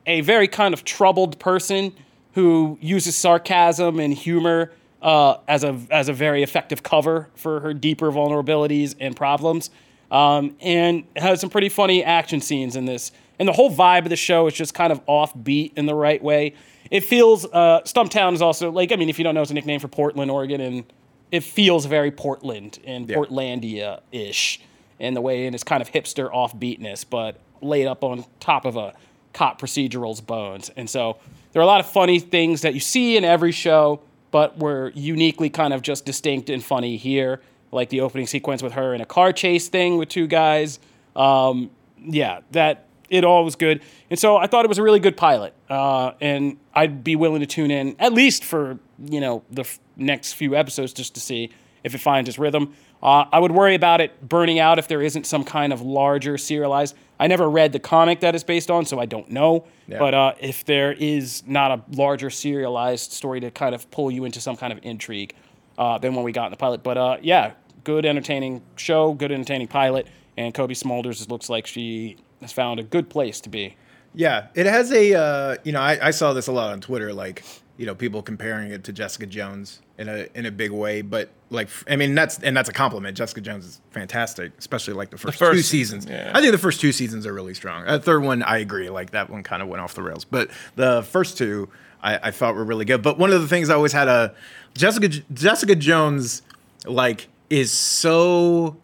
a 0.06 0.20
very 0.20 0.48
kind 0.48 0.74
of 0.74 0.84
troubled 0.84 1.38
person 1.38 1.92
who 2.34 2.78
uses 2.80 3.16
sarcasm 3.16 4.00
and 4.00 4.12
humor 4.14 4.72
uh, 5.02 5.36
as 5.48 5.64
a 5.64 5.78
as 5.90 6.08
a 6.08 6.12
very 6.12 6.42
effective 6.42 6.82
cover 6.82 7.28
for 7.34 7.60
her 7.60 7.74
deeper 7.74 8.10
vulnerabilities 8.10 8.94
and 9.00 9.14
problems, 9.16 9.70
um, 10.10 10.56
and 10.60 11.04
has 11.16 11.40
some 11.40 11.50
pretty 11.50 11.68
funny 11.68 12.02
action 12.04 12.40
scenes 12.40 12.76
in 12.76 12.86
this. 12.86 13.12
And 13.38 13.48
the 13.48 13.52
whole 13.52 13.70
vibe 13.74 14.04
of 14.04 14.10
the 14.10 14.16
show 14.16 14.46
is 14.46 14.54
just 14.54 14.72
kind 14.74 14.92
of 14.92 15.04
offbeat 15.06 15.72
in 15.76 15.86
the 15.86 15.94
right 15.94 16.22
way. 16.22 16.54
It 16.90 17.02
feels 17.04 17.44
uh, 17.46 17.80
Stumptown 17.84 18.34
is 18.34 18.42
also 18.42 18.70
like 18.70 18.92
I 18.92 18.96
mean, 18.96 19.08
if 19.08 19.18
you 19.18 19.24
don't 19.24 19.34
know, 19.34 19.42
it's 19.42 19.50
a 19.50 19.54
nickname 19.54 19.80
for 19.80 19.88
Portland, 19.88 20.30
Oregon, 20.30 20.60
and 20.60 20.84
it 21.30 21.42
feels 21.42 21.86
very 21.86 22.10
Portland 22.10 22.78
and 22.86 23.08
Yeah. 23.08 23.16
Portlandia 23.16 24.00
ish 24.12 24.60
in 25.00 25.14
the 25.14 25.20
way, 25.20 25.46
and 25.46 25.54
it's 25.54 25.64
kind 25.64 25.82
of 25.82 25.90
hipster 25.90 26.32
offbeatness, 26.32 27.04
but 27.08 27.40
laid 27.60 27.86
up 27.86 28.04
on 28.04 28.24
top 28.38 28.64
of 28.64 28.76
a 28.76 28.92
cop 29.32 29.60
procedural's 29.60 30.20
bones. 30.20 30.70
And 30.76 30.88
so 30.88 31.16
there 31.52 31.60
are 31.60 31.64
a 31.64 31.66
lot 31.66 31.80
of 31.80 31.86
funny 31.90 32.20
things 32.20 32.60
that 32.60 32.74
you 32.74 32.80
see 32.80 33.16
in 33.16 33.24
every 33.24 33.50
show, 33.52 34.00
but 34.32 34.58
were 34.58 34.90
uniquely 34.96 35.48
kind 35.48 35.72
of 35.72 35.82
just 35.82 36.04
distinct 36.04 36.50
and 36.50 36.64
funny 36.64 36.96
here, 36.96 37.40
like 37.70 37.90
the 37.90 38.00
opening 38.00 38.26
sequence 38.26 38.64
with 38.64 38.72
her 38.72 38.92
in 38.92 39.00
a 39.00 39.06
car 39.06 39.32
chase 39.32 39.68
thing 39.68 39.96
with 39.96 40.08
two 40.08 40.26
guys. 40.26 40.80
Um, 41.14 41.70
yeah, 42.04 42.40
that 42.50 42.86
it 43.08 43.24
all 43.24 43.44
was 43.44 43.54
good. 43.54 43.82
And 44.10 44.18
so 44.18 44.36
I 44.38 44.46
thought 44.46 44.64
it 44.64 44.68
was 44.68 44.78
a 44.78 44.82
really 44.82 44.98
good 44.98 45.16
pilot. 45.16 45.54
Uh, 45.68 46.12
and 46.20 46.56
I'd 46.74 47.04
be 47.04 47.14
willing 47.14 47.40
to 47.40 47.46
tune 47.46 47.70
in 47.70 47.94
at 47.98 48.12
least 48.12 48.42
for, 48.42 48.78
you 49.04 49.20
know, 49.20 49.44
the 49.50 49.60
f- 49.60 49.78
next 49.96 50.32
few 50.32 50.56
episodes 50.56 50.92
just 50.92 51.14
to 51.14 51.20
see 51.20 51.50
if 51.84 51.94
it 51.94 51.98
finds 51.98 52.28
its 52.28 52.38
rhythm. 52.38 52.74
Uh, 53.02 53.24
I 53.32 53.40
would 53.40 53.50
worry 53.52 53.74
about 53.74 54.00
it 54.00 54.28
burning 54.28 54.60
out 54.60 54.78
if 54.78 54.86
there 54.86 55.02
isn't 55.02 55.26
some 55.26 55.42
kind 55.42 55.72
of 55.72 55.80
larger 55.80 56.38
serialized. 56.38 56.94
I 57.18 57.26
never 57.26 57.50
read 57.50 57.72
the 57.72 57.80
comic 57.80 58.20
that 58.20 58.34
it's 58.34 58.44
based 58.44 58.70
on, 58.70 58.84
so 58.84 59.00
I 59.00 59.06
don't 59.06 59.30
know. 59.30 59.64
Yeah. 59.88 59.98
But 59.98 60.14
uh, 60.14 60.34
if 60.40 60.64
there 60.64 60.92
is 60.92 61.42
not 61.46 61.70
a 61.70 61.82
larger 61.96 62.30
serialized 62.30 63.12
story 63.12 63.40
to 63.40 63.50
kind 63.50 63.74
of 63.74 63.90
pull 63.90 64.10
you 64.10 64.24
into 64.24 64.40
some 64.40 64.56
kind 64.56 64.72
of 64.72 64.78
intrigue 64.82 65.34
uh, 65.78 65.98
than 65.98 66.14
what 66.14 66.24
we 66.24 66.32
got 66.32 66.46
in 66.46 66.50
the 66.52 66.56
pilot. 66.56 66.82
But 66.82 66.96
uh, 66.96 67.16
yeah, 67.22 67.52
good 67.84 68.06
entertaining 68.06 68.62
show, 68.76 69.14
good 69.14 69.32
entertaining 69.32 69.68
pilot, 69.68 70.06
and 70.36 70.54
Cobie 70.54 70.74
Smulders 70.74 71.28
looks 71.28 71.48
like 71.48 71.66
she 71.66 72.16
has 72.40 72.52
found 72.52 72.78
a 72.80 72.82
good 72.82 73.08
place 73.08 73.40
to 73.40 73.48
be. 73.48 73.76
Yeah, 74.14 74.48
it 74.54 74.66
has 74.66 74.92
a 74.92 75.14
uh, 75.14 75.56
you 75.64 75.72
know 75.72 75.80
I, 75.80 76.08
I 76.08 76.10
saw 76.10 76.32
this 76.32 76.46
a 76.46 76.52
lot 76.52 76.72
on 76.72 76.80
Twitter, 76.80 77.12
like 77.12 77.42
you 77.82 77.86
know 77.86 77.96
people 77.96 78.22
comparing 78.22 78.70
it 78.70 78.84
to 78.84 78.92
Jessica 78.92 79.26
Jones 79.26 79.80
in 79.98 80.08
a 80.08 80.28
in 80.36 80.46
a 80.46 80.52
big 80.52 80.70
way, 80.70 81.02
but 81.02 81.30
like 81.50 81.68
I 81.90 81.96
mean 81.96 82.14
that's 82.14 82.38
and 82.38 82.56
that's 82.56 82.68
a 82.68 82.72
compliment. 82.72 83.16
Jessica 83.16 83.40
Jones 83.40 83.64
is 83.64 83.80
fantastic, 83.90 84.52
especially 84.56 84.94
like 84.94 85.10
the 85.10 85.18
first, 85.18 85.40
two 85.40 85.62
seasons. 85.62 86.06
yeah. 86.06 86.30
I 86.32 86.40
think 86.40 86.52
the 86.52 86.58
first 86.58 86.80
two 86.80 86.92
seasons 86.92 87.26
are 87.26 87.34
really 87.34 87.54
strong. 87.54 87.84
The 87.84 87.98
third 87.98 88.22
one, 88.22 88.44
I 88.44 88.58
agree, 88.58 88.88
like 88.88 89.10
that 89.10 89.30
one 89.30 89.42
kind 89.42 89.62
of 89.62 89.68
went 89.68 89.82
off 89.82 89.94
the 89.94 90.02
rails, 90.04 90.24
but 90.24 90.48
the 90.76 91.02
first 91.02 91.36
two 91.36 91.70
I, 92.00 92.28
I 92.28 92.30
thought 92.30 92.54
were 92.54 92.62
really 92.62 92.84
good. 92.84 93.02
But 93.02 93.18
one 93.18 93.32
of 93.32 93.42
the 93.42 93.48
things 93.48 93.68
I 93.68 93.74
always 93.74 93.92
had 93.92 94.06
a 94.06 94.32
Jessica 94.74 95.08
Jessica 95.08 95.74
Jones 95.74 96.42
like 96.86 97.26
is 97.50 97.72
so, 97.72 98.76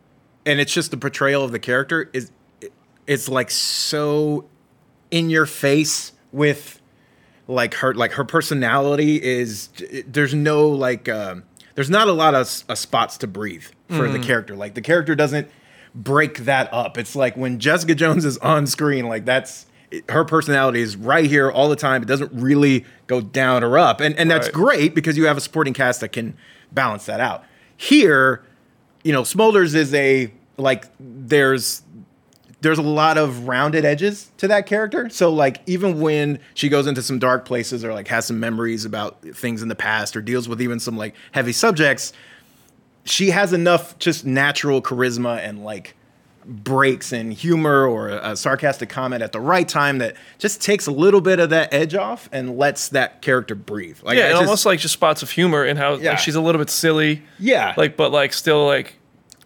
and 0.45 0.59
it's 0.59 0.73
just 0.73 0.91
the 0.91 0.97
portrayal 0.97 1.45
of 1.45 1.53
the 1.53 1.61
character 1.61 2.11
is 2.13 2.33
it's 3.07 3.29
like 3.29 3.53
so 3.53 4.49
in 5.13 5.31
your 5.31 5.47
face 5.47 6.15
with 6.33 6.78
like 7.49 7.75
her 7.75 7.93
like 7.95 8.13
her 8.13 8.25
personality 8.25 9.21
is 9.23 9.71
there's 10.07 10.35
no 10.35 10.69
like 10.69 11.09
um 11.09 11.43
there's 11.75 11.91
not 11.91 12.07
a 12.09 12.13
lot 12.13 12.35
of 12.35 12.63
uh, 12.69 12.75
spots 12.75 13.17
to 13.19 13.27
breathe 13.27 13.65
for 13.89 14.09
the 14.09 14.19
character. 14.19 14.55
Like 14.55 14.75
the 14.75 14.81
character 14.83 15.15
doesn't 15.15 15.49
break 15.95 16.41
that 16.41 16.73
up. 16.73 16.99
It's 16.99 17.17
like 17.17 17.37
when 17.37 17.59
jessica 17.59 17.95
jones 17.95 18.25
is 18.25 18.37
on 18.39 18.67
screen 18.67 19.09
like 19.09 19.25
that's 19.25 19.67
it- 19.91 20.09
her 20.11 20.25
personality 20.25 20.81
is 20.83 20.97
right 20.97 21.25
here 21.25 21.51
all 21.51 21.69
the 21.71 21.77
time. 21.77 22.03
It 22.03 22.07
doesn't 22.07 22.31
really 22.35 22.85
go 23.07 23.21
down 23.23 23.65
or 23.65 23.79
up. 23.79 24.01
And 24.01 24.15
and 24.17 24.31
that's 24.31 24.49
Right. 24.49 24.55
great 24.55 24.95
because 24.95 25.17
you 25.17 25.27
have 25.27 25.37
a 25.39 25.41
supporting 25.41 25.73
cast 25.73 26.01
that 26.03 26.13
can 26.13 26.37
balance 26.71 27.07
that 27.07 27.21
out. 27.21 27.45
Here 27.77 28.43
you 29.05 29.13
know 29.13 29.23
Smulders 29.23 29.75
is 29.75 29.95
a 29.95 30.31
like 30.59 30.85
there's 31.01 31.83
there's 32.61 32.79
a 32.79 32.83
lot 32.83 33.17
of 33.19 33.47
rounded 33.47 33.85
edges 33.85 34.31
to 34.39 34.49
that 34.49 34.67
character. 34.67 35.09
So 35.11 35.31
like 35.33 35.61
even 35.67 36.01
when 36.01 36.41
she 36.55 36.69
goes 36.69 36.87
into 36.87 37.03
some 37.03 37.19
dark 37.19 37.45
places 37.45 37.85
or 37.85 37.93
like 37.95 38.09
has 38.09 38.27
some 38.27 38.41
memories 38.41 38.85
about 38.85 39.23
things 39.23 39.63
in 39.63 39.69
the 39.69 39.77
past 39.77 40.17
or 40.17 40.21
deals 40.21 40.49
with 40.49 40.61
even 40.61 40.81
some 40.81 40.97
like 40.97 41.15
heavy 41.33 41.53
subjects, 41.53 42.13
she 43.05 43.31
has 43.31 43.53
enough 43.53 43.99
just 43.99 44.27
natural 44.27 44.83
charisma 44.83 45.39
and 45.39 45.65
like 45.65 45.95
breaks 46.45 47.13
and 47.13 47.33
humor 47.33 47.87
or 47.87 48.09
a, 48.09 48.33
a 48.33 48.37
sarcastic 48.37 48.89
comment 48.89 49.23
at 49.23 49.33
the 49.33 49.41
right 49.41 49.69
time 49.69 49.99
that 49.99 50.17
just 50.39 50.63
takes 50.63 50.87
a 50.87 50.91
little 50.91 51.21
bit 51.21 51.39
of 51.41 51.51
that 51.51 51.73
edge 51.75 51.95
off 51.95 52.29
and 52.33 52.57
lets 52.59 52.89
that 52.89 53.21
character 53.23 53.55
breathe. 53.55 53.99
Like 54.03 54.17
yeah, 54.17 54.25
I 54.25 54.27
and 54.29 54.33
just- 54.35 54.43
almost 54.45 54.67
like 54.67 54.81
just 54.81 54.95
spots 54.95 55.23
of 55.23 55.31
humor 55.31 55.65
in 55.65 55.77
how 55.77 55.95
Yeah. 55.97 56.11
like 56.11 56.19
she's 56.19 56.35
a 56.37 56.41
little 56.41 56.59
bit 56.59 56.71
silly. 56.71 57.23
Yeah. 57.39 57.75
Like, 57.77 57.97
but 57.97 58.13
like 58.13 58.33
still 58.33 58.67
like 58.67 58.95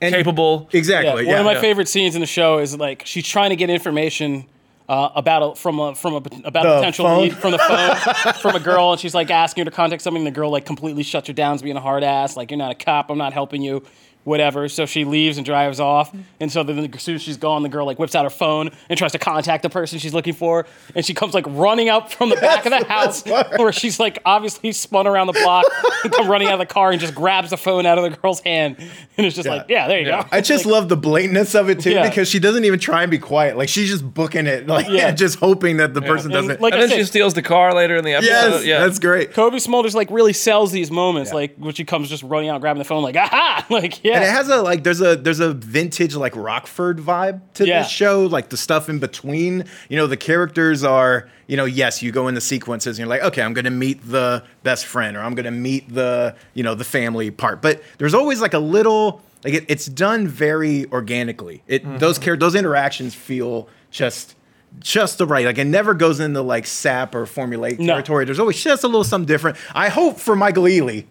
And- 0.03 0.15
capable. 0.15 0.69
exactly. 0.73 1.25
Yeah, 1.25 1.31
Yeah, 1.31 1.33
one 1.33 1.41
of 1.41 1.47
my 1.47 1.53
yeah. 1.55 1.61
favorite 1.61 1.89
scenes 1.89 2.15
in 2.15 2.21
the 2.21 2.27
show 2.27 2.59
is 2.59 2.77
like 2.77 3.03
she's 3.07 3.27
trying 3.27 3.51
to 3.51 3.57
get 3.57 3.71
information 3.71 4.47
uh, 4.89 5.11
about 5.15 5.43
a, 5.43 5.55
from 5.55 5.79
a 5.79 5.95
from 5.95 6.15
a 6.15 6.17
about 6.45 6.65
The 6.65 6.73
a 6.73 6.77
potential 6.79 7.07
phone? 7.07 7.23
lead 7.23 7.37
from 7.37 7.53
the 7.53 7.59
phone 7.59 8.33
from 8.43 8.57
a 8.57 8.61
girl, 8.61 8.93
and 8.93 9.01
she's 9.01 9.15
like 9.15 9.31
asking 9.31 9.65
her 9.65 9.71
to 9.71 9.75
contact 9.75 10.03
something. 10.03 10.25
The 10.25 10.31
girl 10.31 10.51
like 10.51 10.67
completely 10.67 11.03
shuts 11.05 11.29
her 11.29 11.33
down 11.33 11.55
as 11.55 11.63
being 11.63 11.77
a 11.77 11.81
hard 11.81 12.03
ass, 12.03 12.37
like 12.37 12.51
you're 12.51 12.59
not 12.59 12.73
a 12.73 12.75
cop, 12.75 13.09
I'm 13.11 13.17
not 13.19 13.33
helping 13.33 13.63
you. 13.63 13.85
Whatever. 14.25 14.69
So 14.69 14.87
she 14.87 15.05
leaves 15.05 15.37
and 15.37 15.45
drives 15.45 15.81
off. 15.81 16.15
And 16.39 16.51
so 16.53 16.63
then 16.63 16.79
as 16.95 17.03
soon 17.03 17.17
as 17.17 17.23
she's 17.23 17.37
gone, 17.37 17.63
the 17.65 17.69
girl 17.69 17.87
like 17.87 17.99
whips 17.99 18.15
out 18.15 18.25
her 18.25 18.31
phone 18.31 18.71
and 18.89 18.97
tries 18.97 19.13
to 19.13 19.19
contact 19.19 19.63
the 19.65 19.71
person 19.71 19.99
she's 19.99 20.15
looking 20.15 20.33
for. 20.33 20.65
And 20.95 21.05
she 21.05 21.13
comes 21.13 21.35
like 21.35 21.45
running 21.49 21.89
out 21.89 22.13
from 22.13 22.29
the 22.31 22.37
back 22.37 22.65
of 22.65 22.71
the 22.71 22.85
house 22.85 23.25
where 23.25 23.73
she's 23.73 23.99
like 23.99 24.21
obviously 24.25 24.71
spun 24.73 25.07
around 25.09 25.27
the 25.27 25.33
block 25.33 25.65
and 26.05 26.13
come 26.13 26.29
running 26.31 26.47
out 26.49 26.55
of 26.55 26.61
the 26.61 26.73
car 26.73 26.93
and 26.93 27.01
just 27.01 27.15
grabs 27.17 27.51
the 27.51 27.57
phone 27.57 27.85
out 27.85 27.99
of 27.99 28.05
the 28.09 28.17
girl's 28.17 28.41
hand. 28.41 28.77
And 29.19 29.27
it's 29.27 29.35
just 29.35 29.49
like, 29.49 29.67
yeah, 29.69 29.89
there 29.89 29.99
you 30.01 30.07
Yeah. 30.07 30.23
go. 30.23 30.29
I 30.31 30.41
just 30.41 30.67
love 30.67 30.89
the 30.89 30.97
blatantness 30.97 31.59
of 31.59 31.69
it 31.69 31.81
too 31.81 31.91
Yeah. 31.91 32.09
because 32.09 32.29
she 32.29 32.39
doesn't 32.39 32.65
even 32.65 32.79
try 32.79 33.03
and 33.03 33.11
be 33.11 33.19
quiet. 33.19 33.57
Like 33.57 33.69
she's 33.69 33.89
just 33.89 34.15
booking 34.15 34.47
it, 34.47 34.69
like 34.69 34.87
Yeah. 34.89 35.11
just 35.23 35.39
hoping 35.41 35.79
that 35.79 35.95
the 35.95 36.01
person 36.03 36.27
And 36.33 36.47
doesn't. 36.47 36.61
like 36.61 36.75
and 36.75 36.83
I 36.83 36.87
then 36.87 36.97
she 36.99 37.05
steals 37.05 37.35
the 37.35 37.43
car 37.43 37.75
later 37.75 37.97
in 37.97 38.05
the 38.05 38.15
episode. 38.15 38.31
yes, 38.31 38.65
yeah, 38.65 38.79
that's 38.81 38.99
great. 39.01 39.33
Cobie 39.33 39.57
Smulders 39.59 39.95
like 39.95 40.11
really 40.13 40.33
sells 40.33 40.71
these 40.71 40.91
moments, 40.93 41.33
like 41.33 41.57
when 41.57 41.75
she 41.75 41.85
comes 41.85 42.09
just 42.09 42.23
running 42.23 42.49
out, 42.51 42.61
grabbing 42.61 42.79
the 42.79 42.85
phone, 42.85 43.03
like 43.03 43.17
aha, 43.17 43.67
like 43.71 44.03
yeah, 44.05 44.12
And 44.15 44.25
it 44.25 44.31
has 44.31 44.49
a 44.49 44.63
like 44.63 44.83
there's 44.85 45.01
a 45.01 45.17
there's 45.17 45.41
a 45.41 45.53
vintage 45.53 46.15
like 46.15 46.35
Rockford 46.37 46.99
vibe 46.99 47.41
to 47.55 47.67
Yeah. 47.67 47.83
this 47.83 47.91
show, 47.91 48.27
like 48.27 48.49
the 48.51 48.57
stuff 48.57 48.89
in 48.89 48.99
between. 48.99 49.65
You 49.89 49.97
know, 49.97 50.07
the 50.07 50.17
characters 50.17 50.85
are, 50.85 51.29
you 51.47 51.57
know, 51.57 51.65
yes, 51.65 52.03
you 52.03 52.13
go 52.13 52.29
in 52.29 52.35
the 52.35 52.41
sequences 52.41 52.99
and 52.99 53.07
you're 53.07 53.09
like, 53.17 53.23
okay, 53.29 53.43
I'm 53.43 53.53
gonna 53.55 53.71
meet 53.71 54.01
the 54.07 54.43
best 54.63 54.87
friend 54.87 55.17
or 55.17 55.21
I'm 55.21 55.35
gonna 55.35 55.51
meet 55.51 55.93
the, 55.93 56.35
you 56.55 56.63
know, 56.63 56.75
the 56.75 56.85
family 56.85 57.31
part. 57.31 57.63
But 57.63 57.83
there's 57.99 58.15
always 58.15 58.41
like 58.41 58.55
a 58.55 58.59
little 58.59 59.23
like 59.45 59.55
it, 59.55 59.65
it's 59.69 59.87
done 59.87 60.29
very 60.29 60.87
organically. 60.93 61.63
It 61.67 61.83
Mm-hmm. 61.85 61.99
those 61.99 62.19
care 62.19 62.37
those 62.37 62.55
interactions 62.55 63.15
feel 63.15 63.69
just 63.91 64.37
just 64.81 65.19
the 65.19 65.27
right. 65.27 65.45
Like 65.45 65.59
it 65.59 65.67
never 65.67 65.93
goes 65.95 66.19
into 66.21 66.41
like 66.41 66.67
sap 66.67 67.15
or 67.15 67.27
formulaic 67.27 67.79
No. 67.79 67.95
territory. 67.95 68.25
There's 68.25 68.39
always 68.39 68.63
just 68.63 68.85
a 68.85 68.87
little 68.87 69.05
something 69.05 69.27
different. 69.27 69.59
I 69.75 69.89
hope 69.91 70.19
for 70.19 70.35
Michael 70.35 70.65
Ealy 70.65 71.05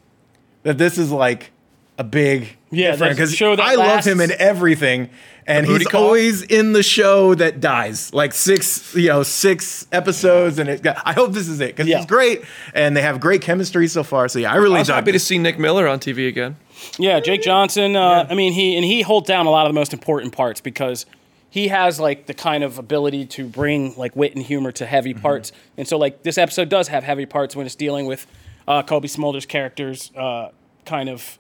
that 0.64 0.78
this 0.80 0.98
is 0.98 1.12
like 1.12 1.52
a 1.98 2.04
big 2.04 2.58
Yeah, 2.72 2.92
different 2.92 3.00
that's 3.18 3.32
because 3.32 3.36
show 3.36 3.56
that 3.56 3.64
I 3.64 3.76
love 3.76 4.06
him 4.06 4.22
in 4.22 4.32
everything, 4.40 5.10
and 5.46 5.66
he's 5.68 5.86
call? 5.88 6.04
always 6.06 6.42
in 6.42 6.74
the 6.74 6.82
show 6.84 7.36
that 7.36 7.60
dies, 7.60 8.14
like 8.14 8.34
six, 8.34 8.96
you 8.96 9.08
know, 9.10 9.24
six 9.24 9.86
episodes, 9.92 10.58
and 10.60 10.70
it. 10.70 10.82
Got, 10.82 11.02
I 11.06 11.14
hope 11.14 11.34
this 11.34 11.48
is 11.48 11.60
it 11.60 11.68
because 11.76 11.88
Yeah. 11.88 11.98
he's 11.98 12.06
great, 12.06 12.44
and 12.74 12.96
they 12.98 13.02
have 13.02 13.20
great 13.20 13.42
chemistry 13.42 13.88
so 13.88 14.04
far. 14.04 14.28
So 14.30 14.40
yeah, 14.40 14.52
I 14.52 14.56
really 14.56 14.78
I 14.78 14.80
was 14.80 14.88
dug 14.88 14.96
happy 14.96 15.12
to 15.12 15.20
see 15.20 15.38
Nick 15.38 15.60
Miller 15.60 15.88
on 15.88 16.00
TV 16.00 16.28
again. 16.28 16.56
yeah. 16.98 17.20
Jake 17.20 17.42
Johnson, 17.44 17.96
uh, 17.96 18.26
I 18.30 18.34
mean, 18.36 18.54
he 18.54 18.76
and 18.76 18.86
he 18.86 19.02
holds 19.02 19.28
down 19.28 19.46
a 19.46 19.52
lot 19.52 19.66
of 19.68 19.74
the 19.74 19.80
most 19.80 19.94
important 19.94 20.34
parts 20.36 20.62
because 20.62 21.06
he 21.50 21.68
has 21.68 22.00
like 22.00 22.26
the 22.28 22.34
kind 22.34 22.64
of 22.64 22.80
ability 22.80 23.26
to 23.26 23.46
bring 23.46 23.94
like 23.98 24.16
wit 24.16 24.34
and 24.36 24.44
humor 24.46 24.72
to 24.72 24.86
heavy 24.86 25.14
Mm-hmm. 25.14 25.22
parts, 25.22 25.52
and 25.78 25.88
so 25.88 25.98
like 25.98 26.24
this 26.24 26.38
episode 26.38 26.70
does 26.70 26.88
have 26.88 27.04
heavy 27.04 27.26
parts 27.26 27.56
when 27.56 27.66
it's 27.66 27.76
dealing 27.76 28.06
with 28.06 28.26
uh, 28.68 28.82
Cobie 28.84 29.10
Smulders' 29.10 29.48
characters, 29.48 30.12
uh, 30.16 30.50
kind 30.86 31.10
of 31.10 31.38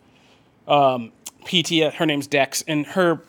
um, 0.71 1.11
PT. 1.45 1.93
Her 1.93 2.05
name's 2.05 2.27
Dex, 2.27 2.63
and 2.67 2.85
her 2.87 3.21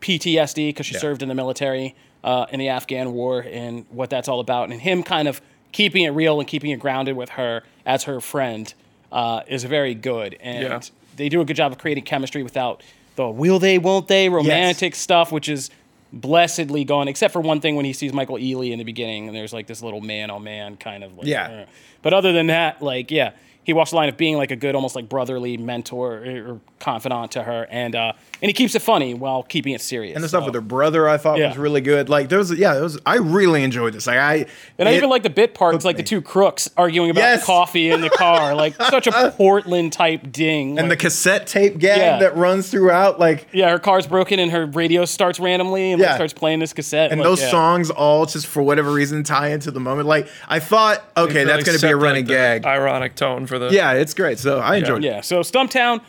PTSD 0.00 0.68
because 0.70 0.86
she 0.86 0.94
Yeah. 0.94 1.00
served 1.00 1.22
in 1.22 1.28
the 1.28 1.34
military 1.34 1.94
uh, 2.24 2.46
in 2.50 2.58
the 2.58 2.68
Afghan 2.68 3.12
war 3.12 3.40
and 3.48 3.86
what 3.90 4.10
that's 4.10 4.28
all 4.28 4.40
about, 4.40 4.70
and 4.70 4.80
him 4.80 5.02
kind 5.02 5.28
of 5.28 5.40
keeping 5.72 6.02
it 6.04 6.10
real 6.10 6.40
and 6.40 6.48
keeping 6.48 6.70
it 6.70 6.80
grounded 6.80 7.16
with 7.16 7.30
her 7.30 7.62
as 7.86 8.04
her 8.04 8.20
friend 8.20 8.74
uh, 9.12 9.40
is 9.46 9.64
very 9.64 9.94
good, 9.94 10.36
and 10.40 10.62
Yeah. 10.64 10.80
they 11.16 11.28
do 11.28 11.40
a 11.40 11.44
good 11.44 11.56
job 11.56 11.72
of 11.72 11.78
creating 11.78 12.04
chemistry 12.04 12.42
without 12.42 12.82
the 13.16 13.28
will 13.28 13.58
they, 13.58 13.78
won't 13.78 14.08
they, 14.08 14.28
romantic 14.28 14.94
stuff, 14.94 15.30
which 15.32 15.48
is 15.48 15.70
blessedly 16.12 16.84
gone, 16.84 17.06
except 17.08 17.32
for 17.32 17.40
one 17.40 17.60
thing 17.60 17.76
when 17.76 17.84
he 17.84 17.92
sees 17.92 18.12
Michael 18.12 18.36
Ealy 18.36 18.70
in 18.72 18.78
the 18.78 18.84
beginning, 18.84 19.28
and 19.28 19.36
there's 19.36 19.52
like 19.52 19.66
this 19.66 19.82
little 19.82 20.00
man 20.00 20.30
on 20.30 20.42
man 20.42 20.76
kind 20.76 21.04
of 21.04 21.16
like, 21.18 21.26
Yeah. 21.26 21.48
uh. 21.62 21.66
But 22.02 22.14
other 22.14 22.32
than 22.32 22.46
that, 22.48 22.80
like, 22.82 23.10
yeah, 23.10 23.32
he 23.68 23.74
walks 23.74 23.90
the 23.90 23.96
line 23.96 24.08
of 24.08 24.16
being 24.16 24.38
like 24.38 24.50
a 24.50 24.56
good, 24.56 24.74
almost 24.74 24.96
like 24.96 25.10
brotherly 25.10 25.58
mentor 25.58 26.24
or 26.24 26.60
confidant 26.80 27.32
to 27.32 27.42
her, 27.42 27.66
and 27.70 27.94
uh, 27.94 28.12
and 28.40 28.48
he 28.48 28.54
keeps 28.54 28.74
it 28.74 28.80
funny 28.80 29.12
while 29.12 29.42
keeping 29.42 29.74
it 29.74 29.82
serious. 29.82 30.14
And 30.14 30.24
the 30.24 30.28
stuff 30.28 30.40
So- 30.40 30.46
with 30.46 30.54
her 30.54 30.62
brother, 30.62 31.06
I 31.06 31.18
thought 31.18 31.38
Yeah. 31.38 31.48
was 31.48 31.58
really 31.58 31.82
good. 31.82 32.08
Like 32.08 32.30
there 32.30 32.38
was, 32.38 32.50
yeah, 32.54 32.78
it 32.78 32.80
was. 32.80 32.98
I 33.04 33.16
really 33.16 33.62
enjoyed 33.62 33.92
this. 33.92 34.06
Like 34.06 34.16
I, 34.16 34.46
And 34.78 34.88
I 34.88 34.94
even 34.96 35.10
like 35.10 35.22
the 35.22 35.28
bit 35.28 35.52
parts, 35.52 35.74
hooked 35.74 35.84
like 35.84 35.98
the 35.98 36.02
two 36.02 36.22
crooks 36.22 36.70
arguing 36.78 37.10
about 37.10 37.20
Yes. 37.20 37.44
coffee 37.44 37.90
in 37.90 38.00
the 38.00 38.08
car, 38.08 38.54
like 38.64 38.74
such 38.76 39.06
a 39.06 39.34
Portland 39.36 39.92
type 39.92 40.32
ding. 40.32 40.78
and 40.78 40.90
the 40.90 40.96
cassette 40.96 41.46
tape 41.46 41.76
gag 41.76 41.98
Yeah. 41.98 42.18
that 42.20 42.36
runs 42.38 42.70
throughout. 42.70 43.20
Like 43.20 43.48
yeah, 43.52 43.68
her 43.70 43.78
car's 43.78 44.06
broken 44.06 44.38
and 44.38 44.50
her 44.50 44.64
radio 44.64 45.04
starts 45.04 45.38
randomly 45.38 45.92
and 45.92 46.00
like, 46.00 46.14
starts 46.14 46.32
playing 46.32 46.60
this 46.60 46.72
cassette. 46.72 47.10
and 47.12 47.20
like, 47.20 47.26
those 47.28 47.42
yeah. 47.42 47.50
songs 47.50 47.90
all 47.90 48.24
just 48.24 48.46
for 48.46 48.62
whatever 48.62 48.90
reason 48.92 49.24
tie 49.24 49.48
into 49.48 49.70
the 49.70 49.80
moment. 49.80 50.08
Like 50.08 50.26
I 50.48 50.58
thought, 50.58 51.04
okay, 51.18 51.34
Really 51.34 51.44
that's 51.44 51.64
going 51.64 51.78
to 51.78 51.86
be 51.86 51.92
a 51.92 51.96
running 51.96 52.24
gag. 52.24 52.64
Ironic 52.64 53.14
tone 53.14 53.46
for 53.46 53.57
the. 53.58 53.70
yeah, 53.70 53.92
it's 53.92 54.14
great. 54.14 54.38
So 54.38 54.58
I 54.58 54.76
enjoyed 54.76 55.04
it. 55.04 55.06
Yeah, 55.06 55.20
so 55.20 55.40
Stumptown, 55.40 56.00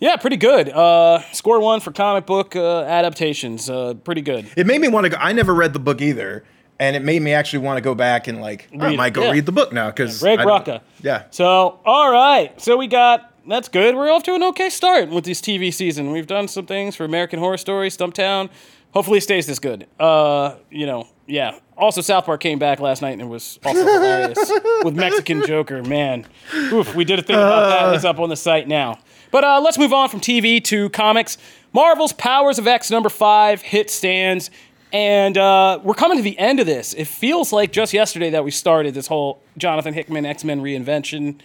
yeah, 0.00 0.16
pretty 0.16 0.36
good. 0.36 0.68
Uh, 0.68 1.22
score 1.32 1.60
one 1.60 1.80
for 1.80 1.92
comic 1.92 2.26
book 2.26 2.56
uh, 2.56 2.82
adaptations. 2.82 3.68
Uh, 3.68 3.94
pretty 3.94 4.22
good. 4.22 4.50
It 4.56 4.66
made 4.66 4.80
me 4.80 4.88
want 4.88 5.04
to 5.04 5.10
go. 5.10 5.16
I 5.18 5.32
never 5.32 5.54
read 5.54 5.72
the 5.72 5.78
book 5.78 6.00
either, 6.00 6.44
and 6.78 6.96
it 6.96 7.02
made 7.02 7.22
me 7.22 7.32
actually 7.32 7.60
want 7.60 7.76
to 7.78 7.80
go 7.80 7.94
back 7.94 8.28
and 8.28 8.40
like 8.40 8.68
I 8.72 8.76
Read 8.76 8.94
it, 8.94 8.96
might 8.96 9.12
go 9.12 9.24
yeah. 9.24 9.32
read 9.32 9.46
the 9.46 9.52
book 9.52 9.72
now 9.72 9.88
because 9.88 10.20
Greg 10.20 10.38
Rucka. 10.40 10.80
Yeah, 11.02 11.24
So, 11.30 11.80
all 11.84 12.10
right. 12.10 12.60
So 12.60 12.76
we 12.76 12.86
got 12.86 13.32
that's 13.46 13.68
good. 13.68 13.96
We're 13.96 14.10
off 14.10 14.22
to 14.24 14.34
an 14.34 14.42
okay 14.42 14.68
start 14.68 15.08
with 15.08 15.24
this 15.24 15.40
TV 15.40 15.72
season. 15.72 16.12
We've 16.12 16.26
done 16.26 16.48
some 16.48 16.66
things 16.66 16.96
for 16.96 17.04
American 17.04 17.38
Horror 17.38 17.56
Story, 17.56 17.88
Stumptown. 17.88 18.50
Hopefully, 18.92 19.18
it 19.18 19.22
stays 19.22 19.46
this 19.46 19.58
good. 19.58 19.86
Uh, 19.98 20.56
you 20.70 20.86
know, 20.86 21.08
yeah. 21.26 21.58
Also, 21.78 22.00
South 22.00 22.26
Park 22.26 22.40
came 22.40 22.58
back 22.58 22.80
last 22.80 23.02
night 23.02 23.12
and 23.12 23.22
it 23.22 23.28
was 23.28 23.58
also 23.64 23.84
hilarious 23.84 24.50
with 24.84 24.94
Mexican 24.96 25.44
Joker. 25.46 25.82
Man, 25.82 26.26
oof, 26.54 26.94
we 26.94 27.04
did 27.04 27.18
a 27.18 27.22
thing 27.22 27.36
about 27.36 27.68
that. 27.68 27.94
It's 27.94 28.04
up 28.04 28.18
on 28.18 28.28
the 28.28 28.36
site 28.36 28.66
now. 28.68 28.98
But 29.30 29.44
uh, 29.44 29.60
let's 29.60 29.78
move 29.78 29.92
on 29.92 30.08
from 30.08 30.20
TV 30.20 30.62
to 30.64 30.88
comics. 30.90 31.38
Marvel's 31.72 32.12
Powers 32.12 32.58
of 32.58 32.66
X 32.66 32.90
number 32.90 33.08
five 33.08 33.62
hit 33.62 33.90
stands. 33.90 34.50
And 34.92 35.36
uh, 35.36 35.80
we're 35.82 35.92
coming 35.94 36.16
to 36.16 36.22
the 36.22 36.38
end 36.38 36.60
of 36.60 36.66
this. 36.66 36.94
It 36.94 37.06
feels 37.06 37.52
like 37.52 37.72
just 37.72 37.92
yesterday 37.92 38.30
that 38.30 38.42
we 38.42 38.50
started 38.50 38.94
this 38.94 39.06
whole 39.06 39.38
Jonathan 39.58 39.92
Hickman 39.92 40.24
X 40.24 40.44
Men 40.44 40.62
reinvention 40.62 41.36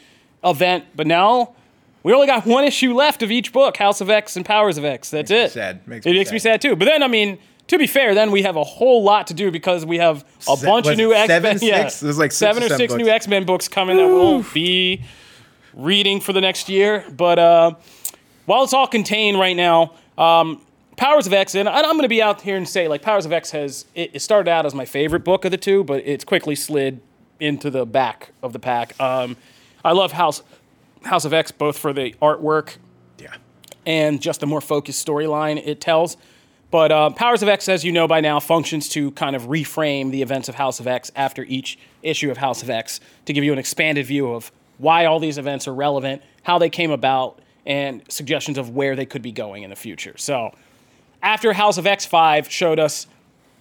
event, 0.45 0.85
but 0.95 1.07
now 1.07 1.53
we 2.03 2.13
only 2.13 2.27
got 2.27 2.45
one 2.45 2.63
issue 2.63 2.93
left 2.93 3.21
of 3.21 3.31
each 3.31 3.51
book 3.51 3.75
House 3.77 3.99
of 3.99 4.09
X 4.09 4.37
and 4.37 4.45
Powers 4.45 4.77
of 4.77 4.85
X. 4.85 5.09
That's 5.09 5.29
it. 5.29 5.51
sad. 5.51 5.85
Makes 5.87 6.05
it 6.05 6.11
me 6.11 6.17
makes 6.19 6.31
me 6.31 6.39
sad. 6.39 6.61
sad 6.61 6.69
too. 6.69 6.75
But 6.77 6.85
then, 6.85 7.03
I 7.03 7.07
mean, 7.07 7.37
to 7.67 7.77
be 7.77 7.87
fair, 7.87 8.13
then 8.13 8.31
we 8.31 8.43
have 8.43 8.55
a 8.55 8.63
whole 8.63 9.03
lot 9.03 9.27
to 9.27 9.33
do 9.33 9.51
because 9.51 9.85
we 9.85 9.97
have 9.97 10.25
a 10.47 10.57
Se- 10.57 10.65
bunch 10.65 10.87
of 10.87 10.97
new 10.97 11.13
X 11.13 11.27
Men. 11.29 11.59
Yeah. 11.61 11.89
There's 11.89 12.17
like 12.17 12.31
six 12.31 12.37
seven 12.37 12.63
or 12.63 12.67
seven 12.67 12.77
six 12.77 12.93
books. 12.93 13.03
new 13.03 13.09
X 13.09 13.27
Men 13.27 13.45
books 13.45 13.67
coming 13.67 13.97
that 13.97 14.07
we'll 14.07 14.45
be 14.53 15.03
reading 15.73 16.19
for 16.19 16.33
the 16.33 16.41
next 16.41 16.69
year. 16.69 17.05
But 17.15 17.39
uh, 17.39 17.75
while 18.45 18.63
it's 18.63 18.73
all 18.73 18.87
contained 18.87 19.39
right 19.39 19.55
now, 19.55 19.93
um, 20.17 20.61
Powers 20.97 21.25
of 21.25 21.33
X, 21.33 21.55
and 21.55 21.67
I'm 21.67 21.83
going 21.83 22.03
to 22.03 22.07
be 22.07 22.21
out 22.21 22.41
here 22.41 22.55
and 22.55 22.67
say, 22.67 22.87
like, 22.87 23.01
Powers 23.01 23.25
of 23.25 23.33
X 23.33 23.51
has, 23.51 23.85
it, 23.95 24.11
it 24.13 24.19
started 24.21 24.49
out 24.49 24.65
as 24.65 24.75
my 24.75 24.85
favorite 24.85 25.23
book 25.23 25.43
of 25.43 25.51
the 25.51 25.57
two, 25.57 25.83
but 25.83 26.03
it's 26.05 26.23
quickly 26.23 26.55
slid 26.55 27.01
into 27.39 27.69
the 27.69 27.85
back 27.85 28.31
of 28.43 28.53
the 28.53 28.59
pack. 28.59 28.99
Um, 29.01 29.35
I 29.83 29.93
love 29.93 30.11
House, 30.11 30.43
House 31.03 31.25
of 31.25 31.33
X 31.33 31.51
both 31.51 31.77
for 31.77 31.93
the 31.93 32.13
artwork 32.21 32.77
yeah. 33.17 33.35
and 33.85 34.21
just 34.21 34.39
the 34.39 34.45
more 34.45 34.61
focused 34.61 35.05
storyline 35.05 35.61
it 35.65 35.81
tells. 35.81 36.15
But 36.73 36.91
uh, 36.91 37.11
Powers 37.11 37.43
of 37.43 37.49
X, 37.49 37.69
as 37.69 37.85
you 37.85 37.91
know 37.91 38.07
by 38.07 38.19
now, 38.19 38.39
functions 38.39 38.89
to 38.89 39.11
kind 39.11 39.35
of 39.35 39.43
reframe 39.43 40.09
the 40.09 40.23
events 40.23 40.49
of 40.49 40.55
House 40.55 40.79
of 40.79 40.87
X 40.87 41.11
after 41.15 41.43
each 41.43 41.77
issue 42.01 42.31
of 42.31 42.37
House 42.37 42.63
of 42.63 42.69
X 42.71 42.99
to 43.27 43.33
give 43.33 43.43
you 43.43 43.53
an 43.53 43.59
expanded 43.59 44.07
view 44.07 44.33
of 44.33 44.51
why 44.79 45.05
all 45.05 45.19
these 45.19 45.37
events 45.37 45.67
are 45.67 45.73
relevant, 45.75 46.23
how 46.41 46.57
they 46.57 46.71
came 46.71 46.89
about, 46.89 47.37
and 47.67 48.01
suggestions 48.09 48.57
of 48.57 48.71
where 48.71 48.95
they 48.95 49.05
could 49.05 49.21
be 49.21 49.31
going 49.31 49.61
in 49.61 49.69
the 49.69 49.75
future. 49.75 50.15
So, 50.17 50.55
after 51.21 51.53
House 51.53 51.77
of 51.77 51.85
X 51.85 52.07
5 52.07 52.49
showed 52.49 52.79
us 52.79 53.05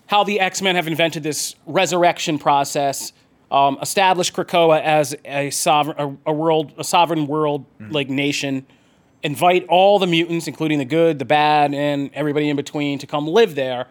how 0.06 0.24
the 0.24 0.40
X 0.40 0.62
Men 0.62 0.76
have 0.76 0.86
invented 0.86 1.22
this 1.22 1.54
resurrection 1.66 2.38
process, 2.38 3.12
um, 3.50 3.76
established 3.82 4.32
Krakoa 4.32 4.80
as 4.80 5.14
a 5.26 5.50
sovereign, 5.50 6.18
a, 6.24 6.30
a 6.30 6.32
world, 6.32 6.72
a 6.78 6.84
sovereign 6.84 7.26
world 7.26 7.66
like 7.90 8.08
nation, 8.08 8.64
invite 9.22 9.66
all 9.68 9.98
the 9.98 10.06
mutants, 10.06 10.46
including 10.48 10.78
the 10.78 10.84
good, 10.84 11.18
the 11.18 11.24
bad, 11.24 11.74
and 11.74 12.10
everybody 12.14 12.48
in 12.48 12.56
between, 12.56 12.98
to 12.98 13.06
come 13.06 13.26
live 13.26 13.54
there. 13.54 13.86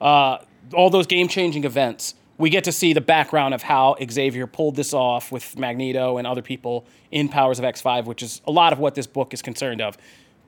Uh, 0.00 0.38
all 0.74 0.90
those 0.90 1.06
game-changing 1.06 1.64
events. 1.64 2.14
We 2.36 2.50
get 2.50 2.62
to 2.64 2.72
see 2.72 2.92
the 2.92 3.00
background 3.00 3.54
of 3.54 3.62
how 3.62 3.96
Xavier 4.08 4.46
pulled 4.46 4.76
this 4.76 4.92
off 4.94 5.32
with 5.32 5.58
Magneto 5.58 6.18
and 6.18 6.26
other 6.26 6.42
people 6.42 6.86
in 7.10 7.28
Powers 7.28 7.58
of 7.58 7.64
X5, 7.64 8.04
which 8.04 8.22
is 8.22 8.40
a 8.46 8.52
lot 8.52 8.72
of 8.72 8.78
what 8.78 8.94
this 8.94 9.08
book 9.08 9.34
is 9.34 9.42
concerned 9.42 9.80
of, 9.80 9.96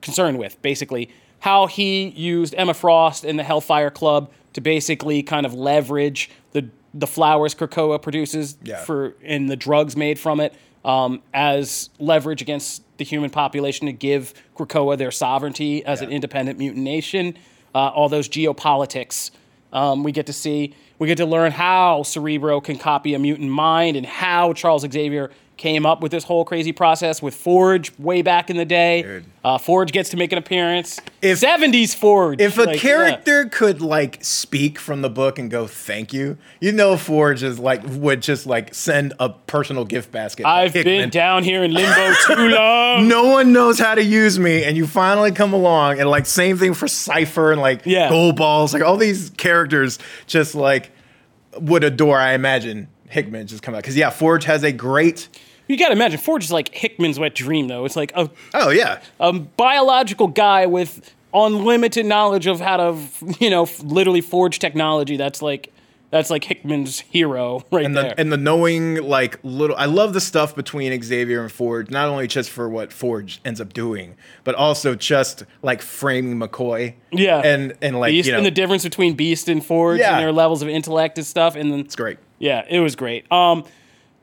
concerned 0.01 0.37
with. 0.39 0.61
Basically, 0.61 1.09
how 1.39 1.65
he 1.67 2.07
used 2.09 2.55
Emma 2.55 2.73
Frost 2.73 3.25
and 3.25 3.37
the 3.37 3.43
Hellfire 3.43 3.89
Club 3.89 4.31
to 4.53 4.61
basically 4.61 5.21
kind 5.23 5.45
of 5.45 5.53
leverage 5.53 6.29
the 6.51 6.69
the 6.93 7.07
flowers 7.07 7.55
Krakoa 7.55 8.01
produces 8.01 8.57
Yeah. 8.63 8.83
for 8.83 9.15
and 9.23 9.49
the 9.49 9.55
drugs 9.55 9.95
made 9.95 10.19
from 10.19 10.39
it 10.41 10.53
um, 10.83 11.21
as 11.33 11.89
leverage 11.99 12.41
against 12.41 12.83
the 13.01 13.05
human 13.05 13.31
population 13.31 13.87
to 13.87 13.93
give 13.93 14.33
Krakoa 14.55 14.95
their 14.95 15.09
sovereignty 15.09 15.83
as 15.83 16.01
an 16.01 16.11
independent 16.11 16.59
mutant 16.59 16.83
nation. 16.83 17.35
Uh, 17.73 17.87
all 17.87 18.09
those 18.09 18.29
geopolitics 18.29 19.31
um, 19.73 20.03
we 20.03 20.11
get 20.11 20.27
to 20.27 20.33
see. 20.33 20.75
We 20.99 21.07
get 21.07 21.17
to 21.17 21.25
learn 21.25 21.51
how 21.51 22.03
Cerebro 22.03 22.61
can 22.61 22.77
copy 22.77 23.15
a 23.15 23.19
mutant 23.19 23.49
mind 23.49 23.97
and 23.97 24.05
how 24.05 24.53
Charles 24.53 24.83
Xavier 24.83 25.31
came 25.61 25.85
up 25.85 26.01
with 26.01 26.11
this 26.11 26.23
whole 26.23 26.43
crazy 26.43 26.71
process 26.71 27.21
with 27.21 27.35
Forge 27.35 27.95
way 27.99 28.23
back 28.23 28.49
in 28.49 28.57
the 28.57 28.65
day. 28.65 29.21
Uh, 29.45 29.59
Forge 29.59 29.91
gets 29.91 30.09
to 30.09 30.17
make 30.17 30.31
an 30.31 30.39
appearance. 30.39 30.99
If- 31.21 31.39
70s 31.39 31.93
Forge. 31.93 32.41
If 32.41 32.57
a 32.57 32.63
like, 32.63 32.75
yeah. 32.77 32.81
character 32.81 33.45
could 33.45 33.79
like 33.79 34.17
speak 34.23 34.79
from 34.79 35.03
the 35.03 35.09
book 35.09 35.37
and 35.37 35.51
go 35.51 35.67
thank 35.67 36.13
you, 36.13 36.39
you 36.59 36.71
know 36.71 36.97
Forge 36.97 37.43
is 37.43 37.59
like 37.59 37.83
would 37.85 38.23
just 38.23 38.47
like 38.47 38.73
send 38.73 39.13
a 39.19 39.29
personal 39.29 39.85
gift 39.85 40.11
basket. 40.11 40.47
I've 40.47 40.73
been 40.73 41.11
down 41.11 41.43
here 41.43 41.63
in 41.63 41.71
limbo 41.75 42.11
too 42.25 42.49
long. 42.49 43.07
No 43.07 43.25
one 43.25 43.53
knows 43.53 43.77
how 43.77 43.93
to 43.93 44.03
use 44.03 44.39
me, 44.39 44.63
and 44.63 44.75
you 44.75 44.87
finally 44.87 45.31
come 45.31 45.53
along, 45.53 45.99
and 45.99 46.09
like 46.09 46.25
same 46.25 46.57
thing 46.57 46.73
for 46.73 46.87
Cipher 46.87 47.51
and 47.51 47.61
like 47.61 47.83
Yeah. 47.85 48.09
Goldballs, 48.09 48.73
like 48.73 48.81
all 48.81 48.97
these 48.97 49.29
characters 49.37 49.99
just 50.25 50.55
like 50.55 50.89
would 51.59 51.83
adore. 51.83 52.17
I 52.17 52.33
imagine 52.33 52.87
Hickman 53.09 53.45
just 53.45 53.61
come 53.61 53.75
out 53.75 53.83
because 53.83 53.95
yeah, 53.95 54.09
Forge 54.09 54.45
has 54.45 54.63
a 54.63 54.71
great. 54.71 55.29
You 55.71 55.77
gotta 55.77 55.93
imagine 55.93 56.19
Forge 56.19 56.43
is 56.43 56.51
like 56.51 56.73
Hickman's 56.73 57.17
wet 57.19 57.33
dream, 57.33 57.67
though. 57.67 57.85
It's 57.85 57.95
like 57.95 58.11
a, 58.15 58.29
Oh 58.53 58.69
yeah, 58.69 58.99
a 59.19 59.31
biological 59.33 60.27
guy 60.27 60.65
with 60.65 61.13
unlimited 61.33 62.05
knowledge 62.05 62.45
of 62.47 62.59
how 62.59 62.77
to, 62.77 62.97
you 63.39 63.49
know, 63.49 63.67
literally 63.83 64.21
forge 64.21 64.59
technology. 64.59 65.15
That's 65.17 65.41
like 65.41 65.71
that's 66.09 66.29
like 66.29 66.43
Hickman's 66.43 66.99
hero 66.99 67.63
right 67.71 67.85
and 67.85 67.95
there. 67.95 68.09
the 68.09 68.19
and 68.19 68.31
the 68.33 68.37
knowing 68.37 68.95
like 68.95 69.39
little. 69.43 69.77
I 69.77 69.85
love 69.85 70.11
the 70.13 70.19
stuff 70.19 70.53
between 70.53 71.01
Xavier 71.01 71.41
and 71.41 71.49
Forge, 71.49 71.89
not 71.89 72.09
only 72.09 72.27
just 72.27 72.49
for 72.49 72.67
what 72.67 72.91
Forge 72.91 73.39
ends 73.45 73.61
up 73.61 73.71
doing, 73.71 74.17
but 74.43 74.53
also 74.55 74.93
just 74.93 75.45
like 75.61 75.81
framing 75.81 76.37
McCoy. 76.37 76.95
yeah, 77.13 77.39
and 77.39 77.73
and 77.81 77.97
like 77.97 78.11
Beast 78.11 78.25
you 78.25 78.33
know, 78.33 78.39
and 78.39 78.45
the 78.45 78.51
difference 78.51 78.83
between 78.83 79.13
Beast 79.15 79.47
and 79.47 79.65
Forge 79.65 79.99
Yeah. 80.01 80.15
and 80.15 80.21
their 80.21 80.33
levels 80.33 80.61
of 80.61 80.67
intellect 80.67 81.17
and 81.17 81.25
stuff. 81.25 81.55
And 81.55 81.71
then 81.71 81.79
it's 81.79 81.95
great. 81.95 82.17
Yeah, 82.39 82.65
it 82.69 82.81
was 82.81 82.97
great. 82.97 83.31
Um, 83.31 83.63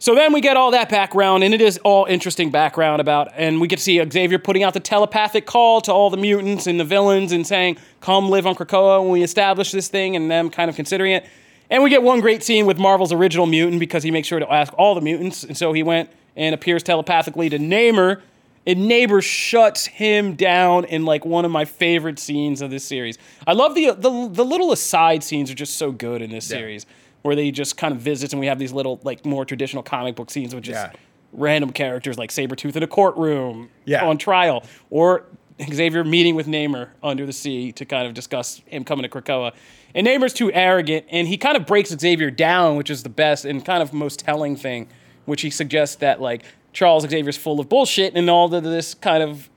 so 0.01 0.15
then 0.15 0.33
we 0.33 0.41
get 0.41 0.57
all 0.57 0.71
that 0.71 0.89
background, 0.89 1.43
and 1.43 1.53
it 1.53 1.61
is 1.61 1.79
all 1.79 2.05
interesting 2.05 2.51
background 2.51 3.01
about, 3.01 3.33
and 3.35 3.61
we 3.61 3.67
get 3.67 3.77
to 3.77 3.83
see 3.83 4.03
Xavier 4.11 4.39
putting 4.39 4.63
out 4.63 4.73
the 4.73 4.81
telepathic 4.81 5.45
call 5.45 5.81
to 5.83 5.93
all 5.93 6.09
the 6.09 6.17
mutants 6.17 6.69
and 6.69 6.79
the 6.79 6.85
villains 6.85 7.33
and 7.33 7.45
saying, 7.45 7.79
"Come 8.01 8.31
live 8.31 8.47
on 8.47 8.55
Krakoa 8.55 9.03
when 9.03 9.11
we 9.11 9.23
establish 9.25 9.73
this 9.73 9.89
thing," 9.89 10.15
and 10.15 10.31
them 10.31 10.51
kind 10.51 10.71
of 10.71 10.77
considering 10.77 11.13
it. 11.13 11.27
And 11.69 11.83
we 11.83 11.91
get 11.91 12.03
one 12.03 12.21
great 12.21 12.45
scene 12.45 12.65
with 12.65 12.79
Marvel's 12.79 13.13
original 13.13 13.47
mutant 13.47 13.81
because 13.81 14.03
he 14.03 14.11
makes 14.11 14.29
sure 14.29 14.39
to 14.39 14.51
ask 14.51 14.73
all 14.79 14.95
the 14.95 15.01
mutants, 15.01 15.43
and 15.43 15.57
so 15.57 15.73
he 15.73 15.83
went 15.83 16.11
and 16.37 16.55
appears 16.55 16.85
telepathically 16.85 17.49
to 17.51 17.59
Namor, 17.59 18.23
and 18.67 18.89
Namor 18.89 19.21
shuts 19.21 19.87
him 19.87 20.35
down 20.35 20.85
in 20.85 21.05
like 21.05 21.25
one 21.25 21.45
of 21.45 21.51
my 21.51 21.65
favorite 21.65 22.21
scenes 22.21 22.63
of 22.63 22.71
this 22.71 22.85
series. 22.85 23.19
I 23.49 23.53
love 23.53 23.75
the 23.75 23.91
the, 23.91 24.29
the 24.31 24.45
little 24.45 24.71
aside 24.71 25.25
scenes 25.25 25.51
are 25.51 25.55
just 25.57 25.77
so 25.77 25.91
good 25.91 26.23
in 26.23 26.31
this 26.31 26.47
series 26.47 26.87
where 27.23 27.35
they 27.37 27.51
just 27.51 27.77
kind 27.77 27.95
of 27.95 28.01
visits 28.01 28.33
and 28.33 28.41
we 28.41 28.47
have 28.47 28.59
these 28.59 28.73
little 28.73 29.01
like 29.03 29.25
more 29.27 29.45
traditional 29.45 29.83
comic 29.83 30.15
book 30.17 30.31
scenes 30.31 30.55
with 30.55 30.65
just 30.65 30.77
Yeah. 30.93 30.93
random 31.33 31.73
characters 31.73 32.17
like 32.19 32.31
Sabretooth 32.31 32.77
in 32.77 32.83
a 32.83 32.87
courtroom 32.87 33.71
Yeah. 33.85 34.05
on 34.05 34.19
trial 34.19 34.65
or 34.91 35.25
Xavier 35.73 36.05
meeting 36.05 36.37
with 36.37 36.47
Namor 36.47 36.89
under 37.03 37.27
the 37.27 37.33
sea 37.33 37.73
to 37.73 37.85
kind 37.85 38.07
of 38.07 38.15
discuss 38.15 38.63
him 38.67 38.85
coming 38.85 39.03
to 39.03 39.09
Krakoa. 39.09 39.53
And 39.95 40.07
Namor's 40.07 40.33
too 40.33 40.53
arrogant 40.53 41.07
and 41.11 41.27
he 41.27 41.37
kind 41.37 41.57
of 41.57 41.67
breaks 41.67 41.91
Xavier 41.91 42.31
down, 42.31 42.77
which 42.77 42.91
is 42.91 43.03
the 43.03 43.09
best 43.09 43.45
and 43.45 43.65
kind 43.65 43.83
of 43.83 43.93
most 43.93 44.21
telling 44.21 44.55
thing, 44.55 44.87
which 45.25 45.43
he 45.43 45.51
suggests 45.51 45.97
that 45.97 46.21
like 46.21 46.45
Charles 46.73 47.03
Xavier's 47.09 47.37
full 47.37 47.59
of 47.59 47.69
bullshit 47.69 48.15
and 48.15 48.31
all 48.31 48.53
of 48.55 48.63
this 48.63 48.95
kind 48.95 49.23
of 49.23 49.51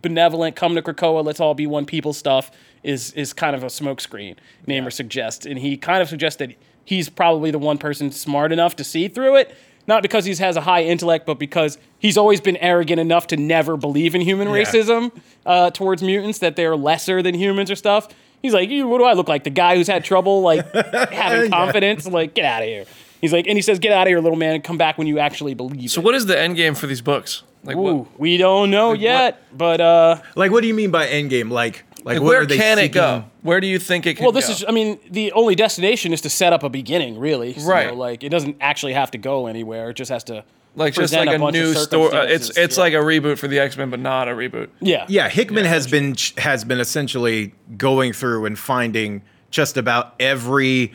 benevolent 0.00 0.54
come 0.54 0.76
to 0.76 0.82
Krakoa, 0.82 1.24
let's 1.24 1.40
all 1.40 1.54
be 1.54 1.66
one 1.66 1.84
people 1.86 2.12
stuff 2.12 2.52
is 2.84 3.10
is 3.14 3.32
kind 3.32 3.56
of 3.56 3.64
a 3.64 3.66
smokescreen. 3.66 4.36
Namor 4.68 4.92
suggests, 4.92 5.44
and 5.44 5.58
he 5.58 5.76
kind 5.76 6.00
of 6.00 6.08
suggests 6.08 6.38
that 6.38 6.52
he's 6.88 7.08
probably 7.08 7.50
the 7.50 7.58
one 7.58 7.76
person 7.78 8.10
smart 8.10 8.50
enough 8.52 8.74
to 8.76 8.84
see 8.84 9.08
through 9.08 9.36
it. 9.36 9.54
not 9.86 10.02
because 10.02 10.26
he 10.26 10.34
has 10.34 10.54
a 10.56 10.60
high 10.60 10.82
intellect, 10.82 11.24
but 11.24 11.38
because 11.38 11.78
he's 11.98 12.18
always 12.18 12.40
been 12.42 12.58
arrogant 12.58 13.00
enough 13.00 13.26
to 13.26 13.36
never 13.38 13.74
believe 13.76 14.14
in 14.14 14.20
human 14.20 14.46
Yeah. 14.48 14.54
racism 14.62 15.10
uh, 15.46 15.70
towards 15.70 16.02
mutants, 16.02 16.40
that 16.40 16.56
they're 16.56 16.76
lesser 16.76 17.22
than 17.22 17.34
humans 17.34 17.70
or 17.70 17.74
stuff. 17.76 18.08
He's 18.42 18.52
like, 18.52 18.68
"You- 18.68 18.86
what 18.86 18.98
do 18.98 19.04
I 19.04 19.14
look 19.14 19.28
like? 19.28 19.44
The 19.44 19.50
guy 19.64 19.76
who's 19.76 19.86
had 19.88 20.04
trouble 20.04 20.42
like 20.42 20.60
having 21.10 21.50
confidence? 21.50 22.06
Like, 22.06 22.34
get 22.34 22.44
out 22.44 22.62
of 22.62 22.68
here. 22.68 22.84
He's 23.22 23.32
like, 23.32 23.46
and 23.48 23.56
he 23.56 23.62
says, 23.62 23.78
"Get 23.78 23.92
out 23.92 24.06
of 24.06 24.08
here, 24.10 24.20
little 24.20 24.38
man, 24.38 24.54
and 24.56 24.62
come 24.62 24.76
back 24.78 24.98
when 24.98 25.06
you 25.06 25.18
actually 25.18 25.54
believe." 25.54 25.90
So 25.90 26.00
it. 26.02 26.04
what 26.04 26.14
is 26.14 26.26
the 26.26 26.38
end 26.38 26.56
game 26.56 26.74
for 26.74 26.86
these 26.86 27.00
books? 27.00 27.42
Like, 27.64 27.76
Ooh, 27.76 27.80
what, 27.80 28.20
we 28.20 28.36
don't 28.36 28.70
know 28.70 28.92
yet, 28.92 29.42
but 29.56 29.80
uh, 29.80 30.20
Like, 30.36 30.52
what 30.52 30.60
do 30.60 30.68
you 30.68 30.74
mean 30.74 30.90
by 30.92 31.08
end 31.08 31.30
game? 31.30 31.50
like, 31.50 31.82
like 32.14 32.22
where 32.22 32.42
are 32.42 32.46
they 32.46 32.56
can 32.56 32.78
it 32.78 32.88
go? 32.92 33.24
Where 33.42 33.60
do 33.60 33.66
you 33.66 33.78
think 33.78 34.06
it 34.06 34.14
can 34.14 34.22
go? 34.22 34.26
well, 34.26 34.32
this 34.32 34.46
go? 34.46 34.52
is. 34.52 34.64
I 34.66 34.72
mean, 34.72 34.98
the 35.10 35.32
only 35.32 35.54
destination 35.54 36.12
is 36.12 36.20
to 36.22 36.30
set 36.30 36.52
up 36.52 36.62
a 36.62 36.68
beginning, 36.68 37.18
really. 37.18 37.54
So, 37.54 37.66
Right. 37.68 37.94
Like, 37.94 38.22
it 38.24 38.28
doesn't 38.30 38.56
actually 38.60 38.94
have 38.94 39.10
to 39.12 39.18
go 39.18 39.46
anywhere. 39.46 39.90
It 39.90 39.94
just 39.94 40.10
has 40.10 40.24
to. 40.24 40.44
like 40.76 40.94
just 40.94 41.12
like 41.14 41.28
a, 41.28 41.38
bunch 41.38 41.56
of 41.56 41.62
new 41.62 41.74
story. 41.74 42.12
Uh, 42.12 42.22
it's 42.24 42.56
it's 42.56 42.76
Yeah. 42.76 42.82
like 42.84 42.92
a 42.92 42.98
reboot 42.98 43.38
for 43.38 43.48
the 43.48 43.58
X 43.58 43.76
Men, 43.76 43.90
but 43.90 43.98
not 44.00 44.28
a 44.28 44.32
reboot. 44.32 44.68
yeah, 44.80 45.06
Yeah, 45.08 45.28
Hickman 45.28 45.64
has 45.64 45.86
been 45.86 46.14
has 46.36 46.64
been 46.64 46.78
essentially 46.80 47.52
going 47.76 48.12
through 48.12 48.44
and 48.46 48.58
finding 48.58 49.22
just 49.50 49.76
about 49.76 50.14
every 50.20 50.92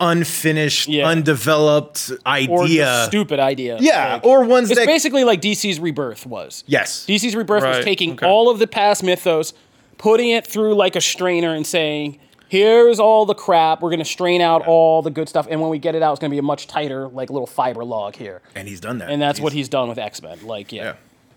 unfinished, 0.00 0.88
Yeah. 0.88 1.08
undeveloped 1.08 2.10
idea. 2.26 2.84
just 2.84 3.06
stupid 3.08 3.38
idea. 3.38 3.76
yeah, 3.80 4.14
Like, 4.14 4.24
or 4.24 4.44
ones 4.44 4.70
it's 4.70 4.80
that 4.80 4.86
basically 4.86 5.24
like 5.24 5.40
DC's 5.40 5.78
Rebirth 5.78 6.26
was. 6.26 6.64
yes, 6.66 7.04
DC's 7.06 7.36
Rebirth 7.36 7.62
was 7.64 7.84
taking 7.84 8.12
okay. 8.12 8.26
all 8.26 8.50
of 8.50 8.58
the 8.58 8.66
past 8.66 9.02
mythos, 9.02 9.52
putting 10.02 10.30
it 10.30 10.44
through 10.46 10.74
like 10.74 10.96
a 10.96 11.00
strainer 11.00 11.54
and 11.54 11.64
saying, 11.66 12.18
here's 12.48 12.98
all 12.98 13.24
the 13.24 13.34
crap. 13.34 13.80
We're 13.80 13.90
going 13.90 14.00
to 14.00 14.04
strain 14.04 14.40
out 14.40 14.66
all 14.66 15.00
the 15.00 15.10
good 15.10 15.28
stuff. 15.28 15.46
And 15.48 15.60
when 15.60 15.70
we 15.70 15.78
get 15.78 15.94
it 15.94 16.02
out, 16.02 16.10
it's 16.12 16.20
going 16.20 16.30
to 16.30 16.34
be 16.34 16.38
a 16.38 16.42
much 16.42 16.66
tighter, 16.66 17.06
like 17.08 17.30
little 17.30 17.46
fiber 17.46 17.84
log 17.84 18.16
here. 18.16 18.42
and 18.56 18.66
he's 18.68 18.80
done 18.80 18.98
that, 18.98 19.10
And 19.10 19.22
that's 19.22 19.38
what 19.40 19.52
he's 19.52 19.68
done 19.68 19.88
with 19.88 19.98
X 19.98 20.20
Men. 20.20 20.44
Like, 20.44 20.72
yeah. 20.72 20.82
Yeah. 20.82 20.94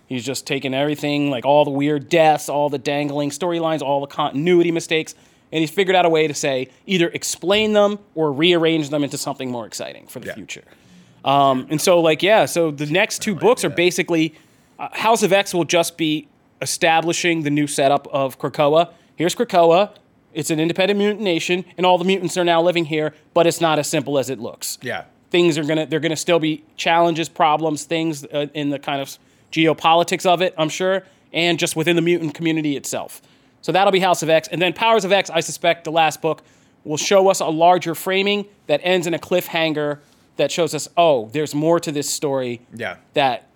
He's 0.08 0.24
just 0.24 0.46
taken 0.46 0.72
everything, 0.74 1.30
like 1.30 1.44
all 1.44 1.64
the 1.64 1.70
weird 1.70 2.08
deaths, 2.08 2.48
all 2.48 2.68
the 2.68 2.78
dangling 2.78 3.30
storylines, 3.30 3.82
all 3.82 4.00
the 4.00 4.06
continuity 4.06 4.70
mistakes, 4.70 5.14
and 5.52 5.60
he's 5.60 5.70
figured 5.70 5.96
out 5.96 6.04
a 6.04 6.08
way 6.08 6.26
to 6.28 6.34
say 6.34 6.68
either 6.86 7.08
explain 7.08 7.72
them 7.72 7.98
or 8.14 8.32
rearrange 8.32 8.90
them 8.90 9.02
into 9.04 9.16
something 9.18 9.50
more 9.50 9.66
exciting 9.66 10.06
for 10.06 10.20
the 10.20 10.26
Yeah. 10.26 10.34
future. 10.34 10.62
Um, 11.24 11.66
and 11.70 11.80
so, 11.80 12.00
like, 12.00 12.22
yeah, 12.22 12.44
so 12.46 12.70
the 12.70 12.86
next 12.86 13.20
two 13.20 13.34
books 13.34 13.64
are 13.64 13.68
basically 13.68 14.34
uh, 14.78 14.88
House 14.92 15.22
of 15.24 15.32
X 15.32 15.52
will 15.54 15.64
just 15.64 15.96
be 15.96 16.28
establishing 16.60 17.42
the 17.42 17.50
new 17.50 17.66
setup 17.66 18.06
of 18.08 18.38
Krakoa. 18.38 18.90
Here's 19.16 19.34
Krakoa. 19.34 19.90
It's 20.32 20.50
an 20.50 20.60
independent 20.60 20.98
mutant 20.98 21.22
nation, 21.22 21.64
and 21.76 21.86
all 21.86 21.96
the 21.96 22.04
mutants 22.04 22.36
are 22.36 22.44
now 22.44 22.60
living 22.60 22.86
here, 22.86 23.14
but 23.32 23.46
it's 23.46 23.60
not 23.60 23.78
as 23.78 23.88
simple 23.88 24.18
as 24.18 24.28
it 24.28 24.38
looks 24.38 24.78
yeah. 24.82 25.04
things 25.30 25.56
are 25.56 25.64
gonna 25.64 25.86
they're 25.86 26.00
gonna 26.00 26.16
still 26.16 26.38
be 26.38 26.62
challenges, 26.76 27.28
problems, 27.28 27.84
things 27.84 28.24
uh, 28.26 28.46
in 28.52 28.70
the 28.70 28.78
kind 28.78 29.00
of 29.00 29.18
geopolitics 29.50 30.26
of 30.26 30.42
it. 30.42 30.54
I'm 30.58 30.68
sure, 30.68 31.04
and 31.32 31.58
just 31.58 31.74
within 31.76 31.96
the 31.96 32.02
mutant 32.02 32.34
community 32.34 32.76
itself. 32.76 33.22
So 33.62 33.72
that'll 33.72 33.92
be 33.92 34.00
House 34.00 34.22
of 34.22 34.28
X, 34.28 34.48
and 34.48 34.60
then 34.60 34.72
Powers 34.72 35.04
of 35.04 35.12
X. 35.12 35.30
I 35.30 35.40
suspect 35.40 35.84
the 35.84 35.92
last 35.92 36.20
book 36.20 36.42
will 36.84 36.96
show 36.96 37.28
us 37.28 37.40
a 37.40 37.46
larger 37.46 37.94
framing 37.94 38.46
that 38.66 38.80
ends 38.84 39.06
in 39.06 39.14
a 39.14 39.18
cliffhanger 39.18 39.98
that 40.36 40.52
shows 40.52 40.74
us, 40.74 40.88
oh, 40.96 41.28
there's 41.32 41.54
more 41.54 41.80
to 41.80 41.90
this 41.90 42.08
story. 42.08 42.60
Yeah. 42.72 42.96
That 43.14 43.48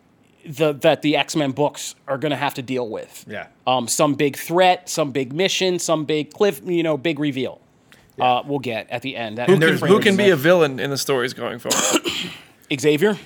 the 0.45 0.73
that 0.73 1.03
the 1.03 1.17
X 1.17 1.37
Men 1.37 1.53
books 1.53 1.95
are 2.09 2.19
gonna 2.19 2.37
have 2.37 2.55
to 2.55 2.63
deal 2.63 2.89
with. 2.89 3.25
Yeah. 3.29 3.47
Um, 3.67 3.89
some 3.89 4.15
big 4.15 4.37
threat, 4.37 4.89
some 4.89 5.13
big 5.13 5.33
mission, 5.33 5.79
some 5.79 6.05
big 6.05 6.33
cliff, 6.33 6.61
you 6.65 6.83
know, 6.83 6.97
big 6.97 7.19
reveal. 7.19 7.61
Uh, 8.19 8.43
we'll 8.45 8.59
get 8.59 8.89
at 8.91 9.03
the 9.03 9.17
end. 9.17 9.39
That 9.39 9.49
Who 9.49 9.59
can, 9.59 9.79
who 9.79 10.01
can 10.01 10.17
be 10.17 10.29
a 10.31 10.37
villain 10.37 10.79
in 10.79 10.91
the 10.91 10.99
stories 10.99 11.33
going 11.33 11.59
forward? 11.59 12.07
Xavier? 12.81 13.17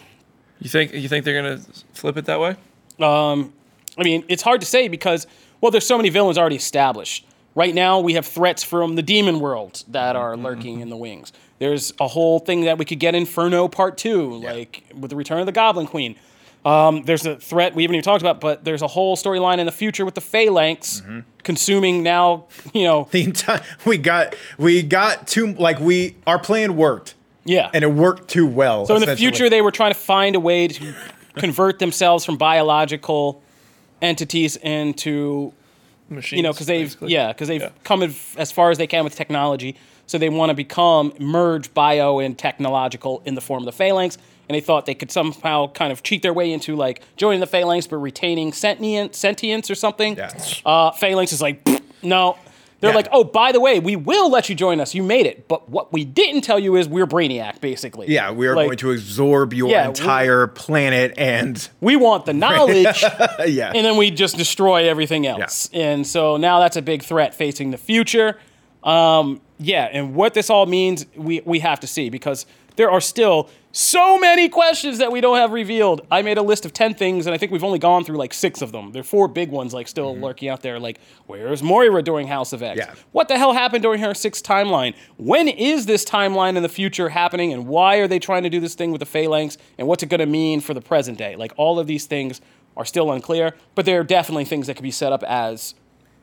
you 0.60 0.70
think 0.70 0.92
you 0.94 1.08
think 1.08 1.24
they're 1.24 1.40
gonna 1.40 1.60
flip 1.92 2.16
it 2.16 2.26
that 2.26 2.40
way? 2.40 2.56
Um, 3.00 3.52
I 3.98 4.02
mean, 4.02 4.24
it's 4.28 4.42
hard 4.42 4.60
to 4.60 4.66
say 4.66 4.88
because, 4.88 5.26
well, 5.60 5.70
there's 5.70 5.86
so 5.86 5.96
many 5.96 6.08
villains 6.08 6.38
already 6.38 6.56
established. 6.56 7.26
Right 7.54 7.74
now, 7.74 8.00
we 8.00 8.14
have 8.14 8.26
threats 8.26 8.64
from 8.64 8.96
the 8.96 9.02
demon 9.02 9.38
world 9.38 9.84
that 9.88 10.16
are 10.16 10.36
lurking 10.36 10.80
in 10.80 10.88
the 10.88 10.96
wings. 10.96 11.32
There's 11.60 11.92
a 12.00 12.08
whole 12.08 12.40
thing 12.40 12.62
that 12.62 12.78
we 12.78 12.84
could 12.84 12.98
get 12.98 13.14
Inferno 13.14 13.68
Part 13.68 13.96
2, 13.96 14.40
like 14.40 14.84
with 14.92 15.10
the 15.10 15.16
return 15.16 15.38
of 15.38 15.46
the 15.46 15.52
Goblin 15.52 15.86
Queen. 15.86 16.16
Um, 16.64 17.02
there's 17.02 17.26
a 17.26 17.36
threat 17.36 17.74
we 17.74 17.82
haven't 17.82 17.96
even 17.96 18.04
talked 18.04 18.22
about, 18.22 18.40
but 18.40 18.64
there's 18.64 18.80
a 18.82 18.86
whole 18.86 19.16
storyline 19.16 19.58
in 19.58 19.66
the 19.66 19.72
future 19.72 20.04
with 20.04 20.14
the 20.14 20.20
Phalanx 20.22 21.02
consuming 21.42 22.02
now, 22.02 22.46
you 22.72 22.84
know, 22.84 23.06
The 23.10 23.24
entire 23.24 23.62
we 23.84 23.98
got 23.98 24.34
we 24.56 24.82
got 24.82 25.26
too 25.26 25.52
like 25.54 25.78
we 25.78 26.16
our 26.26 26.38
plan 26.38 26.76
worked 26.76 27.14
yeah. 27.44 27.70
and 27.74 27.84
it 27.84 27.88
worked 27.92 28.28
too 28.28 28.46
well. 28.46 28.86
So 28.86 28.96
in 28.96 29.02
the 29.04 29.14
future, 29.16 29.50
they 29.50 29.60
were 29.60 29.70
trying 29.72 29.92
to 29.92 29.98
find 29.98 30.36
a 30.36 30.40
way 30.40 30.68
to 30.68 30.94
convert 31.34 31.78
themselves 31.80 32.24
from 32.24 32.38
biological 32.38 33.42
entities 34.00 34.56
into 34.56 35.52
Machines, 36.10 36.36
you 36.36 36.42
know, 36.42 36.52
because 36.52 36.66
they've 36.66 36.86
basically. 36.86 37.12
yeah, 37.12 37.28
because 37.28 37.48
they've 37.48 37.62
Yeah. 37.62 37.70
come 37.82 38.02
as 38.02 38.34
as 38.36 38.52
far 38.52 38.70
as 38.70 38.78
they 38.78 38.86
can 38.86 39.04
with 39.04 39.14
technology. 39.16 39.76
So 40.06 40.18
they 40.18 40.28
want 40.28 40.50
to 40.50 40.54
become 40.54 41.14
merge 41.18 41.72
bio 41.72 42.18
and 42.18 42.36
technological 42.38 43.22
in 43.24 43.34
the 43.34 43.40
form 43.40 43.62
of 43.62 43.66
the 43.66 43.72
phalanx, 43.72 44.18
and 44.48 44.54
they 44.56 44.60
thought 44.60 44.86
they 44.86 44.94
could 44.94 45.10
somehow 45.10 45.68
kind 45.72 45.92
of 45.92 46.02
cheat 46.02 46.22
their 46.22 46.32
way 46.34 46.52
into 46.52 46.76
like 46.76 47.02
joining 47.16 47.40
the 47.40 47.46
phalanx 47.46 47.86
but 47.86 47.96
retaining 47.96 48.52
sentient 48.52 49.14
sentience 49.14 49.70
or 49.70 49.74
something. 49.74 50.16
Yeah. 50.16 50.30
Uh, 50.64 50.90
phalanx 50.92 51.32
is 51.32 51.40
like 51.42 51.66
no. 52.02 52.36
They're 52.80 52.90
Yeah. 52.90 52.96
like, 52.96 53.08
oh, 53.12 53.24
by 53.24 53.50
the 53.52 53.60
way, 53.60 53.78
we 53.80 53.96
will 53.96 54.28
let 54.30 54.50
you 54.50 54.54
join 54.54 54.78
us. 54.78 54.94
You 54.94 55.02
made 55.02 55.24
it, 55.24 55.48
but 55.48 55.70
what 55.70 55.90
we 55.90 56.04
didn't 56.04 56.42
tell 56.42 56.58
you 56.58 56.76
is 56.76 56.86
we're 56.86 57.06
Brainiac, 57.06 57.62
basically. 57.62 58.08
yeah, 58.12 58.30
we 58.30 58.46
are 58.46 58.54
Like, 58.54 58.66
going 58.66 58.76
to 58.78 58.90
absorb 58.90 59.54
your 59.54 59.70
Yeah, 59.70 59.84
we- 59.84 59.88
entire 59.90 60.46
planet 60.48 61.14
and 61.16 61.66
We 61.80 61.96
want 61.96 62.26
the 62.26 62.34
knowledge. 62.34 63.02
yeah. 63.46 63.72
and 63.74 63.86
then 63.86 63.96
we 63.96 64.10
just 64.10 64.36
destroy 64.36 64.86
everything 64.86 65.26
else. 65.26 65.70
And 65.72 66.06
so 66.06 66.36
now 66.36 66.60
that's 66.60 66.76
a 66.76 66.82
big 66.82 67.02
threat 67.02 67.34
facing 67.34 67.70
the 67.70 67.78
future. 67.78 68.38
Um, 68.82 69.40
yeah, 69.58 69.88
and 69.90 70.14
what 70.14 70.34
this 70.34 70.50
all 70.50 70.66
means, 70.66 71.06
we, 71.16 71.40
we 71.46 71.60
have 71.60 71.80
to 71.80 71.86
see 71.86 72.10
because 72.10 72.44
there 72.76 72.90
are 72.90 73.00
still 73.00 73.48
so 73.76 74.18
many 74.18 74.48
questions 74.48 74.98
that 74.98 75.10
we 75.10 75.20
don't 75.20 75.36
have 75.36 75.50
revealed. 75.50 76.06
I 76.08 76.22
made 76.22 76.38
a 76.38 76.42
list 76.42 76.64
of 76.64 76.72
10 76.72 76.94
things, 76.94 77.26
and 77.26 77.34
I 77.34 77.38
think 77.38 77.50
we've 77.50 77.64
only 77.64 77.80
gone 77.80 78.04
through 78.04 78.18
like 78.18 78.32
six 78.32 78.62
of 78.62 78.70
them. 78.70 78.92
There 78.92 79.00
are 79.00 79.04
four 79.04 79.26
big 79.26 79.50
ones 79.50 79.74
like 79.74 79.88
still 79.88 80.12
mm-hmm. 80.12 80.22
lurking 80.22 80.48
out 80.48 80.62
there, 80.62 80.78
like 80.78 81.00
where's 81.26 81.60
Moira 81.60 82.00
during 82.00 82.28
House 82.28 82.52
of 82.52 82.62
X? 82.62 82.78
Yeah. 82.78 82.94
What 83.10 83.26
the 83.26 83.36
hell 83.36 83.52
happened 83.52 83.82
during 83.82 84.00
her 84.00 84.14
sixth 84.14 84.44
timeline? 84.44 84.94
When 85.16 85.48
is 85.48 85.86
this 85.86 86.04
timeline 86.04 86.56
in 86.56 86.62
the 86.62 86.68
future 86.68 87.08
happening, 87.08 87.52
and 87.52 87.66
why 87.66 87.96
are 87.96 88.06
they 88.06 88.20
trying 88.20 88.44
to 88.44 88.50
do 88.50 88.60
this 88.60 88.76
thing 88.76 88.92
with 88.92 89.00
the 89.00 89.06
Phalanx, 89.06 89.58
and 89.76 89.88
what's 89.88 90.04
it 90.04 90.08
going 90.08 90.20
to 90.20 90.26
mean 90.26 90.60
for 90.60 90.72
the 90.72 90.80
present 90.80 91.18
day? 91.18 91.34
Like 91.34 91.52
all 91.56 91.80
of 91.80 91.88
these 91.88 92.06
things 92.06 92.40
are 92.76 92.84
still 92.84 93.10
unclear, 93.10 93.56
but 93.74 93.86
there 93.86 94.00
are 94.00 94.04
definitely 94.04 94.44
things 94.44 94.68
that 94.68 94.74
could 94.74 94.84
be 94.84 94.92
set 94.92 95.12
up 95.12 95.24
as 95.24 95.74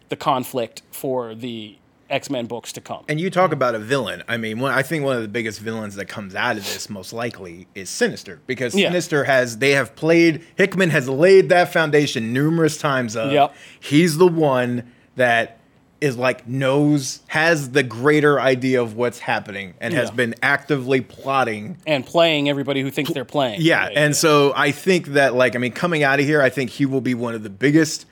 the 0.08 0.16
conflict 0.16 0.84
for 0.92 1.36
the 1.36 1.78
X 2.12 2.30
Men 2.30 2.46
books 2.46 2.72
to 2.74 2.82
come. 2.82 3.06
And 3.10 3.20
you 3.20 3.30
talk 3.30 3.52
about 3.52 3.74
a 3.76 3.80
villain. 3.80 4.24
I 4.28 4.38
mean, 4.38 4.60
one, 4.60 4.74
I 4.74 4.84
think 4.84 5.04
one 5.04 5.16
of 5.16 5.22
the 5.22 5.28
biggest 5.28 5.60
villains 5.60 5.96
that 5.96 6.06
comes 6.06 6.36
out 6.36 6.58
of 6.58 6.64
this, 6.64 6.90
most 6.90 7.14
likely, 7.14 7.68
is 7.74 7.90
Sinister, 7.90 8.40
because 8.48 8.76
Yeah. 8.76 8.90
Sinister 8.90 9.24
has 9.24 9.58
they 9.58 9.72
have 9.72 9.96
played. 9.96 10.46
Hickman 10.56 10.90
has 10.92 11.08
laid 11.10 11.50
that 11.50 11.72
foundation 11.74 12.34
numerous 12.34 12.78
times. 12.78 13.16
Of 13.16 13.32
Yep. 13.32 13.56
he's 13.80 14.18
the 14.18 14.28
one 14.28 14.92
that 15.16 15.58
is 16.02 16.18
like 16.18 16.48
knows 16.48 17.20
has 17.28 17.70
the 17.72 17.84
greater 17.84 18.42
idea 18.42 18.82
of 18.82 18.96
what's 18.96 19.20
happening 19.20 19.76
and 19.80 19.94
has 19.94 20.10
been 20.10 20.34
actively 20.42 21.00
plotting 21.00 21.78
and 21.86 22.04
playing 22.04 22.50
everybody 22.50 22.82
who 22.82 22.90
thinks 22.90 23.14
they're 23.14 23.24
playing. 23.24 23.62
Yeah, 23.62 23.86
Like, 23.86 23.94
and 23.98 24.16
so 24.16 24.52
I 24.56 24.72
think 24.72 25.08
that 25.10 25.36
like 25.36 25.56
I 25.56 25.60
mean 25.60 25.74
coming 25.74 26.02
out 26.02 26.20
of 26.20 26.26
here, 26.26 26.42
I 26.42 26.50
think 26.50 26.72
he 26.72 26.88
will 26.88 27.02
be 27.02 27.14
one 27.14 27.36
of 27.36 27.44
the 27.44 27.52
biggest 27.52 28.08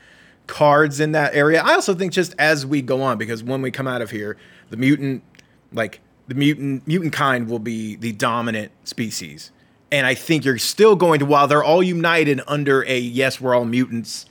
cards 0.50 1.00
in 1.00 1.14
that 1.14 1.34
area. 1.36 1.62
I 1.62 1.76
also 1.76 1.94
think 1.94 2.12
just 2.12 2.36
as 2.38 2.66
we 2.66 2.82
go 2.82 3.02
on, 3.02 3.18
because 3.18 3.42
when 3.44 3.62
we 3.62 3.72
come 3.72 3.88
out 3.88 4.02
of 4.02 4.12
here, 4.12 4.36
the 4.70 4.78
mutant, 4.78 5.24
like 5.72 6.02
the 6.28 6.36
mutant 6.36 6.86
mutant 6.88 7.14
kind 7.14 7.48
will 7.48 7.60
be 7.60 7.96
the 7.96 8.12
dominant 8.12 8.72
species. 8.84 9.52
And 9.92 10.06
I 10.06 10.14
think 10.16 10.44
you're 10.46 10.58
still 10.58 10.96
going 10.96 11.20
to, 11.20 11.26
while 11.26 11.48
they're 11.48 11.64
all 11.64 11.82
united 11.82 12.42
under 12.48 12.84
a 12.86 13.00
yes, 13.00 13.40
we're 13.40 13.56
all 13.56 13.66
mutants 13.66 14.26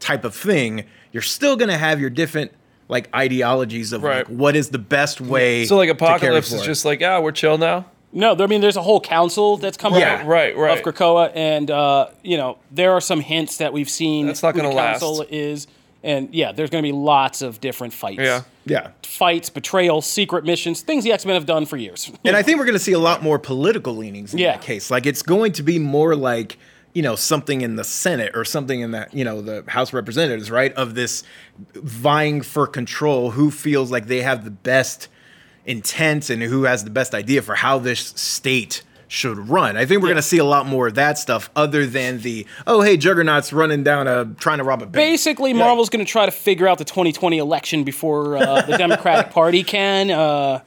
type 0.00 0.24
of 0.24 0.34
thing, 0.34 0.84
you're 1.12 1.22
still 1.22 1.56
gonna 1.56 1.78
have 1.78 2.00
your 2.00 2.10
different 2.10 2.52
like 2.88 3.08
ideologies 3.14 3.92
of 3.92 4.02
Right. 4.02 4.18
like 4.18 4.26
what 4.28 4.54
is 4.56 4.68
the 4.70 4.78
best 4.78 5.20
way 5.20 5.64
So 5.64 5.76
like 5.76 5.88
to 5.88 5.92
Apocalypse 5.92 6.52
is 6.52 6.62
just 6.62 6.84
like, 6.84 7.02
ah, 7.02 7.20
we're 7.20 7.32
chill 7.32 7.58
now. 7.58 7.86
No, 8.16 8.34
I 8.38 8.46
mean, 8.46 8.60
there's 8.60 8.76
a 8.76 8.82
whole 8.82 9.00
council 9.00 9.56
that's 9.56 9.76
coming 9.76 10.00
Yeah, 10.00 10.20
out 10.20 10.26
right, 10.26 10.56
right. 10.56 10.78
of 10.78 10.84
Krakoa, 10.84 11.32
and 11.34 11.70
uh, 11.70 12.08
you 12.22 12.36
know 12.36 12.58
there 12.70 12.92
are 12.92 13.00
some 13.00 13.20
hints 13.20 13.58
that 13.58 13.72
we've 13.72 13.90
seen. 13.90 14.26
That's 14.28 14.42
not 14.42 14.54
who 14.54 14.60
the 14.60 14.64
gonna 14.68 14.74
last. 14.76 15.00
council 15.00 15.26
is, 15.28 15.66
and 16.02 16.32
yeah, 16.32 16.52
there's 16.52 16.70
going 16.70 16.82
to 16.82 16.86
be 16.88 16.92
lots 16.96 17.42
of 17.42 17.60
different 17.60 17.92
fights. 17.92 18.20
Yeah. 18.20 18.42
yeah. 18.66 18.90
fights, 19.02 19.50
betrayal, 19.50 20.00
secret 20.00 20.44
missions, 20.44 20.80
things 20.82 21.02
the 21.04 21.12
X 21.12 21.26
Men 21.26 21.34
have 21.34 21.46
done 21.46 21.66
for 21.66 21.76
years. 21.76 22.10
And 22.24 22.36
I 22.36 22.42
think 22.42 22.58
we're 22.58 22.66
going 22.66 22.78
to 22.78 22.84
see 22.84 22.92
a 22.92 22.98
lot 23.00 23.22
more 23.22 23.38
political 23.38 23.94
leanings 23.96 24.32
in 24.32 24.38
Yeah. 24.38 24.52
that 24.52 24.62
case. 24.62 24.90
Like 24.90 25.06
it's 25.06 25.22
going 25.22 25.52
to 25.52 25.62
be 25.64 25.78
more 25.80 26.14
like 26.14 26.56
you 26.92 27.02
know 27.02 27.16
something 27.16 27.62
in 27.62 27.74
the 27.74 27.82
Senate 27.84 28.30
or 28.36 28.44
something 28.44 28.80
in 28.80 28.92
that 28.92 29.12
you 29.12 29.24
know 29.24 29.40
the 29.40 29.64
House 29.66 29.88
of 29.88 29.94
Representatives, 29.94 30.50
right? 30.52 30.72
Of 30.74 30.94
this 30.94 31.24
vying 31.74 32.42
for 32.42 32.66
control, 32.68 33.32
who 33.32 33.50
feels 33.50 33.90
like 33.90 34.06
they 34.06 34.22
have 34.22 34.44
the 34.44 34.50
best 34.52 35.08
intent 35.66 36.30
and 36.30 36.42
who 36.42 36.64
has 36.64 36.84
the 36.84 36.90
best 36.90 37.14
idea 37.14 37.42
for 37.42 37.54
how 37.54 37.78
this 37.78 38.00
state 38.16 38.82
should 39.06 39.48
run. 39.48 39.76
I 39.76 39.84
think 39.84 40.00
we're 40.02 40.08
Yeah. 40.08 40.14
going 40.14 40.22
to 40.22 40.28
see 40.28 40.38
a 40.38 40.44
lot 40.44 40.66
more 40.66 40.88
of 40.88 40.94
that 40.96 41.18
stuff 41.18 41.48
other 41.54 41.86
than 41.86 42.20
the 42.20 42.46
oh 42.66 42.80
hey 42.80 42.96
Juggernaut's 42.96 43.52
running 43.52 43.84
down 43.84 44.08
a 44.08 44.24
trying 44.38 44.58
to 44.58 44.64
rob 44.64 44.82
a 44.82 44.86
bank. 44.86 44.94
Basically, 44.94 45.52
Marvel's 45.52 45.88
going 45.90 46.04
to 46.04 46.10
try 46.10 46.26
to 46.26 46.32
figure 46.32 46.66
out 46.66 46.78
the 46.78 46.84
2020 46.84 47.38
election 47.38 47.84
before 47.84 48.36
uh, 48.36 48.62
the 48.62 48.76
Democratic 48.78 49.30
Party 49.32 49.62
can, 49.62 50.10
uh, 50.10 50.60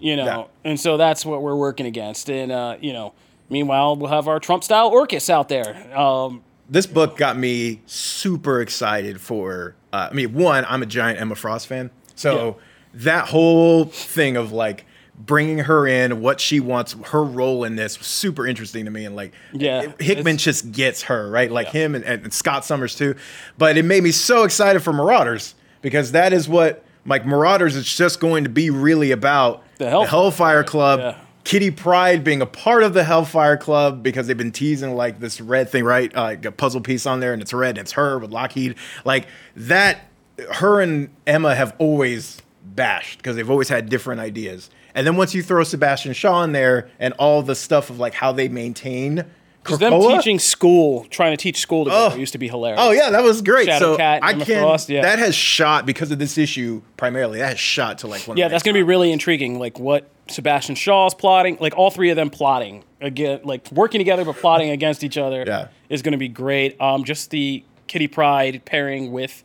you 0.00 0.16
know, 0.16 0.24
Yeah. 0.24 0.44
and 0.70 0.78
so 0.78 0.96
that's 0.96 1.24
what 1.24 1.40
we're 1.40 1.56
working 1.56 1.86
against. 1.86 2.28
And 2.28 2.52
uh, 2.52 2.76
you 2.80 2.92
know, 2.92 3.14
meanwhile, 3.48 3.96
we'll 3.96 4.10
have 4.10 4.28
our 4.28 4.40
Trump-style 4.40 4.90
Orchis 4.90 5.30
out 5.30 5.48
there. 5.48 5.96
Um, 5.96 6.42
this 6.68 6.86
book 6.86 7.16
got 7.16 7.38
me 7.38 7.80
super 7.86 8.60
excited 8.60 9.20
for 9.20 9.76
uh, 9.92 10.08
i 10.10 10.14
mean 10.14 10.32
one 10.32 10.64
i'm 10.66 10.82
a 10.82 10.86
giant 10.86 11.20
emma 11.20 11.34
frost 11.34 11.66
fan 11.66 11.90
so 12.14 12.56
that 12.94 13.28
whole 13.28 13.84
thing 13.86 14.36
of 14.36 14.52
like 14.52 14.86
bringing 15.16 15.58
her 15.58 15.86
in 15.86 16.20
what 16.20 16.40
she 16.40 16.58
wants 16.58 16.94
her 17.06 17.22
role 17.22 17.64
in 17.64 17.76
this 17.76 17.98
was 17.98 18.08
super 18.08 18.46
interesting 18.46 18.84
to 18.84 18.90
me 18.90 19.04
and 19.04 19.14
like 19.14 19.32
Yeah, 19.52 19.92
hickman 20.00 20.38
just 20.38 20.72
gets 20.72 21.02
her 21.04 21.30
right 21.30 21.50
like 21.50 21.68
him 21.68 21.94
and, 21.94 22.04
and 22.04 22.32
scott 22.32 22.64
summers 22.64 22.96
too 22.96 23.14
but 23.56 23.76
it 23.76 23.84
made 23.84 24.02
me 24.02 24.10
so 24.10 24.42
excited 24.42 24.80
for 24.80 24.92
marauders 24.92 25.54
because 25.82 26.12
that 26.12 26.32
is 26.32 26.48
what 26.48 26.84
like 27.06 27.24
marauders 27.26 27.76
is 27.76 27.92
just 27.94 28.18
going 28.18 28.44
to 28.44 28.50
be 28.50 28.70
really 28.70 29.12
about 29.12 29.62
The 29.78 29.88
Hellfire 29.88 30.08
hellfire 30.08 30.64
club 30.64 31.00
yeah. 31.00 31.18
Kitty 31.44 31.70
Pryde 31.70 32.24
being 32.24 32.40
a 32.40 32.46
part 32.46 32.82
of 32.82 32.94
the 32.94 33.04
Hellfire 33.04 33.58
Club 33.58 34.02
because 34.02 34.26
they've 34.26 34.36
been 34.36 34.50
teasing 34.50 34.96
like 34.96 35.20
this 35.20 35.42
red 35.42 35.68
thing, 35.68 35.84
right? 35.84 36.14
Uh, 36.16 36.22
like 36.22 36.44
a 36.46 36.50
puzzle 36.50 36.80
piece 36.80 37.04
on 37.04 37.20
there, 37.20 37.34
and 37.34 37.42
it's 37.42 37.52
red. 37.52 37.76
And 37.76 37.80
it's 37.80 37.92
her 37.92 38.18
with 38.18 38.30
Lockheed. 38.30 38.76
Like 39.04 39.26
that, 39.54 40.08
her 40.54 40.80
and 40.80 41.10
Emma 41.26 41.54
have 41.54 41.76
always 41.78 42.40
bashed 42.74 43.18
because 43.18 43.36
they've 43.36 43.50
always 43.50 43.68
had 43.68 43.88
different 43.88 44.20
ideas. 44.20 44.70
And 44.94 45.06
then 45.06 45.16
once 45.16 45.34
you 45.34 45.42
throw 45.42 45.64
Sebastian 45.64 46.12
Shaw 46.12 46.42
in 46.44 46.52
there 46.52 46.88
and 46.98 47.14
all 47.14 47.42
the 47.42 47.54
stuff 47.54 47.90
of 47.90 47.98
like 47.98 48.14
how 48.14 48.32
they 48.32 48.48
maintain 48.48 49.24
Because 49.62 49.78
them 49.78 50.00
teaching 50.00 50.38
school, 50.38 51.04
trying 51.10 51.32
to 51.32 51.36
teach 51.36 51.58
school 51.58 51.84
together 51.84 52.14
Oh. 52.14 52.18
used 52.18 52.32
to 52.32 52.38
be 52.38 52.48
hilarious. 52.48 52.80
Oh 52.82 52.90
yeah, 52.92 53.10
that 53.10 53.22
was 53.22 53.42
great. 53.42 53.66
Shadow 53.66 53.94
so 53.94 53.96
Cat, 53.96 54.20
I 54.22 54.34
can 54.34 54.62
Frost, 54.62 54.88
yeah. 54.88 55.02
that 55.02 55.18
has 55.18 55.34
shot 55.34 55.86
because 55.86 56.10
of 56.10 56.18
this 56.18 56.38
issue 56.38 56.82
primarily. 56.96 57.38
That 57.40 57.48
has 57.50 57.58
shot 57.60 57.98
to 57.98 58.06
like 58.06 58.26
one. 58.28 58.36
Yeah, 58.36 58.48
that's 58.48 58.62
going 58.62 58.74
to 58.74 58.78
be 58.78 58.82
really 58.84 59.10
intriguing. 59.10 59.58
Like 59.58 59.78
what 59.78 60.08
Sebastian 60.28 60.74
Shaw's 60.74 61.14
plotting, 61.14 61.58
like 61.60 61.76
all 61.76 61.90
three 61.90 62.10
of 62.10 62.16
them 62.16 62.30
plotting 62.30 62.84
again, 63.00 63.40
like 63.44 63.70
working 63.72 63.98
together 63.98 64.24
but 64.24 64.36
plotting 64.36 64.70
against 64.78 65.02
each 65.02 65.18
other. 65.18 65.44
Yeah. 65.46 65.68
is 65.88 66.02
going 66.02 66.12
to 66.12 66.18
be 66.18 66.28
great. 66.28 66.80
Um, 66.80 67.04
just 67.04 67.30
the 67.30 67.64
Kitty 67.88 68.06
Pryde 68.08 68.64
pairing 68.64 69.12
with 69.12 69.42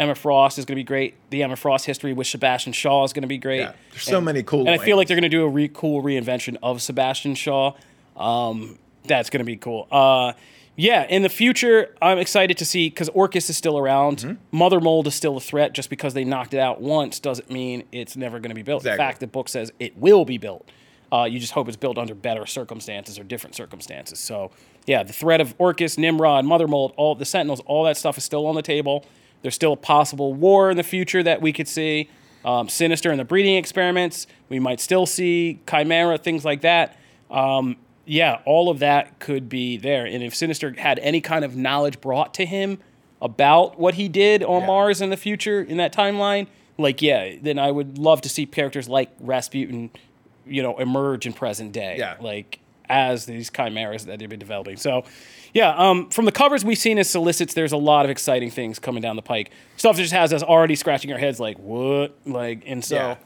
Emma 0.00 0.14
Frost 0.14 0.58
is 0.58 0.64
going 0.64 0.76
to 0.76 0.80
be 0.80 0.84
great. 0.84 1.14
The 1.28 1.42
Emma 1.42 1.56
Frost 1.56 1.84
history 1.84 2.14
with 2.14 2.26
Sebastian 2.26 2.72
Shaw 2.72 3.04
is 3.04 3.12
going 3.12 3.22
to 3.22 3.28
be 3.28 3.36
great. 3.36 3.60
Yeah, 3.60 3.74
there's 3.90 4.02
so 4.02 4.18
many 4.18 4.42
cool 4.42 4.60
And 4.60 4.70
I 4.70 4.78
feel 4.78 4.96
like 4.96 5.08
they're 5.08 5.14
going 5.16 5.22
to 5.22 5.28
do 5.28 5.44
a 5.44 5.48
re- 5.48 5.68
cool 5.68 6.02
reinvention 6.02 6.56
of 6.62 6.80
Sebastian 6.80 7.34
Shaw. 7.34 7.74
Um, 8.16 8.78
that's 9.04 9.28
going 9.28 9.40
to 9.40 9.44
be 9.44 9.56
cool. 9.56 9.86
Uh, 9.92 10.32
yeah, 10.74 11.06
in 11.06 11.20
the 11.20 11.28
future, 11.28 11.94
I'm 12.00 12.16
excited 12.16 12.56
to 12.56 12.64
see 12.64 12.88
because 12.88 13.10
Orchis 13.10 13.50
is 13.50 13.58
still 13.58 13.76
around. 13.76 14.18
Mm-hmm. 14.18 14.56
Mother 14.56 14.80
Mold 14.80 15.06
is 15.06 15.14
still 15.14 15.36
a 15.36 15.40
threat. 15.40 15.74
Just 15.74 15.90
because 15.90 16.14
they 16.14 16.24
knocked 16.24 16.54
it 16.54 16.60
out 16.60 16.80
once 16.80 17.20
doesn't 17.20 17.50
mean 17.50 17.84
it's 17.92 18.16
never 18.16 18.38
going 18.38 18.48
to 18.50 18.54
be 18.54 18.62
built. 18.62 18.80
Exactly. 18.80 19.04
In 19.04 19.08
fact, 19.10 19.20
the 19.20 19.26
book 19.26 19.50
says 19.50 19.70
it 19.78 19.98
will 19.98 20.24
be 20.24 20.38
built. 20.38 20.66
Uh, 21.12 21.24
you 21.24 21.38
just 21.38 21.52
hope 21.52 21.68
it's 21.68 21.76
built 21.76 21.98
under 21.98 22.14
better 22.14 22.46
circumstances 22.46 23.18
or 23.18 23.24
different 23.24 23.54
circumstances. 23.54 24.18
So, 24.18 24.50
yeah, 24.86 25.02
the 25.02 25.12
threat 25.12 25.42
of 25.42 25.54
Orchis, 25.58 25.98
Nimrod, 25.98 26.46
Mother 26.46 26.68
Mold, 26.68 26.94
all 26.96 27.14
the 27.14 27.26
Sentinels, 27.26 27.60
all 27.66 27.84
that 27.84 27.98
stuff 27.98 28.16
is 28.16 28.24
still 28.24 28.46
on 28.46 28.54
the 28.54 28.62
table. 28.62 29.04
There's 29.42 29.54
still 29.54 29.72
a 29.72 29.76
possible 29.76 30.34
war 30.34 30.70
in 30.70 30.76
the 30.76 30.82
future 30.82 31.22
that 31.22 31.40
we 31.40 31.52
could 31.52 31.68
see. 31.68 32.08
Um, 32.44 32.68
Sinister 32.68 33.10
and 33.10 33.20
the 33.20 33.24
breeding 33.24 33.56
experiments. 33.56 34.26
We 34.48 34.58
might 34.58 34.80
still 34.80 35.06
see 35.06 35.60
Chimera, 35.68 36.18
things 36.18 36.44
like 36.44 36.62
that. 36.62 36.96
Um, 37.30 37.76
yeah, 38.06 38.40
all 38.44 38.70
of 38.70 38.78
that 38.80 39.18
could 39.18 39.48
be 39.48 39.76
there. 39.76 40.06
And 40.06 40.22
if 40.22 40.34
Sinister 40.34 40.74
had 40.78 40.98
any 41.00 41.20
kind 41.20 41.44
of 41.44 41.54
knowledge 41.56 42.00
brought 42.00 42.34
to 42.34 42.46
him 42.46 42.78
about 43.22 43.78
what 43.78 43.94
he 43.94 44.08
did 44.08 44.42
on 44.42 44.62
Yeah. 44.62 44.66
Mars 44.66 45.00
in 45.02 45.10
the 45.10 45.16
future 45.16 45.60
in 45.62 45.76
that 45.76 45.92
timeline, 45.92 46.46
like 46.78 47.02
yeah, 47.02 47.36
then 47.40 47.58
I 47.58 47.70
would 47.70 47.98
love 47.98 48.22
to 48.22 48.28
see 48.28 48.46
characters 48.46 48.88
like 48.88 49.10
Rasputin, 49.20 49.90
you 50.46 50.62
know, 50.62 50.78
emerge 50.78 51.26
in 51.26 51.34
present 51.34 51.72
day. 51.72 51.96
Yeah. 51.98 52.16
Like 52.20 52.58
as 52.88 53.26
these 53.26 53.50
chimeras 53.50 54.06
that 54.06 54.18
they've 54.18 54.28
been 54.28 54.40
developing. 54.40 54.76
So 54.76 55.04
yeah, 55.52 55.74
um, 55.76 56.08
from 56.10 56.24
the 56.24 56.32
covers 56.32 56.64
we've 56.64 56.78
seen 56.78 56.98
as 56.98 57.08
solicits, 57.10 57.54
there's 57.54 57.72
a 57.72 57.76
lot 57.76 58.04
of 58.04 58.10
exciting 58.10 58.50
things 58.50 58.78
coming 58.78 59.02
down 59.02 59.16
the 59.16 59.22
pike. 59.22 59.50
Stuff 59.76 59.96
that 59.96 60.02
just 60.02 60.14
has 60.14 60.32
us 60.32 60.42
already 60.42 60.76
scratching 60.76 61.12
our 61.12 61.18
heads 61.18 61.40
like, 61.40 61.58
what? 61.58 62.16
Like, 62.26 62.62
and 62.66 62.84
so 62.84 62.96
Yeah. 62.96 63.16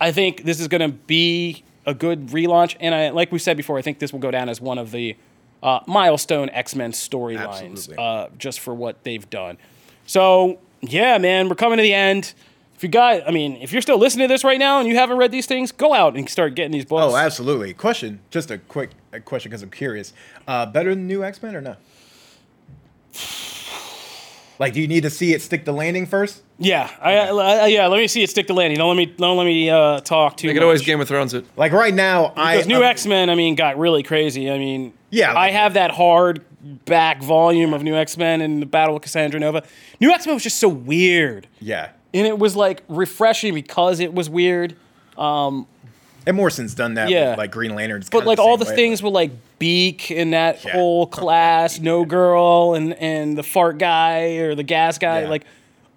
I 0.00 0.12
think 0.12 0.44
this 0.44 0.60
is 0.60 0.68
going 0.68 0.82
to 0.82 0.94
be 0.96 1.64
a 1.86 1.94
good 1.94 2.28
relaunch, 2.28 2.76
and 2.80 2.94
I, 2.94 3.10
like 3.10 3.32
we 3.32 3.38
said 3.38 3.56
before, 3.56 3.78
I 3.78 3.82
think 3.82 3.98
this 3.98 4.12
will 4.12 4.18
go 4.20 4.30
down 4.30 4.48
as 4.48 4.60
one 4.60 4.76
of 4.78 4.90
the 4.90 5.16
uh, 5.62 5.80
milestone 5.86 6.50
X 6.50 6.74
Men 6.74 6.92
storylines, 6.92 7.96
uh, 7.98 8.28
just 8.36 8.60
for 8.60 8.74
what 8.74 9.02
they've 9.04 9.28
done. 9.30 9.56
So 10.04 10.58
yeah, 10.82 11.16
man, 11.18 11.48
we're 11.48 11.54
coming 11.54 11.78
to 11.78 11.82
the 11.82 11.94
end. 11.94 12.34
If 12.74 12.82
you 12.82 12.90
guys, 12.90 13.22
I 13.26 13.30
mean, 13.30 13.56
if 13.56 13.72
you're 13.72 13.80
still 13.80 13.96
listening 13.98 14.28
to 14.28 14.34
this 14.34 14.44
right 14.44 14.58
now 14.58 14.80
and 14.80 14.86
you 14.88 14.96
haven't 14.96 15.16
read 15.16 15.32
these 15.32 15.46
things, 15.46 15.72
go 15.72 15.94
out 15.94 16.14
and 16.14 16.28
start 16.28 16.54
getting 16.54 16.72
these 16.72 16.84
books. 16.84 17.10
Oh, 17.10 17.16
absolutely. 17.16 17.72
Question, 17.72 18.20
just 18.30 18.50
a 18.50 18.58
quick 18.58 18.90
a 19.16 19.20
question 19.20 19.50
because 19.50 19.62
I'm 19.62 19.70
curious. 19.70 20.12
Uh, 20.46 20.66
better 20.66 20.94
than 20.94 21.06
new 21.06 21.24
X 21.24 21.42
Men 21.42 21.56
or 21.56 21.60
no? 21.60 21.76
Like, 24.58 24.72
do 24.72 24.80
you 24.80 24.88
need 24.88 25.02
to 25.02 25.10
see 25.10 25.34
it 25.34 25.42
stick 25.42 25.66
the 25.66 25.72
landing 25.72 26.06
first? 26.06 26.42
yeah, 26.58 26.90
I, 27.02 27.18
I- 27.28 27.66
yeah. 27.66 27.88
Let 27.88 27.98
me 27.98 28.06
see 28.06 28.22
it 28.22 28.30
stick 28.30 28.46
the 28.46 28.54
landing. 28.54 28.78
Don't 28.78 28.88
let 28.88 28.96
me 28.96 29.04
don't 29.06 29.36
let 29.36 29.44
me 29.44 29.68
uh, 29.68 30.00
talk 30.00 30.38
too. 30.38 30.46
They 30.48 30.54
could 30.54 30.62
always 30.62 30.80
much. 30.80 30.86
Game 30.86 31.00
of 31.00 31.08
Thrones 31.08 31.34
it. 31.34 31.44
Like 31.56 31.72
right 31.72 31.92
now, 31.92 32.32
I 32.36 32.54
Because 32.54 32.66
New 32.66 32.76
I'm- 32.76 32.84
X 32.84 33.04
Men, 33.06 33.28
I 33.28 33.34
mean, 33.34 33.54
got 33.54 33.76
really 33.78 34.02
crazy. 34.02 34.50
I 34.50 34.56
mean, 34.58 34.94
Yeah, 35.10 35.36
I 35.36 35.50
have 35.50 35.74
that 35.74 35.90
hard 35.90 36.42
back 36.86 37.22
volume 37.22 37.74
of 37.74 37.82
New 37.82 37.94
X 37.94 38.16
Men 38.16 38.40
and 38.40 38.62
the 38.62 38.66
Battle 38.66 38.96
of 38.96 39.02
Cassandra 39.02 39.38
Nova. 39.38 39.62
New 40.00 40.10
X 40.10 40.24
Men 40.24 40.34
was 40.34 40.42
just 40.42 40.58
so 40.58 40.68
weird, 40.70 41.46
Yeah, 41.60 41.90
and 42.14 42.26
it 42.26 42.38
was 42.38 42.56
like 42.56 42.82
refreshing 42.88 43.52
because 43.52 44.00
it 44.00 44.14
was 44.14 44.30
weird. 44.30 44.74
And 46.26 46.36
Morrison's 46.36 46.74
done 46.74 46.94
that. 46.94 47.08
Yeah. 47.08 47.30
with, 47.30 47.38
like 47.38 47.50
Green 47.52 47.74
Lantern. 47.74 48.00
It's 48.00 48.10
But 48.10 48.26
like 48.26 48.38
all 48.38 48.56
the 48.56 48.64
way, 48.64 48.74
things 48.74 49.02
with 49.02 49.12
like 49.12 49.30
Beak 49.58 50.10
and 50.10 50.32
that 50.32 50.64
Yeah. 50.64 50.72
whole 50.72 51.06
class, 51.18 51.78
No 51.80 52.04
Girl, 52.04 52.74
and 52.74 52.94
and 52.94 53.36
the 53.38 53.42
fart 53.42 53.78
guy 53.78 54.36
or 54.36 54.54
the 54.54 54.62
gas 54.62 54.98
guy, 54.98 55.22
Yeah. 55.22 55.28
like 55.28 55.44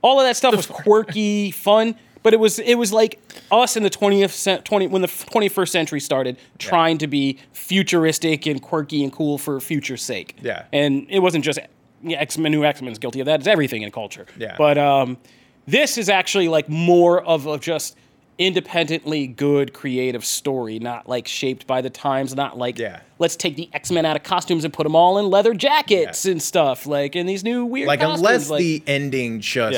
all 0.01 0.19
of 0.19 0.25
that 0.25 0.37
stuff 0.37 0.55
was 0.55 0.65
quirky, 0.67 1.51
fun. 1.51 1.95
But 2.21 2.33
it 2.33 2.39
was 2.39 2.59
it 2.59 2.75
was 2.75 2.91
like 2.93 3.19
us 3.51 3.77
in 3.77 3.83
the 3.83 3.89
twentieth 3.89 4.33
cent 4.33 4.65
twenty 4.65 4.87
when 4.87 5.01
the 5.01 5.07
twenty 5.07 5.47
first 5.49 5.71
century 5.71 5.99
started, 6.01 6.37
trying 6.57 6.97
to 6.99 7.07
be 7.07 7.39
futuristic 7.53 8.45
and 8.45 8.61
quirky 8.61 9.03
and 9.03 9.11
cool 9.13 9.37
for 9.37 9.59
future's 9.61 10.01
sake. 10.03 10.35
Yeah. 10.41 10.65
and 10.73 11.05
it 11.09 11.19
wasn't 11.19 11.45
just 11.45 11.59
X 12.07 12.37
Men. 12.37 12.51
New 12.51 12.65
X 12.65 12.81
Men's 12.81 12.99
guilty 12.99 13.19
of 13.21 13.25
that. 13.27 13.39
It's 13.39 13.47
everything 13.47 13.83
in 13.83 13.91
culture. 13.91 14.25
Yeah. 14.37 14.55
but 14.57 14.77
um, 14.77 15.17
this 15.65 15.97
is 15.97 16.09
actually 16.09 16.49
like 16.49 16.67
more 16.67 17.21
of 17.23 17.47
a 17.47 17.57
just 17.57 17.95
independently 18.39 19.27
good 19.27 19.73
creative 19.73 20.25
story, 20.25 20.79
not 20.79 21.07
like 21.07 21.27
shaped 21.27 21.67
by 21.67 21.81
the 21.81 21.89
times, 21.89 22.33
not 22.33 22.57
like 22.57 22.79
Yeah. 22.79 23.01
let's 23.19 23.35
take 23.35 23.57
the 23.57 23.69
X 23.73 23.91
Men 23.91 24.05
out 24.05 24.15
of 24.15 24.23
costumes 24.23 24.63
and 24.63 24.73
put 24.73 24.83
them 24.85 24.95
all 24.95 25.19
in 25.19 25.29
leather 25.29 25.53
jackets 25.53 26.25
and 26.25 26.41
stuff, 26.41 26.87
like 26.87 27.15
in 27.15 27.27
these 27.27 27.43
new 27.43 27.65
weird 27.65 27.87
like 27.87 27.99
costumes, 27.99 28.19
unless 28.19 28.49
like, 28.49 28.59
the 28.59 28.81
ending 28.87 29.41
just 29.41 29.73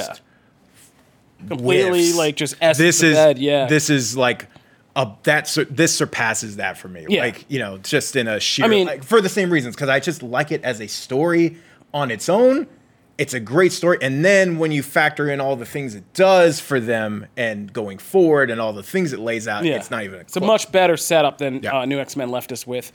yeah. 1.42 1.48
completely 1.48 2.04
whiffs. 2.04 2.18
like 2.18 2.36
just 2.36 2.56
S 2.62 2.78
this 2.78 3.02
is 3.02 3.16
bed, 3.16 3.40
yeah. 3.40 3.66
this 3.66 3.90
is 3.90 4.16
like 4.16 4.48
a 4.96 5.10
that 5.24 5.48
sur- 5.48 5.66
this 5.66 5.94
surpasses 5.96 6.58
that 6.58 6.78
for 6.78 6.88
me. 6.88 7.06
Yeah. 7.10 7.22
Like 7.22 7.46
you 7.50 7.58
know, 7.58 7.80
just 7.80 8.16
in 8.16 8.28
a 8.28 8.40
sheer 8.40 8.66
I 8.66 8.68
mean- 8.68 8.88
like, 8.88 9.04
for 9.04 9.22
the 9.22 9.30
same 9.30 9.50
reasons 9.50 9.76
because 9.76 9.90
I 9.90 10.00
just 10.00 10.22
like 10.22 10.52
it 10.52 10.64
as 10.64 10.80
a 10.80 10.88
story 10.88 11.58
on 11.94 12.12
its 12.12 12.30
own. 12.30 12.68
It's 13.22 13.36
a 13.36 13.40
great 13.40 13.72
story, 13.72 14.00
and 14.02 14.26
then 14.26 14.58
when 14.58 14.72
you 14.72 14.82
factor 14.82 15.30
in 15.30 15.40
all 15.40 15.56
the 15.56 15.66
things 15.66 15.94
it 15.94 16.12
does 16.16 16.60
for 16.60 16.80
them 16.80 17.28
and 17.38 17.72
going 17.72 18.00
forward, 18.00 18.50
and 18.50 18.60
all 18.60 18.74
the 18.74 18.82
things 18.82 19.14
it 19.14 19.20
lays 19.20 19.48
out, 19.48 19.64
yeah. 19.64 19.76
it's 19.76 19.92
not 19.92 20.04
even. 20.04 20.22
It's 20.22 20.36
a 20.36 20.40
much 20.42 20.72
better 20.72 20.98
setup 20.98 21.38
than 21.38 21.62
Yeah. 21.62 21.82
uh, 21.82 21.86
New 21.86 22.00
X 22.00 22.16
Men 22.16 22.30
left 22.30 22.52
us 22.52 22.66
with, 22.66 22.92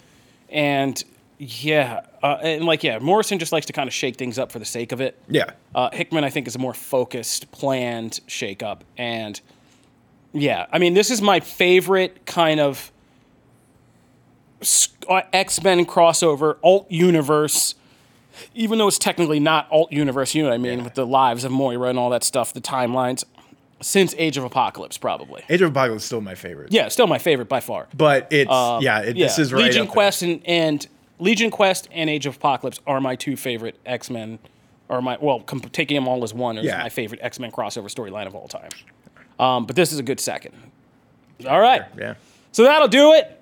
and 0.48 1.00
yeah, 1.38 2.00
uh, 2.24 2.38
and 2.42 2.64
like 2.64 2.82
yeah, 2.82 2.98
Morrison 2.98 3.38
just 3.38 3.52
likes 3.52 3.66
to 3.66 3.72
kind 3.72 3.86
of 3.86 3.94
shake 3.94 4.16
things 4.16 4.36
up 4.36 4.50
for 4.50 4.58
the 4.58 4.64
sake 4.64 4.90
of 4.90 5.00
it. 5.00 5.16
Yeah, 5.28 5.50
Uh, 5.76 5.90
Hickman, 5.92 6.24
I 6.24 6.30
think, 6.30 6.48
is 6.48 6.56
a 6.56 6.58
more 6.58 6.74
focused, 6.74 7.52
planned 7.52 8.18
shakeup. 8.26 8.80
And 8.98 9.40
yeah, 10.32 10.66
I 10.72 10.78
mean, 10.80 10.94
this 10.94 11.10
is 11.12 11.22
my 11.22 11.38
favorite 11.38 12.26
kind 12.26 12.58
of 12.58 12.90
X 15.32 15.62
Men 15.62 15.86
crossover, 15.86 16.56
alt 16.64 16.90
universe, 16.90 17.76
even 18.54 18.78
though 18.78 18.88
it's 18.88 18.98
technically 18.98 19.40
not 19.40 19.66
alt 19.70 19.92
universe, 19.92 20.34
you 20.34 20.42
know 20.42 20.48
what 20.50 20.54
I 20.54 20.58
mean, 20.58 20.78
Yeah. 20.78 20.84
with 20.84 20.94
the 20.94 21.06
lives 21.06 21.44
of 21.44 21.52
Moira 21.52 21.88
and 21.88 21.98
all 21.98 22.10
that 22.10 22.24
stuff, 22.24 22.52
the 22.52 22.60
timelines, 22.60 23.24
since 23.80 24.14
Age 24.18 24.36
of 24.38 24.44
Apocalypse, 24.44 24.96
probably. 24.98 25.42
Age 25.48 25.60
of 25.62 25.70
Apocalypse 25.70 26.02
is 26.02 26.06
still 26.06 26.20
my 26.20 26.34
favorite. 26.34 26.72
Yeah, 26.72 26.88
still 26.88 27.06
my 27.06 27.18
favorite 27.18 27.48
by 27.48 27.60
far. 27.60 27.88
but 27.96 28.26
it's 28.30 28.50
Uh, 28.50 28.78
yeah, 28.82 29.00
it, 29.00 29.16
this 29.16 29.38
is 29.38 29.52
right 29.52 29.64
Legion. 29.64 29.86
Quest 29.86 30.22
and, 30.22 30.40
and 30.46 30.86
Legion 31.18 31.50
Quest 31.50 31.88
and 31.92 32.08
Age 32.10 32.26
of 32.26 32.36
Apocalypse 32.36 32.80
are 32.86 33.00
my 33.00 33.16
two 33.16 33.36
favorite 33.36 33.76
X 33.84 34.08
Men, 34.10 34.38
or 34.88 35.02
my 35.02 35.18
well, 35.20 35.40
comp- 35.40 35.72
taking 35.72 35.94
them 35.94 36.08
all 36.08 36.22
as 36.24 36.32
one 36.32 36.56
is 36.58 36.64
Yeah. 36.64 36.78
my 36.78 36.88
favorite 36.88 37.20
X 37.22 37.38
Men 37.38 37.50
crossover 37.52 37.90
storyline 37.94 38.26
of 38.26 38.34
all 38.34 38.48
time. 38.48 38.68
Um, 39.38 39.66
but 39.66 39.76
this 39.76 39.92
is 39.92 39.98
a 39.98 40.02
good 40.02 40.20
second. 40.20 40.54
All 41.46 41.60
right, 41.60 41.82
Yeah, 41.98 42.14
so 42.52 42.62
that'll 42.64 42.88
do 42.88 43.12
it. 43.12 43.32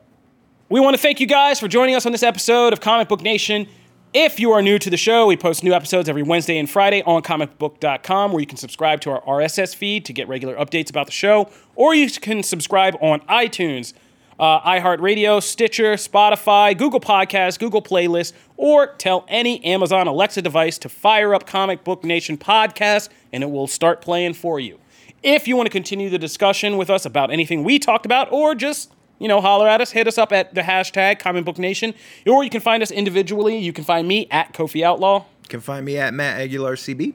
We 0.68 0.80
want 0.80 0.96
to 0.96 1.00
thank 1.02 1.20
you 1.20 1.26
guys 1.28 1.60
for 1.60 1.68
joining 1.68 1.94
us 1.94 2.06
on 2.06 2.10
this 2.12 2.24
episode 2.24 2.72
of 2.72 2.80
Comic 2.80 3.06
Book 3.06 3.20
Nation. 3.22 3.68
If 4.16 4.38
you 4.38 4.52
are 4.52 4.62
new 4.62 4.78
to 4.78 4.90
the 4.90 4.96
show, 4.96 5.26
we 5.26 5.36
post 5.36 5.64
new 5.64 5.72
episodes 5.72 6.08
every 6.08 6.22
Wednesday 6.22 6.56
and 6.56 6.70
Friday 6.70 7.02
on 7.02 7.20
comicbook.com, 7.22 8.30
where 8.30 8.38
you 8.38 8.46
can 8.46 8.56
subscribe 8.56 9.00
to 9.00 9.10
our 9.10 9.20
RSS 9.22 9.74
feed 9.74 10.04
to 10.04 10.12
get 10.12 10.28
regular 10.28 10.54
updates 10.54 10.88
about 10.88 11.06
the 11.06 11.12
show, 11.12 11.50
or 11.74 11.96
you 11.96 12.08
can 12.08 12.44
subscribe 12.44 12.96
on 13.00 13.22
iTunes, 13.22 13.92
uh, 14.38 14.60
iHeartRadio, 14.60 15.42
Stitcher, 15.42 15.94
Spotify, 15.94 16.78
Google 16.78 17.00
Podcasts, 17.00 17.58
Google 17.58 17.82
Playlists, 17.82 18.32
or 18.56 18.94
tell 18.98 19.24
any 19.26 19.64
Amazon 19.64 20.06
Alexa 20.06 20.42
device 20.42 20.78
to 20.78 20.88
fire 20.88 21.34
up 21.34 21.44
Comic 21.44 21.82
Book 21.82 22.04
Nation 22.04 22.38
podcast, 22.38 23.08
and 23.32 23.42
it 23.42 23.50
will 23.50 23.66
start 23.66 24.00
playing 24.00 24.34
for 24.34 24.60
you. 24.60 24.78
If 25.24 25.48
you 25.48 25.56
want 25.56 25.66
to 25.66 25.72
continue 25.72 26.08
the 26.08 26.20
discussion 26.20 26.76
with 26.76 26.88
us 26.88 27.04
about 27.04 27.32
anything 27.32 27.64
we 27.64 27.80
talked 27.80 28.06
about, 28.06 28.30
or 28.30 28.54
just 28.54 28.93
you 29.18 29.28
know, 29.28 29.40
holler 29.40 29.68
at 29.68 29.80
us, 29.80 29.92
hit 29.92 30.06
us 30.06 30.18
up 30.18 30.32
at 30.32 30.54
the 30.54 30.62
hashtag 30.62 31.18
Comic 31.18 31.44
Book 31.44 31.58
Nation, 31.58 31.94
or 32.26 32.44
you 32.44 32.50
can 32.50 32.60
find 32.60 32.82
us 32.82 32.90
individually. 32.90 33.56
You 33.58 33.72
can 33.72 33.84
find 33.84 34.08
me 34.08 34.26
at 34.30 34.52
Kofi 34.52 34.82
Outlaw. 34.82 35.24
You 35.42 35.48
can 35.48 35.60
find 35.60 35.84
me 35.84 35.96
at 35.98 36.14
Matt 36.14 36.40
Aguilar 36.40 36.76
CB. 36.76 37.14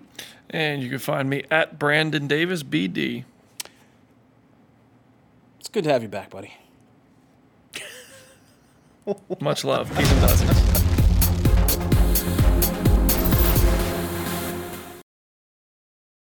And 0.52 0.82
you 0.82 0.90
can 0.90 1.00
find 1.00 1.30
me 1.30 1.44
at 1.52 1.78
Brandon 1.78 2.28
Davis 2.28 2.64
BD. 2.64 3.24
It's 5.60 5.70
good 5.70 5.84
to 5.84 5.92
have 5.92 6.02
you 6.02 6.10
back, 6.10 6.32
buddy. 6.32 6.54
Much 9.40 9.64
love. 9.64 9.96
Peace 9.96 10.12
and 10.12 10.20
blessings. 10.20 10.69